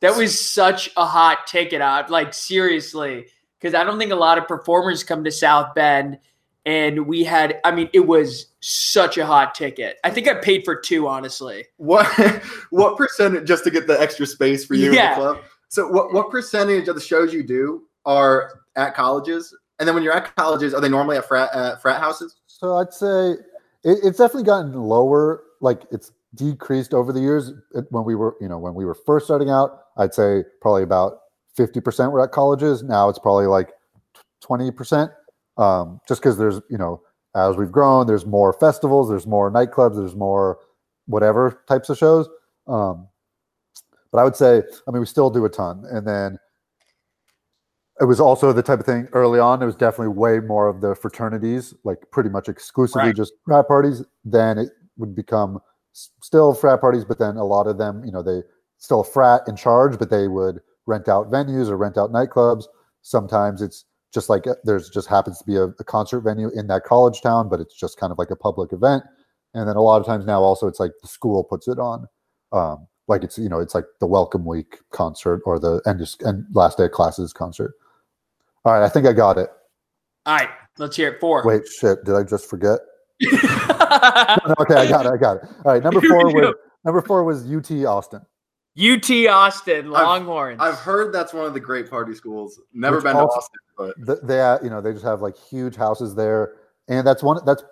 That 0.00 0.16
was 0.16 0.38
such 0.38 0.90
a 0.96 1.04
hot 1.04 1.46
ticket. 1.46 1.80
out. 1.80 2.10
like 2.10 2.34
seriously, 2.34 3.26
because 3.58 3.74
I 3.74 3.84
don't 3.84 3.98
think 3.98 4.12
a 4.12 4.16
lot 4.16 4.38
of 4.38 4.46
performers 4.46 5.04
come 5.04 5.24
to 5.24 5.32
South 5.32 5.74
Bend, 5.74 6.18
and 6.68 7.06
we 7.06 7.24
had. 7.24 7.60
I 7.64 7.70
mean, 7.70 7.88
it 7.94 8.06
was 8.06 8.52
such 8.60 9.16
a 9.16 9.24
hot 9.24 9.54
ticket. 9.54 9.96
I 10.04 10.10
think 10.10 10.28
I 10.28 10.34
paid 10.34 10.66
for 10.66 10.76
two, 10.76 11.08
honestly. 11.08 11.64
What 11.78 12.06
what 12.70 12.98
percentage 12.98 13.48
just 13.48 13.64
to 13.64 13.70
get 13.70 13.86
the 13.86 13.98
extra 13.98 14.26
space 14.26 14.66
for 14.66 14.74
you 14.74 14.92
yeah. 14.92 15.14
in 15.14 15.18
the 15.18 15.24
club? 15.24 15.44
So 15.70 15.88
what 15.88 16.12
what 16.12 16.30
percentage 16.30 16.86
of 16.86 16.94
the 16.94 17.00
shows 17.00 17.32
you 17.32 17.42
do 17.42 17.84
are 18.04 18.60
at 18.76 18.94
colleges? 18.94 19.56
And 19.78 19.88
then 19.88 19.94
when 19.94 20.04
you're 20.04 20.12
at 20.12 20.36
colleges, 20.36 20.74
are 20.74 20.80
they 20.82 20.90
normally 20.90 21.16
at 21.16 21.26
frat 21.26 21.48
uh, 21.54 21.76
frat 21.76 22.00
houses? 22.00 22.36
So 22.46 22.76
I'd 22.76 22.92
say 22.92 23.30
it, 23.30 23.98
it's 24.04 24.18
definitely 24.18 24.44
gotten 24.44 24.74
lower. 24.74 25.44
Like 25.62 25.84
it's 25.90 26.12
decreased 26.34 26.92
over 26.92 27.14
the 27.14 27.20
years. 27.20 27.50
When 27.88 28.04
we 28.04 28.14
were, 28.14 28.36
you 28.42 28.48
know, 28.48 28.58
when 28.58 28.74
we 28.74 28.84
were 28.84 28.94
first 28.94 29.24
starting 29.24 29.48
out, 29.48 29.84
I'd 29.96 30.12
say 30.12 30.44
probably 30.60 30.82
about 30.82 31.20
50% 31.56 32.12
were 32.12 32.22
at 32.22 32.30
colleges. 32.30 32.82
Now 32.82 33.08
it's 33.08 33.18
probably 33.18 33.46
like 33.46 33.70
20%. 34.44 35.10
Um, 35.58 36.00
just 36.08 36.20
because 36.22 36.38
there's, 36.38 36.60
you 36.70 36.78
know, 36.78 37.02
as 37.34 37.56
we've 37.56 37.72
grown, 37.72 38.06
there's 38.06 38.24
more 38.24 38.52
festivals, 38.52 39.08
there's 39.08 39.26
more 39.26 39.50
nightclubs, 39.50 39.96
there's 39.96 40.14
more 40.14 40.58
whatever 41.06 41.62
types 41.68 41.90
of 41.90 41.98
shows. 41.98 42.28
Um, 42.66 43.08
but 44.12 44.18
I 44.18 44.24
would 44.24 44.36
say, 44.36 44.62
I 44.86 44.90
mean, 44.90 45.00
we 45.00 45.06
still 45.06 45.30
do 45.30 45.44
a 45.44 45.50
ton. 45.50 45.84
And 45.90 46.06
then 46.06 46.38
it 48.00 48.04
was 48.04 48.20
also 48.20 48.52
the 48.52 48.62
type 48.62 48.80
of 48.80 48.86
thing 48.86 49.08
early 49.12 49.40
on, 49.40 49.60
it 49.62 49.66
was 49.66 49.74
definitely 49.74 50.14
way 50.14 50.40
more 50.40 50.68
of 50.68 50.80
the 50.80 50.94
fraternities, 50.94 51.74
like 51.84 51.98
pretty 52.12 52.30
much 52.30 52.48
exclusively 52.48 53.08
Right. 53.08 53.16
just 53.16 53.32
frat 53.44 53.66
parties. 53.66 54.02
Then 54.24 54.58
it 54.58 54.70
would 54.96 55.14
become 55.14 55.58
still 55.92 56.54
frat 56.54 56.80
parties, 56.80 57.04
but 57.04 57.18
then 57.18 57.36
a 57.36 57.44
lot 57.44 57.66
of 57.66 57.76
them, 57.76 58.04
you 58.04 58.12
know, 58.12 58.22
they 58.22 58.42
still 58.78 59.02
frat 59.02 59.42
in 59.48 59.56
charge, 59.56 59.98
but 59.98 60.10
they 60.10 60.28
would 60.28 60.60
rent 60.86 61.08
out 61.08 61.30
venues 61.30 61.68
or 61.68 61.76
rent 61.76 61.98
out 61.98 62.12
nightclubs. 62.12 62.64
Sometimes 63.02 63.60
it's 63.60 63.84
just 64.12 64.28
like 64.28 64.46
uh, 64.46 64.54
there's 64.64 64.88
just 64.90 65.08
happens 65.08 65.38
to 65.38 65.44
be 65.44 65.56
a, 65.56 65.64
a 65.64 65.84
concert 65.84 66.20
venue 66.20 66.50
in 66.54 66.66
that 66.68 66.84
college 66.84 67.20
town, 67.20 67.48
but 67.48 67.60
it's 67.60 67.78
just 67.78 67.98
kind 67.98 68.12
of 68.12 68.18
like 68.18 68.30
a 68.30 68.36
public 68.36 68.72
event. 68.72 69.02
And 69.54 69.68
then 69.68 69.76
a 69.76 69.82
lot 69.82 70.00
of 70.00 70.06
times 70.06 70.26
now 70.26 70.40
also 70.40 70.66
it's 70.66 70.80
like 70.80 70.92
the 71.02 71.08
school 71.08 71.44
puts 71.44 71.68
it 71.68 71.78
on. 71.78 72.06
Um, 72.52 72.86
like 73.08 73.24
it's 73.24 73.38
you 73.38 73.48
know 73.48 73.58
it's 73.58 73.74
like 73.74 73.84
the 74.00 74.06
welcome 74.06 74.44
week 74.44 74.78
concert 74.92 75.42
or 75.44 75.58
the 75.58 75.80
end 75.86 76.00
of, 76.00 76.08
and 76.20 76.44
last 76.52 76.78
day 76.78 76.84
of 76.84 76.92
classes 76.92 77.32
concert. 77.32 77.72
All 78.64 78.72
right, 78.74 78.84
I 78.84 78.88
think 78.88 79.06
I 79.06 79.12
got 79.12 79.38
it. 79.38 79.50
All 80.26 80.36
right, 80.36 80.48
let's 80.78 80.96
hear 80.96 81.08
it. 81.08 81.20
Four. 81.20 81.42
Wait, 81.46 81.66
shit, 81.66 82.04
did 82.04 82.14
I 82.14 82.22
just 82.22 82.48
forget? 82.48 82.80
No, 83.90 84.54
okay, 84.60 84.74
I 84.74 84.86
got 84.86 85.06
it. 85.06 85.12
I 85.12 85.16
got 85.16 85.38
it. 85.38 85.42
All 85.64 85.72
right, 85.72 85.82
number 85.82 86.00
four 86.00 86.26
was 86.32 86.54
number 86.84 87.00
four 87.00 87.24
was 87.24 87.50
UT 87.50 87.70
Austin. 87.86 88.20
UT 88.76 89.10
Austin 89.28 89.90
Longhorns. 89.90 90.60
I've 90.60 90.76
heard 90.78 91.12
that's 91.12 91.32
one 91.32 91.46
of 91.46 91.54
the 91.54 91.60
great 91.60 91.88
party 91.90 92.14
schools. 92.14 92.60
Never 92.72 92.96
Which 92.96 93.04
been 93.04 93.16
also- 93.16 93.34
to 93.34 93.38
Austin, 93.38 93.60
but 93.76 94.06
Th- 94.06 94.18
They, 94.22 94.40
uh, 94.40 94.58
you 94.62 94.70
know, 94.70 94.80
they 94.80 94.92
just 94.92 95.04
have 95.04 95.20
like 95.20 95.36
huge 95.36 95.76
houses 95.76 96.14
there, 96.14 96.54
and 96.88 97.06
that's 97.06 97.22
one. 97.22 97.40
That's 97.44 97.62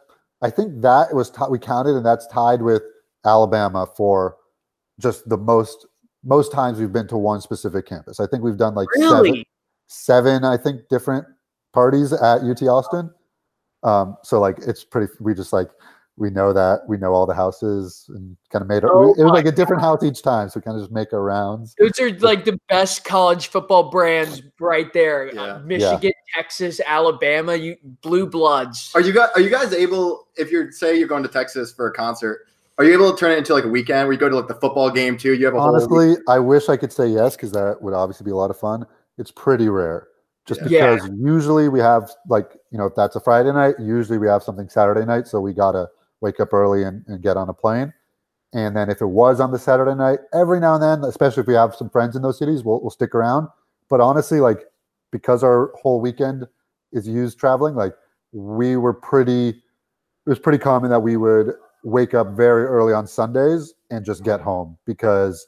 I 0.43 0.51
think 0.51 0.83
that 0.83 1.15
was 1.15 1.31
ti- 1.31 1.45
we 1.49 1.59
counted, 1.59 1.97
and 1.97 2.05
that's 2.05 2.27
tied 2.27 2.61
with 2.63 2.83
Alabama 3.25 3.87
for 3.97 4.37
just 5.01 5.29
the 5.29 5.37
most 5.37 5.87
most 6.25 6.51
times 6.53 6.79
we've 6.81 6.93
been 6.93 7.07
to 7.09 7.17
one 7.17 7.41
specific 7.41 7.87
campus. 7.87 8.19
I 8.19 8.27
think 8.27 8.43
we've 8.43 8.57
done 8.57 8.75
like 8.75 8.89
seven, 8.95 9.45
seven, 9.87 10.45
I 10.45 10.57
think, 10.57 10.89
different 10.91 11.25
parties 11.73 12.13
at 12.13 12.41
UT 12.43 12.63
Austin. 12.69 13.11
Um, 13.85 14.17
so 14.25 14.41
like 14.41 14.59
it's 14.59 14.85
pretty. 14.85 15.13
We 15.21 15.35
just 15.35 15.53
like 15.53 15.71
we 16.19 16.31
know 16.31 16.53
that 16.53 16.81
we 16.89 16.97
know 16.97 17.13
all 17.13 17.27
the 17.27 17.35
houses 17.35 18.07
and 18.09 18.37
kind 18.51 18.63
of 18.63 18.69
made 18.69 18.79
it. 18.79 18.85
Oh 18.91 19.15
it 19.19 19.23
was 19.23 19.33
like 19.33 19.47
a 19.47 19.53
different 19.53 19.83
house 19.83 20.03
each 20.03 20.23
time, 20.23 20.49
so 20.49 20.59
we 20.59 20.63
kind 20.63 20.77
of 20.77 20.83
just 20.83 20.93
make 20.93 21.13
our 21.13 21.23
rounds. 21.23 21.75
Those 21.79 21.99
are 22.01 22.11
like 22.19 22.45
the 22.45 22.59
best 22.69 23.05
college 23.05 23.49
football 23.49 23.91
brands 23.91 24.43
right 24.59 24.91
there. 24.93 25.33
Yeah. 25.35 25.43
Uh, 25.43 25.59
Michigan, 25.61 26.13
Texas, 26.35 26.81
Alabama, 26.87 27.55
you 27.55 27.77
blue 28.01 28.27
bloods. 28.27 28.91
are 28.95 29.03
you 29.03 29.13
guys 29.13 29.29
are 29.35 29.41
you 29.41 29.51
guys 29.51 29.73
able 29.75 30.29
if 30.37 30.51
you're 30.51 30.73
say 30.73 30.99
you're 30.99 31.09
going 31.09 31.23
to 31.23 31.29
Texas 31.29 31.73
for 31.73 31.87
a 31.87 31.93
concert? 31.93 32.47
Are 32.79 32.85
you 32.85 32.93
able 32.93 33.11
to 33.11 33.19
turn 33.19 33.33
it 33.33 33.39
into 33.39 33.55
like 33.55 33.65
a 33.65 33.69
weekend 33.69 34.07
where 34.07 34.13
you 34.13 34.19
go 34.19 34.29
to 34.29 34.37
like 34.37 34.49
the 34.49 34.55
football 34.55 34.91
game 34.91 35.17
too? 35.17 35.35
You 35.35 35.47
have 35.47 35.55
a 35.55 35.61
whole 35.61 35.71
Honestly, 35.75 36.17
I 36.29 36.39
wish 36.39 36.69
I 36.69 36.77
could 36.77 36.93
say 36.93 37.09
yes 37.09 37.37
because 37.37 37.53
that 37.53 37.81
would 37.81 37.95
obviously 37.95 38.25
be 38.25 38.31
a 38.31 38.37
lot 38.37 38.51
of 38.51 38.59
fun. 38.59 38.87
It's 39.19 39.31
pretty 39.31 39.69
rare, 39.69 40.09
just 40.47 40.61
Yeah. 40.63 40.95
because 40.95 41.11
usually 41.19 41.69
we 41.69 41.81
have 41.81 42.11
like 42.29 42.57
you 42.71 42.79
know 42.79 42.87
if 42.87 42.95
that's 42.95 43.17
a 43.17 43.21
Friday 43.21 43.53
night, 43.53 43.77
usually 43.79 44.17
we 44.19 44.29
have 44.29 44.43
something 44.43 44.69
Saturday 44.69 45.05
night, 45.05 45.27
so 45.27 45.41
we 45.43 45.53
gotta 45.53 45.89
wake 46.27 46.41
up 46.41 46.53
early 46.53 46.83
and, 46.83 47.05
and 47.07 47.23
get 47.23 47.37
on 47.37 47.49
a 47.49 47.55
plane. 47.55 47.93
And 48.53 48.77
then 48.77 48.91
if 48.91 49.01
it 49.01 49.07
was 49.07 49.39
on 49.39 49.53
the 49.53 49.59
Saturday 49.59 49.95
night, 49.95 50.19
every 50.35 50.59
now 50.61 50.75
and 50.75 50.83
then, 50.83 51.09
especially 51.09 51.43
if 51.43 51.47
we 51.47 51.55
have 51.55 51.75
some 51.75 51.89
friends 51.91 52.17
in 52.17 52.23
those 52.23 52.39
cities, 52.39 52.65
we'll 52.65 52.81
we'll 52.81 52.91
stick 52.91 53.15
around. 53.15 53.49
But 53.89 54.01
honestly, 54.01 54.41
like 54.41 54.65
because 55.13 55.45
our 55.45 55.73
whole 55.81 56.01
weekend 56.01 56.47
is 56.93 57.07
used 57.07 57.39
traveling, 57.39 57.75
like 57.75 57.95
we 58.33 58.77
were 58.77 58.95
pretty. 58.95 59.49
It 59.51 60.31
was 60.31 60.39
pretty 60.41 60.59
common 60.59 60.91
that 60.91 61.01
we 61.01 61.17
would 61.17 61.53
wake 61.85 62.13
up 62.13 62.37
very 62.37 62.65
early 62.65 62.93
on 62.93 63.07
Sundays 63.07 63.75
and 63.91 64.05
just 64.05 64.25
get 64.25 64.41
mm-hmm. 64.41 64.49
home 64.49 64.79
because 64.87 65.47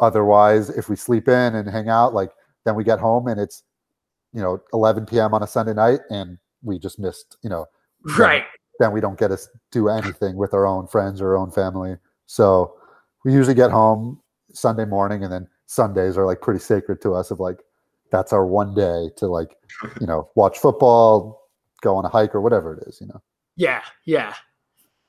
otherwise, 0.00 0.68
if 0.68 0.90
we 0.90 0.96
sleep 0.96 1.28
in 1.28 1.54
and 1.54 1.66
hang 1.68 1.88
out, 1.88 2.12
like 2.12 2.30
then 2.66 2.74
we 2.74 2.84
get 2.84 2.98
home 2.98 3.26
and 3.28 3.40
it's 3.40 3.62
you 4.34 4.42
know 4.42 4.60
11 4.74 5.06
p.m. 5.06 5.32
on 5.32 5.42
a 5.42 5.46
Sunday 5.46 5.72
night 5.72 6.00
and 6.10 6.38
we 6.62 6.78
just 6.78 6.98
missed 6.98 7.38
you 7.42 7.48
know 7.48 7.66
Right. 8.16 8.44
Then 8.78 8.92
we 8.92 9.00
don't 9.00 9.18
get 9.18 9.28
to 9.28 9.38
do 9.70 9.88
anything 9.88 10.36
with 10.36 10.54
our 10.54 10.66
own 10.66 10.86
friends 10.86 11.20
or 11.20 11.30
our 11.30 11.36
own 11.36 11.50
family. 11.50 11.96
So 12.26 12.74
we 13.24 13.32
usually 13.32 13.54
get 13.54 13.70
home 13.70 14.20
Sunday 14.52 14.84
morning, 14.84 15.24
and 15.24 15.32
then 15.32 15.48
Sundays 15.66 16.16
are 16.16 16.24
like 16.26 16.40
pretty 16.40 16.60
sacred 16.60 17.00
to 17.02 17.14
us. 17.14 17.30
Of 17.30 17.40
like, 17.40 17.58
that's 18.10 18.32
our 18.32 18.46
one 18.46 18.74
day 18.74 19.10
to 19.16 19.26
like, 19.26 19.56
you 20.00 20.06
know, 20.06 20.28
watch 20.34 20.58
football, 20.58 21.48
go 21.80 21.96
on 21.96 22.04
a 22.04 22.08
hike, 22.08 22.34
or 22.34 22.40
whatever 22.40 22.74
it 22.74 22.84
is. 22.88 23.00
You 23.00 23.08
know. 23.08 23.22
Yeah. 23.56 23.82
Yeah. 24.04 24.34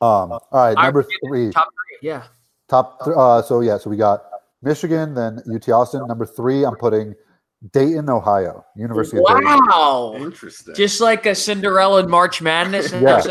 Um, 0.01 0.31
all 0.31 0.41
right, 0.53 0.75
number 0.77 1.05
three, 1.27 1.51
Top 1.51 1.67
three. 1.67 2.09
Yeah. 2.09 2.23
top. 2.69 3.03
Th- 3.03 3.15
uh, 3.17 3.41
so 3.41 3.59
yeah, 3.59 3.77
so 3.77 3.89
we 3.89 3.97
got 3.97 4.23
Michigan, 4.61 5.13
then 5.13 5.41
UT 5.53 5.67
Austin. 5.69 6.07
Number 6.07 6.25
three, 6.25 6.65
I'm 6.65 6.77
putting 6.77 7.15
Dayton, 7.73 8.09
Ohio, 8.09 8.65
University 8.77 9.17
of 9.17 9.25
Dayton. 9.27 9.43
Wow. 9.43 10.13
interesting. 10.15 10.73
Just 10.75 11.01
like 11.01 11.25
a 11.25 11.35
Cinderella 11.35 12.01
in 12.01 12.09
March 12.09 12.41
Madness 12.41 12.93
and 12.93 13.01
Yeah. 13.01 13.21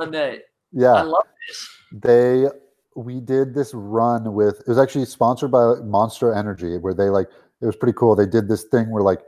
In 0.00 0.14
I 0.14 0.40
Yeah, 0.72 1.02
love 1.02 1.24
this. 1.48 1.68
they 1.92 2.46
we 2.94 3.20
did 3.20 3.54
this 3.54 3.74
run 3.74 4.32
with 4.34 4.60
it 4.60 4.68
was 4.68 4.78
actually 4.78 5.04
sponsored 5.04 5.50
by 5.50 5.74
monster 5.84 6.32
energy 6.32 6.78
where 6.78 6.94
they 6.94 7.10
like 7.10 7.28
it 7.60 7.66
was 7.66 7.76
pretty 7.76 7.96
cool. 7.96 8.16
They 8.16 8.26
did 8.26 8.48
this 8.48 8.64
thing 8.64 8.90
where 8.90 9.02
like 9.02 9.20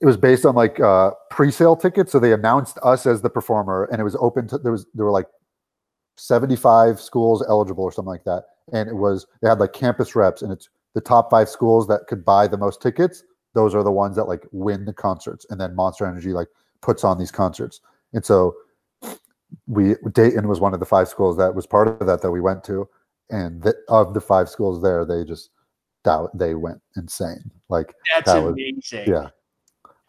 it 0.00 0.06
was 0.06 0.16
based 0.16 0.44
on 0.46 0.54
like 0.54 0.78
uh 0.80 1.12
pre-sale 1.30 1.76
tickets. 1.76 2.12
So 2.12 2.18
they 2.20 2.32
announced 2.32 2.78
us 2.82 3.06
as 3.06 3.22
the 3.22 3.30
performer 3.30 3.88
and 3.90 4.00
it 4.00 4.04
was 4.04 4.16
open 4.16 4.46
to 4.48 4.58
there 4.58 4.72
was 4.72 4.86
there 4.94 5.04
were 5.04 5.10
like 5.12 5.26
75 6.16 7.00
schools 7.00 7.44
eligible 7.48 7.84
or 7.84 7.92
something 7.92 8.10
like 8.10 8.24
that. 8.24 8.44
And 8.72 8.88
it 8.88 8.94
was 8.94 9.26
they 9.40 9.48
had 9.48 9.60
like 9.60 9.72
campus 9.72 10.14
reps 10.14 10.42
and 10.42 10.52
it's 10.52 10.68
the 10.94 11.00
top 11.00 11.30
five 11.30 11.48
schools 11.48 11.86
that 11.88 12.06
could 12.06 12.24
buy 12.24 12.46
the 12.46 12.58
most 12.58 12.82
tickets. 12.82 13.24
Those 13.54 13.74
are 13.74 13.82
the 13.82 13.92
ones 13.92 14.16
that 14.16 14.24
like 14.24 14.46
win 14.52 14.84
the 14.84 14.92
concerts. 14.92 15.46
And 15.50 15.60
then 15.60 15.74
monster 15.74 16.06
energy 16.06 16.32
like 16.32 16.48
puts 16.82 17.02
on 17.04 17.18
these 17.18 17.30
concerts. 17.30 17.80
And 18.12 18.24
so 18.24 18.54
we 19.68 19.94
Dayton 20.12 20.48
was 20.48 20.58
one 20.60 20.74
of 20.74 20.80
the 20.80 20.86
five 20.86 21.08
schools 21.08 21.36
that 21.36 21.54
was 21.54 21.66
part 21.66 21.86
of 21.88 22.06
that 22.06 22.22
that 22.22 22.30
we 22.30 22.40
went 22.40 22.64
to, 22.64 22.88
and 23.30 23.62
the, 23.62 23.74
of 23.88 24.14
the 24.14 24.20
five 24.20 24.48
schools 24.48 24.82
there, 24.82 25.04
they 25.04 25.24
just 25.24 25.50
that 26.04 26.28
they 26.34 26.54
went 26.54 26.80
insane. 26.96 27.50
Like 27.68 27.94
That's 28.14 28.32
That 28.32 28.42
was- 28.42 28.54
amazing. 28.54 29.04
yeah, 29.06 29.28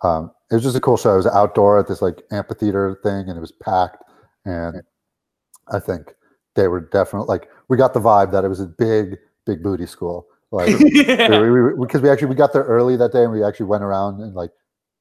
um, 0.02 0.32
it 0.50 0.56
was 0.56 0.64
just 0.64 0.78
a 0.78 0.82
cool 0.82 0.98
show. 0.98 1.14
It 1.14 1.18
was 1.18 1.28
outdoor 1.28 1.78
at 1.78 1.88
this 1.88 2.02
like 2.02 2.24
amphitheater 2.32 2.98
thing, 3.04 3.28
and 3.28 3.38
it 3.38 3.42
was 3.42 3.52
packed. 3.52 4.04
And 4.46 4.82
I 5.72 5.80
think 5.80 6.16
they 6.56 6.68
were 6.68 6.80
definitely 6.80 7.28
like 7.28 7.50
we 7.68 7.76
got 7.78 7.94
the 7.94 8.00
vibe 8.00 8.32
that 8.32 8.46
it 8.46 8.48
was 8.48 8.62
a 8.62 8.66
big, 8.66 9.18
big 9.46 9.62
booty 9.62 9.86
school. 9.86 10.26
Like 10.52 10.70
Yeah. 10.80 11.40
we, 11.42 11.52
we, 11.52 11.86
because 11.86 12.02
we 12.02 12.10
actually 12.10 12.30
we 12.30 12.36
got 12.36 12.54
there 12.54 12.64
early 12.64 12.96
that 12.98 13.12
day 13.12 13.24
and 13.24 13.32
we 13.34 13.44
actually 13.44 13.68
went 13.68 13.84
around 13.84 14.22
and 14.22 14.34
like 14.34 14.52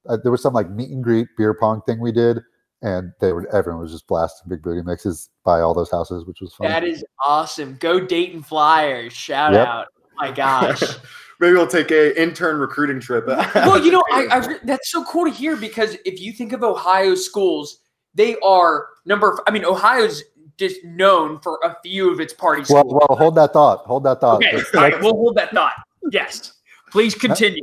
uh, 0.09 0.19
there 0.23 0.33
was 0.33 0.43
some 0.43 0.53
like 0.53 0.69
meet 0.71 0.91
and 0.91 1.03
greet 1.03 1.29
beer 1.39 1.55
pong 1.55 1.81
thing 1.87 2.01
we 2.01 2.13
did 2.13 2.41
and 2.83 3.13
they 3.21 3.33
were 3.33 3.49
everyone 3.55 3.83
was 3.83 3.93
just 3.93 4.07
blasting 4.07 4.49
big 4.49 4.63
booty 4.63 4.83
mixes 4.83 5.31
by 5.45 5.61
all 5.61 5.75
those 5.75 5.91
houses 5.91 6.25
which 6.27 6.41
was 6.41 6.55
fun 6.55 6.69
That 6.69 6.85
is 6.85 7.05
awesome. 7.27 7.77
Go 7.81 7.99
Dayton 8.05 8.43
Flyers. 8.43 9.13
Shout 9.13 9.53
Yep. 9.53 9.67
out. 9.67 9.87
Oh 9.91 10.09
my 10.17 10.31
gosh. 10.33 10.83
Maybe 11.41 11.53
we'll 11.55 11.67
take 11.69 11.91
a 11.93 12.21
intern 12.21 12.59
recruiting 12.59 12.99
trip. 13.01 13.27
well, 13.29 13.85
you 13.85 13.93
know, 13.93 14.03
I, 14.13 14.27
I 14.31 14.37
re- 14.47 14.59
that's 14.65 14.91
so 14.91 15.05
cool 15.05 15.25
to 15.25 15.31
hear 15.31 15.57
because 15.57 15.97
if 16.05 16.21
you 16.21 16.33
think 16.33 16.53
of 16.53 16.65
Ohio 16.65 17.15
schools, 17.15 17.79
they 18.15 18.35
are 18.45 18.87
number. 19.07 19.39
I 19.47 19.53
mean, 19.53 19.65
Ohio's 19.65 20.25
just 20.57 20.83
known 20.85 21.39
for 21.39 21.61
a 21.63 21.77
few 21.85 22.11
of 22.13 22.19
its 22.19 22.33
party 22.33 22.63
well 22.69 22.83
schools. 22.83 23.05
well 23.09 23.17
hold 23.17 23.37
that 23.37 23.53
thought 23.53 23.87
hold 23.87 24.03
that 24.03 24.21
thought 24.21 24.45
okay, 24.45 24.57
all 24.75 24.81
right, 24.83 25.01
we'll 25.01 25.13
hold 25.15 25.37
that 25.37 25.53
thought. 25.53 25.75
Yes, 26.11 26.55
please 26.91 27.15
continue. 27.15 27.63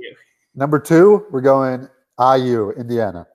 number 0.56 0.80
two 0.80 1.26
we're 1.32 1.42
going 1.42 1.90
iu 2.38 2.72
indiana 2.78 3.28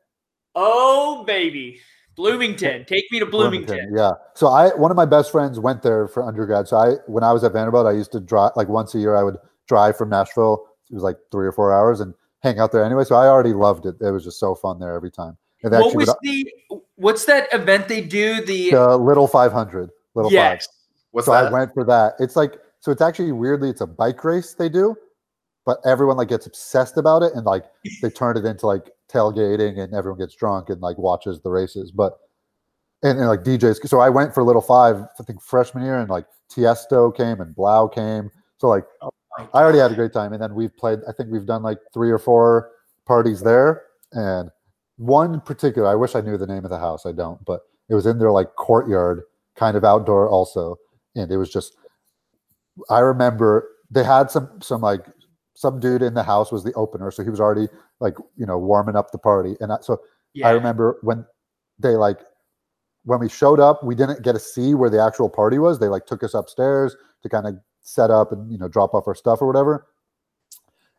Oh 0.62 1.24
baby, 1.26 1.80
Bloomington, 2.16 2.84
take 2.84 3.10
me 3.10 3.18
to 3.18 3.26
Bloomington. 3.26 3.92
yeah 3.96 4.12
so 4.34 4.48
i 4.48 4.68
one 4.76 4.90
of 4.90 4.96
my 4.96 5.06
best 5.06 5.30
friends 5.32 5.58
went 5.58 5.82
there 5.82 6.06
for 6.06 6.22
undergrad 6.22 6.68
so 6.68 6.76
i 6.76 6.88
when 7.06 7.24
i 7.24 7.32
was 7.32 7.42
at 7.44 7.52
vanderbilt 7.52 7.86
i 7.86 7.92
used 7.92 8.12
to 8.12 8.20
drive 8.20 8.52
like 8.56 8.68
once 8.68 8.94
a 8.94 8.98
year 8.98 9.16
i 9.16 9.22
would 9.22 9.36
drive 9.66 9.96
from 9.96 10.10
nashville 10.10 10.66
it 10.90 10.94
was 10.94 11.02
like 11.02 11.16
three 11.32 11.46
or 11.46 11.52
four 11.52 11.72
hours 11.72 12.00
and 12.00 12.12
hang 12.42 12.58
out 12.58 12.72
there 12.72 12.84
anyway 12.84 13.04
so 13.04 13.14
i 13.14 13.26
already 13.26 13.52
loved 13.54 13.86
it 13.86 13.94
it 14.00 14.10
was 14.10 14.24
just 14.24 14.38
so 14.38 14.54
fun 14.54 14.78
there 14.78 14.94
every 14.94 15.10
time 15.10 15.36
and 15.62 15.72
What 15.72 15.94
was 15.94 16.08
would- 16.08 16.16
the? 16.22 16.52
What's 16.96 17.24
that 17.26 17.48
event 17.52 17.88
they 17.88 18.00
do? 18.02 18.42
The 18.44 18.70
the 18.70 18.96
little 18.96 19.26
500 19.28 19.90
little 20.14 20.30
five 20.30 20.34
yes, 20.34 20.68
What's 21.12 21.26
so 21.26 21.32
that? 21.32 21.46
I 21.46 21.50
went 21.52 21.72
for 21.74 21.84
that. 21.84 22.14
It's 22.18 22.34
like 22.36 22.58
so 22.80 22.90
it's 22.92 23.00
actually 23.02 23.32
weirdly 23.32 23.68
it's 23.70 23.80
a 23.82 23.86
bike 23.86 24.22
race 24.24 24.54
they 24.54 24.68
do, 24.68 24.96
but 25.66 25.78
everyone 25.84 26.16
like 26.16 26.28
gets 26.28 26.46
obsessed 26.46 26.96
about 26.96 27.22
it 27.22 27.32
and 27.34 27.44
like 27.44 27.64
they 28.02 28.10
turn 28.16 28.36
it 28.36 28.44
into 28.44 28.66
like 28.66 28.90
tailgating 29.10 29.78
and 29.78 29.94
everyone 29.94 30.18
gets 30.18 30.34
drunk 30.34 30.68
and 30.68 30.80
like 30.80 30.98
watches 30.98 31.40
the 31.40 31.50
races. 31.50 31.90
But 31.90 32.18
and, 33.02 33.18
and 33.18 33.28
like 33.28 33.42
DJs. 33.42 33.86
So 33.88 34.00
I 34.00 34.08
went 34.10 34.34
for 34.34 34.42
Little 34.42 34.62
Five, 34.62 35.02
I 35.18 35.22
think 35.24 35.42
freshman 35.42 35.84
year, 35.84 35.98
and 35.98 36.10
like 36.10 36.26
Tiesto 36.50 37.14
came 37.16 37.40
and 37.40 37.54
3LAU 37.54 37.94
came. 37.94 38.30
So 38.58 38.68
like 38.68 38.84
oh 39.02 39.10
I 39.38 39.62
already 39.62 39.78
had 39.78 39.92
a 39.92 39.94
great 39.94 40.12
time, 40.12 40.32
and 40.32 40.42
then 40.42 40.54
we've 40.54 40.76
played. 40.76 41.00
I 41.08 41.12
think 41.12 41.30
we've 41.30 41.46
done 41.46 41.62
like 41.62 41.78
three 41.94 42.10
or 42.10 42.18
four 42.18 42.70
parties 43.06 43.40
there, 43.40 43.82
and 44.12 44.50
one 44.96 45.40
particular. 45.40 45.88
I 45.88 45.94
wish 45.94 46.14
I 46.14 46.20
knew 46.20 46.36
the 46.36 46.46
name 46.46 46.64
of 46.64 46.70
the 46.70 46.78
house. 46.78 47.06
I 47.06 47.12
don't, 47.12 47.42
but 47.44 47.60
it 47.88 47.94
was 47.94 48.06
in 48.06 48.18
their 48.18 48.32
like 48.32 48.54
courtyard, 48.56 49.22
kind 49.56 49.76
of 49.76 49.84
outdoor 49.84 50.28
also, 50.28 50.76
and 51.14 51.30
it 51.30 51.36
was 51.36 51.50
just. 51.50 51.76
I 52.88 53.00
remember 53.00 53.68
they 53.90 54.04
had 54.04 54.30
some 54.30 54.60
some 54.60 54.80
like 54.80 55.06
some 55.60 55.78
dude 55.78 56.00
in 56.00 56.14
the 56.14 56.22
house 56.22 56.50
was 56.50 56.64
the 56.64 56.72
opener, 56.72 57.10
so 57.10 57.22
he 57.22 57.28
was 57.28 57.38
already 57.38 57.68
like 58.00 58.14
you 58.34 58.46
know 58.46 58.56
warming 58.56 58.96
up 58.96 59.10
the 59.12 59.18
party, 59.18 59.56
and 59.60 59.70
I, 59.70 59.76
so 59.82 60.00
Yeah. 60.32 60.48
I 60.48 60.52
remember 60.52 60.96
when 61.02 61.26
they 61.78 61.96
like 61.96 62.20
when 63.04 63.20
we 63.20 63.28
showed 63.28 63.60
up, 63.60 63.84
we 63.84 63.94
didn't 63.94 64.22
get 64.22 64.32
to 64.32 64.38
see 64.38 64.74
where 64.74 64.88
the 64.88 65.02
actual 65.02 65.28
party 65.28 65.58
was. 65.58 65.78
They 65.78 65.88
like 65.88 66.06
took 66.06 66.22
us 66.22 66.32
upstairs 66.32 66.96
to 67.22 67.28
kind 67.28 67.46
of 67.46 67.56
set 67.82 68.10
up 68.10 68.32
and 68.32 68.50
you 68.50 68.56
know 68.56 68.68
drop 68.68 68.94
off 68.94 69.06
our 69.06 69.14
stuff 69.14 69.42
or 69.42 69.46
whatever. 69.46 69.86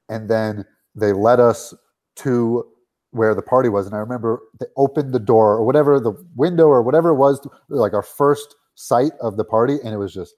And 0.09 0.29
then 0.29 0.63
they 0.93 1.11
led 1.11 1.39
us 1.39 1.73
to 2.17 2.63
where 3.09 3.33
the 3.33 3.41
party 3.41 3.69
was. 3.69 3.87
And 3.87 3.95
I 3.95 3.99
remember 3.99 4.41
they 4.59 4.67
opened 4.77 5.11
the 5.11 5.19
door 5.19 5.53
or 5.53 5.65
whatever, 5.65 5.99
the 5.99 6.13
window 6.35 6.67
or 6.67 6.83
whatever 6.83 7.09
it 7.09 7.15
was, 7.15 7.41
like 7.69 7.93
our 7.93 8.03
first 8.03 8.55
sight 8.75 9.13
of 9.21 9.37
the 9.37 9.43
party, 9.43 9.79
and 9.83 9.91
it 9.91 9.97
was 9.97 10.13
just 10.13 10.35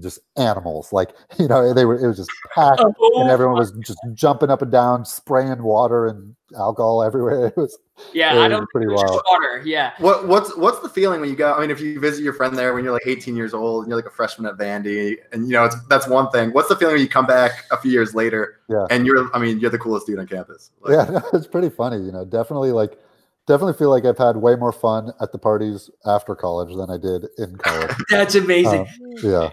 just 0.00 0.18
animals. 0.36 0.92
Like, 0.92 1.10
you 1.38 1.48
know, 1.48 1.72
they 1.74 1.84
were 1.84 1.98
it 1.98 2.06
was 2.06 2.16
just 2.16 2.30
packed 2.54 2.80
and 2.80 2.94
Oh, 3.00 3.28
everyone 3.28 3.56
was 3.56 3.72
just 3.84 3.98
jumping 4.14 4.50
up 4.50 4.62
and 4.62 4.72
down, 4.72 5.04
spraying 5.04 5.62
water 5.62 6.06
and 6.06 6.34
alcohol 6.56 7.02
everywhere. 7.02 7.46
It 7.54 7.56
was 7.56 7.78
yeah, 8.12 8.34
it 8.34 8.40
I 8.42 8.48
don't 8.48 8.68
pretty 8.70 8.86
it 8.86 8.92
was 8.92 9.02
just 9.02 9.12
wild. 9.12 9.22
water. 9.30 9.62
Yeah. 9.64 9.92
What 9.98 10.26
what's 10.26 10.56
what's 10.56 10.80
the 10.80 10.88
feeling 10.88 11.20
when 11.20 11.30
you 11.30 11.36
go? 11.36 11.54
I 11.54 11.60
mean, 11.60 11.70
if 11.70 11.80
you 11.80 12.00
visit 12.00 12.24
your 12.24 12.32
friend 12.32 12.56
there 12.58 12.74
when 12.74 12.82
you're 12.82 12.92
like 12.92 13.06
18 13.06 13.36
years 13.36 13.54
old 13.54 13.84
and 13.84 13.88
you're 13.90 13.96
like 13.96 14.06
a 14.10 14.14
freshman 14.14 14.46
at 14.50 14.56
Vandy, 14.58 15.16
and 15.32 15.46
you 15.46 15.52
know 15.52 15.64
it's 15.64 15.76
that's 15.88 16.08
one 16.08 16.28
thing. 16.30 16.52
What's 16.52 16.68
the 16.68 16.74
feeling 16.76 16.94
when 16.94 17.02
you 17.02 17.08
come 17.08 17.26
back 17.26 17.64
a 17.70 17.76
few 17.76 17.92
years 17.92 18.12
later 18.14 18.60
Yeah. 18.68 18.86
and 18.90 19.06
you're 19.06 19.30
I 19.34 19.38
mean 19.38 19.60
you're 19.60 19.70
the 19.70 19.78
coolest 19.78 20.06
dude 20.08 20.18
on 20.18 20.26
campus? 20.26 20.72
Like, 20.80 20.92
yeah, 20.94 21.04
no, 21.18 21.22
it's 21.34 21.46
pretty 21.46 21.70
funny. 21.70 21.98
You 22.04 22.10
know, 22.10 22.24
definitely 22.24 22.72
like 22.72 22.98
definitely 23.46 23.74
feel 23.74 23.90
like 23.90 24.04
I've 24.04 24.18
had 24.18 24.38
way 24.38 24.56
more 24.56 24.72
fun 24.72 25.12
at 25.20 25.30
the 25.30 25.38
parties 25.38 25.88
after 26.04 26.34
college 26.34 26.74
than 26.74 26.90
I 26.90 26.96
did 26.98 27.26
in 27.38 27.54
college. 27.56 27.94
That's 28.10 28.34
amazing. 28.34 28.88
Uh, 29.22 29.28
yeah, 29.28 29.50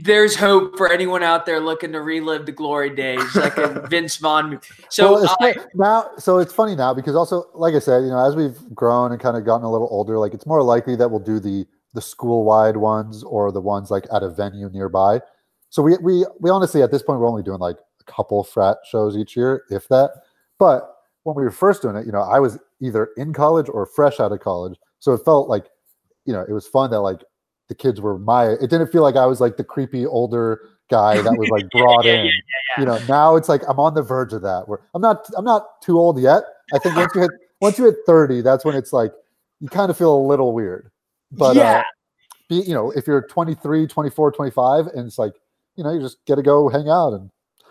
There's 0.00 0.34
hope 0.34 0.76
for 0.76 0.90
anyone 0.90 1.22
out 1.22 1.46
there 1.46 1.60
looking 1.60 1.92
to 1.92 2.00
relive 2.00 2.44
the 2.46 2.52
glory 2.52 2.90
days, 2.90 3.34
like 3.36 3.56
a 3.56 3.86
Vince 3.90 4.16
Vaughn. 4.16 4.50
movie. 4.50 4.66
So 4.88 5.12
well, 5.12 5.24
it's 5.24 5.34
I- 5.40 5.64
now, 5.74 6.10
so 6.18 6.38
it's 6.38 6.52
funny 6.52 6.74
now 6.74 6.92
because 6.92 7.14
also, 7.14 7.44
like 7.54 7.74
I 7.74 7.78
said, 7.78 8.02
you 8.02 8.10
know, 8.10 8.26
as 8.26 8.34
we've 8.34 8.58
grown 8.74 9.12
and 9.12 9.20
kind 9.20 9.36
of 9.36 9.44
gotten 9.44 9.64
a 9.64 9.70
little 9.70 9.88
older, 9.90 10.18
like 10.18 10.34
it's 10.34 10.46
more 10.46 10.62
likely 10.62 10.96
that 10.96 11.08
we'll 11.10 11.20
do 11.20 11.38
the 11.40 11.66
the 11.94 12.00
school 12.02 12.44
wide 12.44 12.76
ones 12.76 13.22
or 13.22 13.50
the 13.52 13.60
ones 13.60 13.90
like 13.90 14.04
at 14.12 14.22
a 14.22 14.28
venue 14.28 14.68
nearby. 14.70 15.20
So 15.70 15.82
we 15.82 15.96
we 15.98 16.26
we 16.40 16.50
honestly 16.50 16.82
at 16.82 16.90
this 16.90 17.02
point 17.02 17.20
we're 17.20 17.28
only 17.28 17.42
doing 17.42 17.60
like 17.60 17.76
a 18.00 18.04
couple 18.12 18.42
frat 18.44 18.78
shows 18.90 19.16
each 19.16 19.36
year, 19.36 19.62
if 19.70 19.88
that. 19.88 20.10
But 20.58 20.92
when 21.22 21.36
we 21.36 21.42
were 21.42 21.50
first 21.50 21.82
doing 21.82 21.96
it, 21.96 22.06
you 22.06 22.12
know, 22.12 22.22
I 22.22 22.38
was 22.40 22.58
either 22.80 23.10
in 23.16 23.32
college 23.32 23.68
or 23.68 23.86
fresh 23.86 24.20
out 24.20 24.32
of 24.32 24.40
college, 24.40 24.78
so 24.98 25.12
it 25.12 25.24
felt 25.24 25.48
like, 25.48 25.66
you 26.24 26.32
know, 26.32 26.44
it 26.48 26.52
was 26.52 26.66
fun 26.66 26.90
that 26.90 27.00
like 27.00 27.22
the 27.68 27.74
kids 27.74 28.00
were 28.00 28.18
my. 28.18 28.46
It 28.52 28.70
didn't 28.70 28.88
feel 28.88 29.02
like 29.02 29.16
I 29.16 29.26
was 29.26 29.40
like 29.40 29.56
the 29.56 29.64
creepy 29.64 30.06
older 30.06 30.60
guy 30.90 31.20
that 31.20 31.36
was 31.36 31.48
like 31.48 31.68
brought 31.70 32.04
yeah, 32.04 32.12
in 32.14 32.26
yeah, 32.26 32.32
you 32.78 32.84
know 32.86 32.98
now 33.08 33.34
it's 33.34 33.48
like 33.48 33.60
i'm 33.68 33.80
on 33.80 33.94
the 33.94 34.02
verge 34.02 34.32
of 34.32 34.42
that 34.42 34.68
where 34.68 34.80
i'm 34.94 35.02
not 35.02 35.26
i'm 35.36 35.44
not 35.44 35.80
too 35.82 35.98
old 35.98 36.20
yet 36.20 36.44
i 36.72 36.78
think 36.78 36.96
once 36.96 37.12
you 37.14 37.22
hit 37.22 37.30
once 37.60 37.78
you 37.78 37.84
hit 37.84 37.96
30 38.06 38.40
that's 38.40 38.64
when 38.64 38.76
it's 38.76 38.92
like 38.92 39.12
you 39.60 39.68
kind 39.68 39.90
of 39.90 39.96
feel 39.96 40.16
a 40.16 40.24
little 40.26 40.52
weird 40.52 40.90
but 41.32 41.56
Yeah. 41.56 41.78
uh, 41.78 41.82
be, 42.48 42.56
you 42.56 42.74
know 42.74 42.92
if 42.92 43.06
you're 43.06 43.26
23 43.26 43.86
24 43.86 44.32
25 44.32 44.86
and 44.86 45.06
it's 45.06 45.18
like 45.18 45.32
you 45.74 45.82
know 45.82 45.92
you 45.92 46.00
just 46.00 46.24
get 46.24 46.36
to 46.36 46.42
go 46.42 46.68
hang 46.68 46.88
out 46.88 47.12
and 47.14 47.30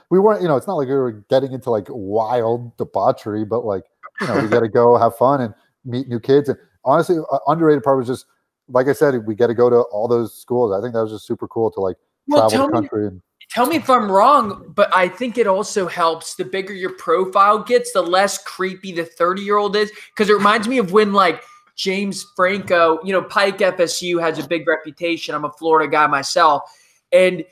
we 0.09 0.19
weren't 0.19 0.41
you 0.41 0.47
know 0.49 0.57
it's 0.57 0.67
not 0.67 0.75
like 0.75 0.89
we 0.89 0.93
were 0.95 1.23
getting 1.29 1.53
into 1.53 1.69
like 1.69 1.87
wild 1.89 2.75
debauchery 2.75 3.45
but 3.45 3.63
like 3.63 3.85
you 4.19 4.27
know 4.27 4.41
we 4.41 4.49
got 4.49 4.59
to 4.59 4.67
go 4.67 4.97
have 4.97 5.15
fun 5.15 5.39
and 5.39 5.53
meet 5.85 6.09
new 6.09 6.19
kids 6.19 6.49
and 6.49 6.57
honestly 6.83 7.17
uh, 7.31 7.39
underrated 7.47 7.81
part 7.81 7.97
was 7.97 8.07
just 8.07 8.25
like 8.69 8.87
i 8.87 8.93
said 8.93 9.25
we 9.25 9.35
get 9.35 9.47
to 9.47 9.53
go 9.53 9.69
to 9.69 9.81
all 9.91 10.07
those 10.07 10.33
schools 10.39 10.71
i 10.71 10.81
think 10.81 10.93
that 10.93 11.01
was 11.01 11.11
just 11.11 11.25
super 11.25 11.47
cool 11.47 11.69
to 11.71 11.79
like 11.79 11.97
well, 12.27 12.49
travel 12.49 12.67
the 12.67 12.73
me, 12.73 12.87
country 12.87 13.07
and 13.07 13.21
tell 13.49 13.67
me 13.67 13.77
if 13.77 13.89
I'm 13.89 14.11
wrong, 14.11 14.73
but 14.75 14.93
I 14.95 15.07
think 15.07 15.37
it 15.37 15.47
also 15.47 15.87
helps 15.87 16.35
the 16.35 16.45
bigger 16.45 16.73
your 16.73 16.93
profile 16.93 17.59
gets, 17.59 17.93
the 17.93 18.01
less 18.01 18.41
creepy 18.43 18.91
the 18.91 19.05
30 19.05 19.41
year 19.41 19.57
old 19.57 19.75
is. 19.75 19.91
Because 20.09 20.29
it 20.29 20.33
reminds 20.33 20.67
me 20.67 20.77
of 20.77 20.91
when 20.91 21.13
like 21.13 21.43
James 21.75 22.25
Franco, 22.35 22.99
you 23.03 23.11
know, 23.13 23.21
Pike 23.21 23.59
FSU 23.59 24.19
has 24.21 24.39
a 24.39 24.47
big 24.47 24.67
reputation. 24.67 25.35
I'm 25.35 25.45
a 25.45 25.51
Florida 25.51 25.89
guy 25.89 26.07
myself. 26.07 26.63
And 27.11 27.45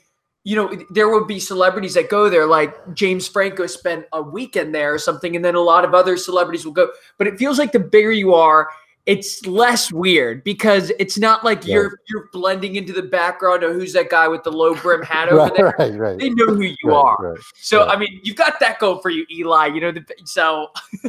you 0.45 0.57
know, 0.57 0.78
there 0.89 1.07
would 1.07 1.26
be 1.26 1.39
celebrities 1.39 1.93
that 1.93 2.09
go 2.09 2.30
there, 2.30 2.45
like 2.45 2.93
James 2.93 3.30
Franco 3.30 3.66
spent 3.66 4.05
a 4.11 4.22
weekend 4.22 4.76
there 4.76 4.93
or 4.93 4.99
something, 4.99 5.38
and 5.38 5.45
then 5.45 5.55
a 5.55 5.61
lot 5.61 5.86
of 5.86 5.93
other 5.93 6.18
celebrities 6.18 6.66
will 6.66 6.74
go. 6.74 6.89
But 7.18 7.28
it 7.28 7.38
feels 7.38 7.57
like 7.57 7.72
the 7.72 7.80
bigger 7.80 8.11
you 8.11 8.34
are, 8.34 8.68
it's 9.06 9.45
less 9.45 9.91
weird 9.91 10.43
because 10.45 10.91
it's 10.97 11.18
not 11.18 11.43
like 11.43 11.66
Yeah. 11.66 11.74
you're 11.76 11.99
you're 12.10 12.30
blending 12.32 12.76
into 12.78 12.93
the 12.93 13.01
background 13.04 13.64
of 13.64 13.74
who's 13.74 13.91
that 13.93 14.10
guy 14.10 14.28
with 14.30 14.43
the 14.43 14.51
low 14.51 14.76
brim 14.76 15.01
hat 15.04 15.28
over 15.30 15.38
right, 15.38 15.54
there. 15.56 15.76
right 15.78 15.93
right 15.99 16.20
They 16.20 16.30
know 16.30 16.47
who 16.47 16.62
you 16.62 16.76
right, 16.86 16.95
are. 16.95 17.18
right. 17.34 17.39
So. 17.56 17.84
I 17.88 17.97
mean, 17.97 18.20
you've 18.24 18.38
got 18.38 18.60
that 18.62 18.80
going 18.80 19.01
for 19.01 19.10
you, 19.10 19.26
Eli. 19.30 19.68
You 19.68 19.82
know, 19.82 19.91
the, 19.91 20.06
so 20.26 20.68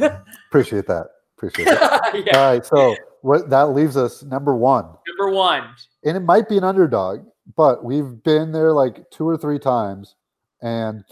Appreciate 0.49 0.87
that. 0.87 1.07
Appreciate 1.37 1.65
that. 1.65 2.23
yeah. 2.25 2.37
All 2.37 2.51
right. 2.51 2.65
So 2.65 2.95
what 3.21 3.49
that 3.49 3.69
leaves 3.69 3.97
us 3.97 4.23
number 4.23 4.55
one, 4.55 4.85
Number 5.17 5.33
one, 5.33 5.63
and 6.03 6.15
it 6.17 6.21
might 6.21 6.47
be 6.49 6.57
an 6.57 6.63
underdog, 6.63 7.25
but 7.55 7.83
we've 7.83 8.21
been 8.23 8.51
there 8.51 8.71
like 8.73 9.09
two 9.09 9.27
or 9.27 9.37
three 9.37 9.59
times, 9.59 10.15
and 10.61 11.03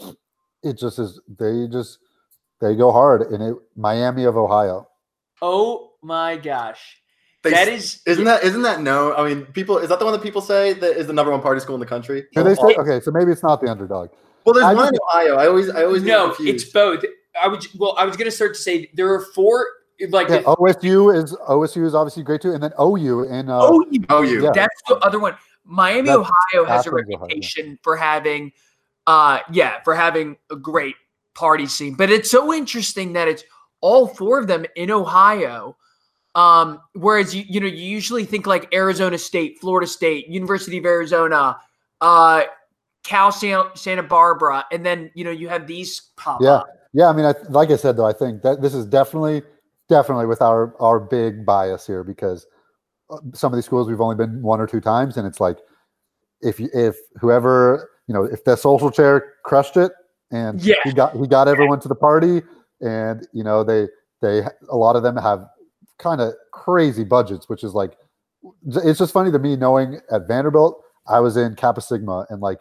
it 0.62 0.78
just 0.78 0.98
is. 0.98 1.20
They 1.38 1.66
just 1.70 1.98
they 2.60 2.74
go 2.76 2.92
hard, 2.92 3.22
and 3.32 3.42
it 3.42 3.56
Miami 3.76 4.24
of 4.24 4.36
Ohio. 4.36 4.88
Oh 5.44 5.92
my 6.02 6.36
gosh, 6.36 6.96
They, 7.42 7.50
that 7.50 7.68
is 7.68 8.00
isn't 8.06 8.24
that 8.24 8.42
isn't 8.42 8.62
that 8.62 8.80
no? 8.80 9.14
I 9.14 9.28
mean, 9.28 9.46
people 9.46 9.78
is 9.78 9.88
that 9.90 9.98
the 9.98 10.04
one 10.04 10.12
that 10.12 10.22
people 10.22 10.40
say 10.40 10.72
that 10.72 10.96
is 10.96 11.06
the 11.06 11.12
number 11.12 11.30
one 11.30 11.42
party 11.42 11.60
school 11.60 11.74
in 11.74 11.80
the 11.80 11.86
country? 11.86 12.24
Do 12.34 12.42
they 12.42 12.54
say 12.54 12.74
okay? 12.76 13.00
So 13.00 13.10
maybe 13.10 13.30
it's 13.30 13.42
not 13.42 13.60
the 13.60 13.70
underdog. 13.70 14.10
Well, 14.44 14.54
there's 14.54 14.66
I 14.66 14.74
one 14.74 14.88
in 14.88 15.00
Ohio. 15.10 15.36
I 15.36 15.46
always 15.46 15.68
I 15.70 15.84
always 15.84 16.02
get 16.02 16.08
no, 16.08 16.34
it's 16.40 16.64
both. 16.64 17.04
I 17.40 17.48
would 17.48 17.66
well, 17.76 17.94
I 17.98 18.04
was 18.04 18.16
gonna 18.16 18.30
start 18.30 18.54
to 18.54 18.60
say 18.60 18.90
there 18.94 19.12
are 19.12 19.20
four 19.20 19.66
like 20.10 20.28
Yeah, 20.28 20.38
the- 20.38 20.44
OSU 20.44 21.14
is 21.14 21.34
OSU 21.48 21.84
is 21.84 21.94
obviously 21.94 22.22
great 22.22 22.40
too, 22.40 22.52
and 22.52 22.62
then 22.62 22.72
OU 22.80 23.24
in 23.24 23.50
uh, 23.50 23.72
you 23.90 24.04
Oh. 24.08 24.22
Yeah. 24.22 24.50
That's 24.54 24.82
the 24.88 24.96
other 24.96 25.18
one. 25.18 25.36
Miami, 25.66 26.08
That's 26.08 26.18
Ohio 26.18 26.64
has 26.66 26.86
a 26.86 26.90
Athens, 26.90 27.08
Ohio, 27.08 27.20
reputation 27.20 27.78
for 27.82 27.96
having, 27.96 28.52
uh, 29.06 29.38
yeah, 29.50 29.80
for 29.82 29.94
having 29.94 30.36
a 30.50 30.56
great 30.56 30.94
party 31.34 31.66
scene. 31.66 31.94
But 31.94 32.10
it's 32.10 32.30
so 32.30 32.52
interesting 32.52 33.14
that 33.14 33.28
it's 33.28 33.44
all 33.84 34.06
four 34.06 34.38
of 34.40 34.46
them 34.46 34.64
in 34.76 34.90
Ohio. 34.90 35.76
Um, 36.34 36.80
whereas 36.94 37.34
you, 37.34 37.44
you 37.46 37.60
know, 37.60 37.66
you 37.66 37.84
usually 37.84 38.24
think 38.24 38.46
like 38.46 38.72
Arizona 38.74 39.18
State, 39.18 39.58
Florida 39.60 39.86
State, 39.86 40.26
University 40.26 40.78
of 40.78 40.86
Arizona, 40.86 41.58
uh, 42.00 42.44
Cal 43.04 43.30
San- 43.30 43.70
Santa 43.74 44.02
Barbara, 44.02 44.64
and 44.72 44.84
then 44.86 45.10
you 45.14 45.22
know 45.22 45.30
you 45.30 45.48
have 45.50 45.66
these 45.66 46.00
pop 46.16 46.40
Yeah. 46.40 46.50
up. 46.52 46.66
Yeah, 46.94 47.08
I 47.08 47.12
mean, 47.12 47.26
I, 47.26 47.34
like 47.50 47.70
I 47.70 47.76
said 47.76 47.96
though, 47.98 48.06
I 48.06 48.12
think 48.14 48.42
that 48.42 48.62
this 48.62 48.72
is 48.72 48.86
definitely, 48.86 49.42
definitely 49.90 50.26
with 50.26 50.40
our 50.40 50.74
our 50.80 50.98
big 50.98 51.44
bias 51.44 51.86
here 51.86 52.02
because 52.02 52.46
uh, 53.10 53.18
some 53.34 53.52
of 53.52 53.56
these 53.58 53.66
schools 53.66 53.86
we've 53.86 54.00
only 54.00 54.16
been 54.16 54.40
one 54.42 54.60
or 54.60 54.66
two 54.66 54.80
times, 54.80 55.18
and 55.18 55.26
it's 55.26 55.40
like 55.40 55.58
if 56.40 56.58
you 56.58 56.68
if 56.72 56.96
whoever 57.20 57.90
you 58.08 58.14
know 58.14 58.24
if 58.24 58.42
the 58.44 58.56
social 58.56 58.90
chair 58.90 59.34
crushed 59.44 59.76
it 59.76 59.92
and 60.32 60.60
Yeah. 60.62 60.76
he 60.84 60.92
got 60.94 61.14
he 61.14 61.26
got 61.28 61.48
everyone 61.48 61.80
to 61.80 61.88
the 61.88 61.94
party, 61.94 62.42
and 62.84 63.26
you 63.32 63.42
know 63.42 63.64
they 63.64 63.88
they 64.22 64.42
a 64.70 64.76
lot 64.76 64.94
of 64.94 65.02
them 65.02 65.16
have 65.16 65.44
kind 65.98 66.20
of 66.20 66.34
crazy 66.52 67.04
budgets, 67.04 67.48
which 67.48 67.64
is 67.64 67.74
like 67.74 67.96
it's 68.66 68.98
just 68.98 69.12
funny 69.12 69.32
to 69.32 69.38
me 69.38 69.56
knowing 69.56 70.00
at 70.12 70.28
Vanderbilt 70.28 70.80
I 71.06 71.20
was 71.20 71.36
in 71.36 71.54
Kappa 71.54 71.80
Sigma 71.80 72.26
and 72.28 72.40
like 72.40 72.60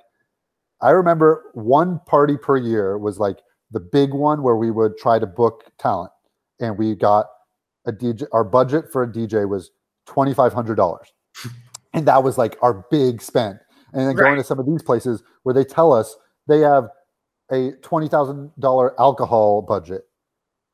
I 0.81 0.91
remember 0.91 1.51
one 1.53 1.99
party 2.05 2.37
per 2.37 2.57
year 2.57 2.97
was 2.97 3.19
like 3.19 3.39
the 3.71 3.79
big 3.79 4.13
one 4.13 4.43
where 4.43 4.55
we 4.55 4.71
would 4.71 4.97
try 4.97 5.19
to 5.19 5.25
book 5.25 5.71
talent 5.77 6.11
and 6.59 6.77
we 6.77 6.95
got 6.95 7.27
a 7.85 7.91
DJ 7.91 8.25
our 8.31 8.43
budget 8.43 8.91
for 8.91 9.03
a 9.03 9.07
DJ 9.07 9.47
was 9.47 9.71
$2500 10.07 10.99
and 11.93 12.07
that 12.07 12.23
was 12.23 12.37
like 12.37 12.57
our 12.61 12.85
big 12.89 13.21
spend. 13.21 13.59
And 13.93 14.07
then 14.07 14.15
going 14.15 14.37
to 14.37 14.43
some 14.43 14.59
of 14.59 14.65
these 14.65 14.81
places 14.81 15.21
where 15.43 15.53
they 15.53 15.63
tell 15.63 15.93
us 15.93 16.15
they 16.47 16.59
have 16.59 16.85
a 17.51 17.73
$20000 17.83 18.91
alcohol 18.97 19.61
budget 19.61 20.05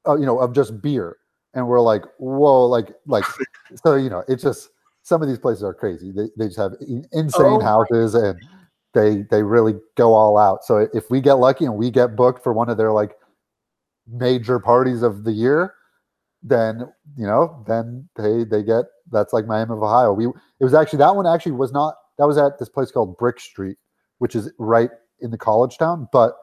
uh, 0.10 0.18
you 0.18 0.26
know 0.26 0.40
of 0.40 0.54
just 0.54 0.82
beer 0.82 1.18
and 1.54 1.68
we're 1.68 1.82
like 1.82 2.04
whoa 2.18 2.66
like 2.66 2.90
like 3.06 3.26
so 3.84 3.96
you 3.96 4.10
know 4.10 4.24
it's 4.28 4.44
just 4.44 4.70
some 5.04 5.22
of 5.22 5.28
these 5.28 5.40
places 5.40 5.64
are 5.64 5.74
crazy 5.74 6.12
they, 6.12 6.28
they 6.38 6.46
just 6.46 6.58
have 6.58 6.74
insane 7.12 7.32
Oh 7.46 7.60
houses 7.62 8.16
and 8.16 8.40
they 8.94 9.24
they 9.30 9.44
really 9.44 9.76
go 9.96 10.14
all 10.14 10.38
out 10.38 10.64
so 10.64 10.88
if 10.94 11.10
we 11.10 11.22
get 11.22 11.34
lucky 11.34 11.66
and 11.66 11.76
we 11.76 11.92
get 11.92 12.16
booked 12.16 12.44
for 12.44 12.54
one 12.54 12.70
of 12.70 12.78
their 12.78 12.92
like 12.92 13.12
major 14.08 14.60
parties 14.60 15.04
of 15.04 15.24
the 15.24 15.32
year 15.32 15.74
then 16.42 16.82
you 17.18 17.26
know 17.26 17.64
then 17.68 18.08
they 18.16 18.44
they 18.44 18.64
get 18.64 18.86
that's 19.12 19.34
like 19.34 19.46
Miami 19.46 19.74
of 19.74 19.84
Ohio. 19.84 20.14
We 20.14 20.28
it 20.28 20.64
was 20.64 20.74
actually 20.74 21.00
that 21.00 21.16
one 21.16 21.28
actually 21.28 21.54
was 21.54 21.72
not 21.72 21.96
that 22.18 22.28
was 22.28 22.38
at 22.38 22.60
this 22.60 22.70
place 22.70 22.92
called 22.92 23.18
Brick 23.18 23.40
Street, 23.40 23.78
which 24.20 24.36
is 24.36 24.52
right 24.60 24.90
in 25.22 25.32
the 25.32 25.38
college 25.38 25.78
town. 25.78 26.08
But 26.12 26.34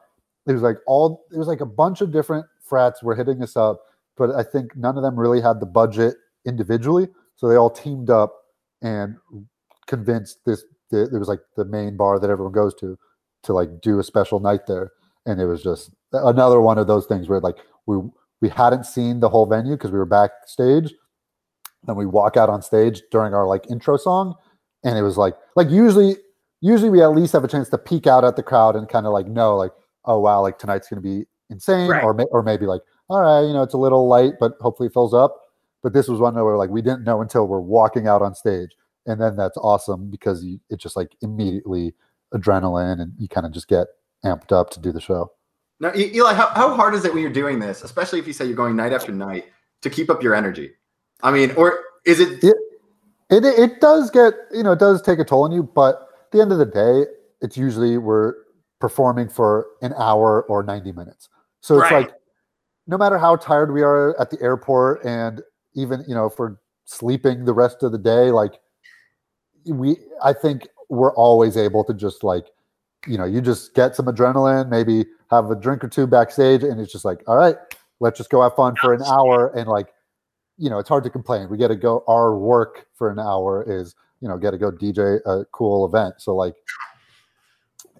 it 0.47 0.53
was 0.53 0.61
like 0.61 0.77
all 0.85 1.25
it 1.31 1.37
was 1.37 1.47
like 1.47 1.61
a 1.61 1.65
bunch 1.65 2.01
of 2.01 2.11
different 2.11 2.45
frats 2.67 3.03
were 3.03 3.15
hitting 3.15 3.41
us 3.41 3.55
up, 3.55 3.81
but 4.15 4.31
I 4.35 4.43
think 4.43 4.75
none 4.75 4.97
of 4.97 5.03
them 5.03 5.19
really 5.19 5.41
had 5.41 5.59
the 5.59 5.65
budget 5.65 6.15
individually, 6.45 7.07
so 7.35 7.47
they 7.47 7.55
all 7.55 7.69
teamed 7.69 8.09
up 8.09 8.33
and 8.81 9.15
convinced 9.87 10.39
this. 10.45 10.63
There 10.89 11.19
was 11.19 11.27
like 11.27 11.41
the 11.55 11.65
main 11.65 11.97
bar 11.97 12.19
that 12.19 12.29
everyone 12.29 12.53
goes 12.53 12.73
to 12.75 12.97
to 13.43 13.53
like 13.53 13.81
do 13.81 13.99
a 13.99 14.03
special 14.03 14.39
night 14.39 14.67
there, 14.67 14.91
and 15.25 15.41
it 15.41 15.45
was 15.45 15.63
just 15.63 15.91
another 16.13 16.61
one 16.61 16.77
of 16.77 16.87
those 16.87 17.05
things 17.05 17.27
where 17.27 17.39
like 17.39 17.57
we 17.85 17.97
we 18.41 18.49
hadn't 18.49 18.85
seen 18.85 19.19
the 19.19 19.29
whole 19.29 19.45
venue 19.45 19.75
because 19.75 19.91
we 19.91 19.97
were 19.97 20.05
backstage 20.05 20.93
then 21.87 21.95
we 21.95 22.05
walk 22.05 22.37
out 22.37 22.49
on 22.49 22.61
stage 22.61 23.01
during 23.11 23.33
our 23.33 23.47
like 23.47 23.69
intro 23.69 23.97
song 23.97 24.35
and 24.83 24.97
it 24.97 25.01
was 25.01 25.17
like 25.17 25.35
like 25.55 25.69
usually 25.69 26.17
usually 26.61 26.89
we 26.89 27.01
at 27.01 27.09
least 27.09 27.33
have 27.33 27.43
a 27.43 27.47
chance 27.47 27.69
to 27.69 27.77
peek 27.77 28.07
out 28.07 28.23
at 28.23 28.35
the 28.35 28.43
crowd 28.43 28.75
and 28.75 28.89
kind 28.89 29.05
of 29.05 29.13
like 29.13 29.27
know 29.27 29.55
like 29.55 29.71
oh 30.05 30.19
wow 30.19 30.41
like 30.41 30.59
tonight's 30.59 30.89
to 30.89 31.01
be 31.01 31.25
insane 31.49 31.89
right. 31.89 32.03
or 32.03 32.13
may, 32.13 32.25
or 32.25 32.43
maybe 32.43 32.65
like 32.65 32.81
all 33.09 33.21
right 33.21 33.47
you 33.47 33.53
know 33.53 33.63
it's 33.63 33.73
a 33.73 33.77
little 33.77 34.07
light 34.07 34.33
but 34.39 34.53
hopefully 34.59 34.87
it 34.87 34.93
fills 34.93 35.13
up 35.13 35.41
but 35.83 35.93
this 35.93 36.07
was 36.07 36.19
one 36.19 36.35
where 36.35 36.57
like 36.57 36.69
we 36.69 36.81
didn't 36.81 37.03
know 37.03 37.21
until 37.21 37.47
we're 37.47 37.59
walking 37.59 38.07
out 38.07 38.21
on 38.21 38.35
stage 38.35 38.71
and 39.05 39.21
then 39.21 39.37
that's 39.37 39.57
awesome 39.57 40.09
because 40.09 40.43
you, 40.43 40.59
it 40.69 40.77
just 40.77 40.95
like 40.97 41.15
immediately 41.21 41.93
adrenaline 42.33 43.01
and 43.01 43.13
you 43.17 43.27
kind 43.27 43.45
of 43.45 43.53
just 43.53 43.67
get 43.67 43.87
amped 44.25 44.51
up 44.51 44.69
to 44.69 44.79
do 44.79 44.91
the 44.91 44.99
show 44.99 45.31
now 45.79 45.91
eli 45.95 46.33
how, 46.33 46.47
how 46.47 46.73
hard 46.73 46.93
is 46.93 47.05
it 47.05 47.13
when 47.13 47.21
you're 47.21 47.31
doing 47.31 47.59
this 47.59 47.83
especially 47.83 48.19
if 48.19 48.27
you 48.27 48.33
say 48.33 48.45
you're 48.45 48.55
going 48.55 48.75
night 48.75 48.91
after 48.91 49.11
night 49.11 49.45
to 49.81 49.89
keep 49.89 50.09
up 50.09 50.21
your 50.21 50.35
energy 50.35 50.71
I 51.21 51.31
mean, 51.31 51.51
or 51.51 51.79
is 52.05 52.19
it? 52.19 52.43
It, 52.43 52.55
it, 53.29 53.45
it 53.45 53.81
does 53.81 54.11
get, 54.11 54.33
you 54.53 54.63
know, 54.63 54.73
it 54.73 54.79
does 54.79 55.01
take 55.01 55.19
a 55.19 55.25
toll 55.25 55.43
on 55.43 55.51
you, 55.51 55.63
but 55.63 56.09
at 56.25 56.31
the 56.31 56.41
end 56.41 56.51
of 56.51 56.57
the 56.57 56.65
day, 56.65 57.05
it's 57.41 57.57
usually 57.57 57.97
we're 57.97 58.33
performing 58.79 59.29
for 59.29 59.67
an 59.81 59.93
hour 59.97 60.43
or 60.43 60.63
90 60.63 60.91
minutes. 60.91 61.29
So 61.67 61.75
it's 61.75 61.91
right. 61.91 62.07
like, 62.07 62.13
no 62.87 62.97
matter 62.97 63.17
how 63.17 63.35
tired 63.35 63.73
we 63.73 63.81
are 63.81 64.19
at 64.21 64.29
the 64.29 64.41
airport 64.41 65.03
and 65.03 65.41
even, 65.75 66.03
you 66.07 66.15
know, 66.15 66.25
if 66.25 66.39
we're 66.39 66.55
sleeping 66.85 67.43
the 67.43 67.53
rest 67.53 67.83
of 67.83 67.91
the 67.91 67.97
day, 67.97 68.31
like 68.31 68.53
we, 69.65 69.97
I 70.23 70.31
think 70.31 70.67
we're 70.87 71.13
always 71.15 71.57
able 71.57 71.83
to 71.83 71.93
just 71.93 72.23
like, 72.23 72.45
you 73.05 73.17
know, 73.17 73.25
you 73.25 73.41
just 73.41 73.73
get 73.73 73.95
some 73.95 74.05
adrenaline, 74.05 74.69
maybe 74.69 75.05
have 75.29 75.51
a 75.51 75.55
drink 75.55 75.83
or 75.83 75.89
two 75.89 76.07
backstage, 76.07 76.63
and 76.63 76.79
it's 76.79 76.91
just 76.91 77.03
like, 77.03 77.21
all 77.27 77.35
right, 77.35 77.57
let's 77.99 78.17
just 78.17 78.29
go 78.29 78.41
have 78.41 78.55
fun 78.55 78.75
for 78.79 78.93
an 78.93 79.01
hour 79.03 79.53
and 79.57 79.67
like 79.67 79.87
you 80.57 80.69
know, 80.69 80.79
it's 80.79 80.89
hard 80.89 81.03
to 81.03 81.09
complain. 81.09 81.49
We 81.49 81.57
get 81.57 81.67
to 81.67 81.75
go. 81.75 82.03
Our 82.07 82.35
work 82.35 82.87
for 82.95 83.11
an 83.11 83.19
hour 83.19 83.63
is, 83.67 83.95
you 84.21 84.27
know, 84.27 84.37
get 84.37 84.51
to 84.51 84.57
go 84.57 84.71
DJ 84.71 85.19
a 85.25 85.45
cool 85.51 85.85
event. 85.85 86.15
So 86.17 86.35
like, 86.35 86.55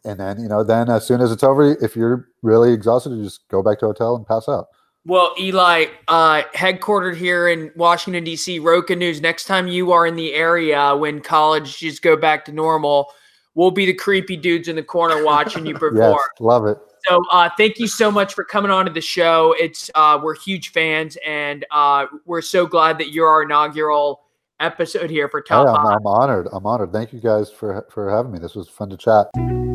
and 0.07 0.19
then 0.19 0.39
you 0.39 0.47
know, 0.47 0.63
then 0.63 0.89
as 0.89 1.05
soon 1.05 1.21
as 1.21 1.31
it's 1.31 1.43
over, 1.43 1.77
if 1.83 1.95
you're 1.95 2.27
really 2.41 2.73
exhausted, 2.73 3.11
you 3.11 3.23
just 3.23 3.47
go 3.49 3.61
back 3.61 3.79
to 3.79 3.85
hotel 3.85 4.15
and 4.15 4.25
pass 4.25 4.47
out. 4.47 4.67
Well, 5.05 5.33
Eli, 5.39 5.85
uh, 6.09 6.43
headquartered 6.53 7.15
here 7.15 7.47
in 7.47 7.71
Washington 7.77 8.25
D.C., 8.25 8.59
Roca 8.59 8.93
News. 8.93 9.21
Next 9.21 9.45
time 9.45 9.67
you 9.67 9.93
are 9.93 10.05
in 10.05 10.15
the 10.15 10.33
area 10.33 10.95
when 10.97 11.21
college 11.21 11.77
just 11.77 12.01
go 12.01 12.17
back 12.17 12.43
to 12.45 12.51
normal, 12.51 13.07
we'll 13.55 13.71
be 13.71 13.85
the 13.85 13.93
creepy 13.93 14.35
dudes 14.35 14.67
in 14.67 14.75
the 14.75 14.83
corner 14.83 15.23
watching 15.23 15.65
you 15.65 15.73
perform. 15.79 16.17
yes, 16.17 16.27
love 16.41 16.65
it. 16.65 16.77
So 17.07 17.21
uh, 17.31 17.49
thank 17.57 17.79
you 17.79 17.87
so 17.87 18.11
much 18.11 18.33
for 18.33 18.43
coming 18.43 18.69
on 18.69 18.85
to 18.85 18.91
the 18.91 18.99
show. 18.99 19.55
It's 19.57 19.89
uh, 19.95 20.19
we're 20.21 20.35
huge 20.35 20.73
fans, 20.73 21.17
and 21.25 21.65
uh, 21.71 22.07
we're 22.25 22.41
so 22.41 22.65
glad 22.65 22.97
that 22.97 23.13
you're 23.13 23.27
our 23.27 23.43
inaugural 23.43 24.23
episode 24.59 25.09
here 25.09 25.29
for 25.29 25.41
Top. 25.41 25.67
Hey, 25.67 25.73
I'm, 25.73 25.87
I'm 25.87 26.05
honored. 26.05 26.47
I'm 26.51 26.65
honored. 26.65 26.91
Thank 26.91 27.13
you 27.13 27.21
guys 27.21 27.49
for 27.49 27.87
for 27.89 28.09
having 28.09 28.33
me. 28.33 28.39
This 28.39 28.55
was 28.55 28.67
fun 28.67 28.89
to 28.89 28.97
chat. 28.97 29.66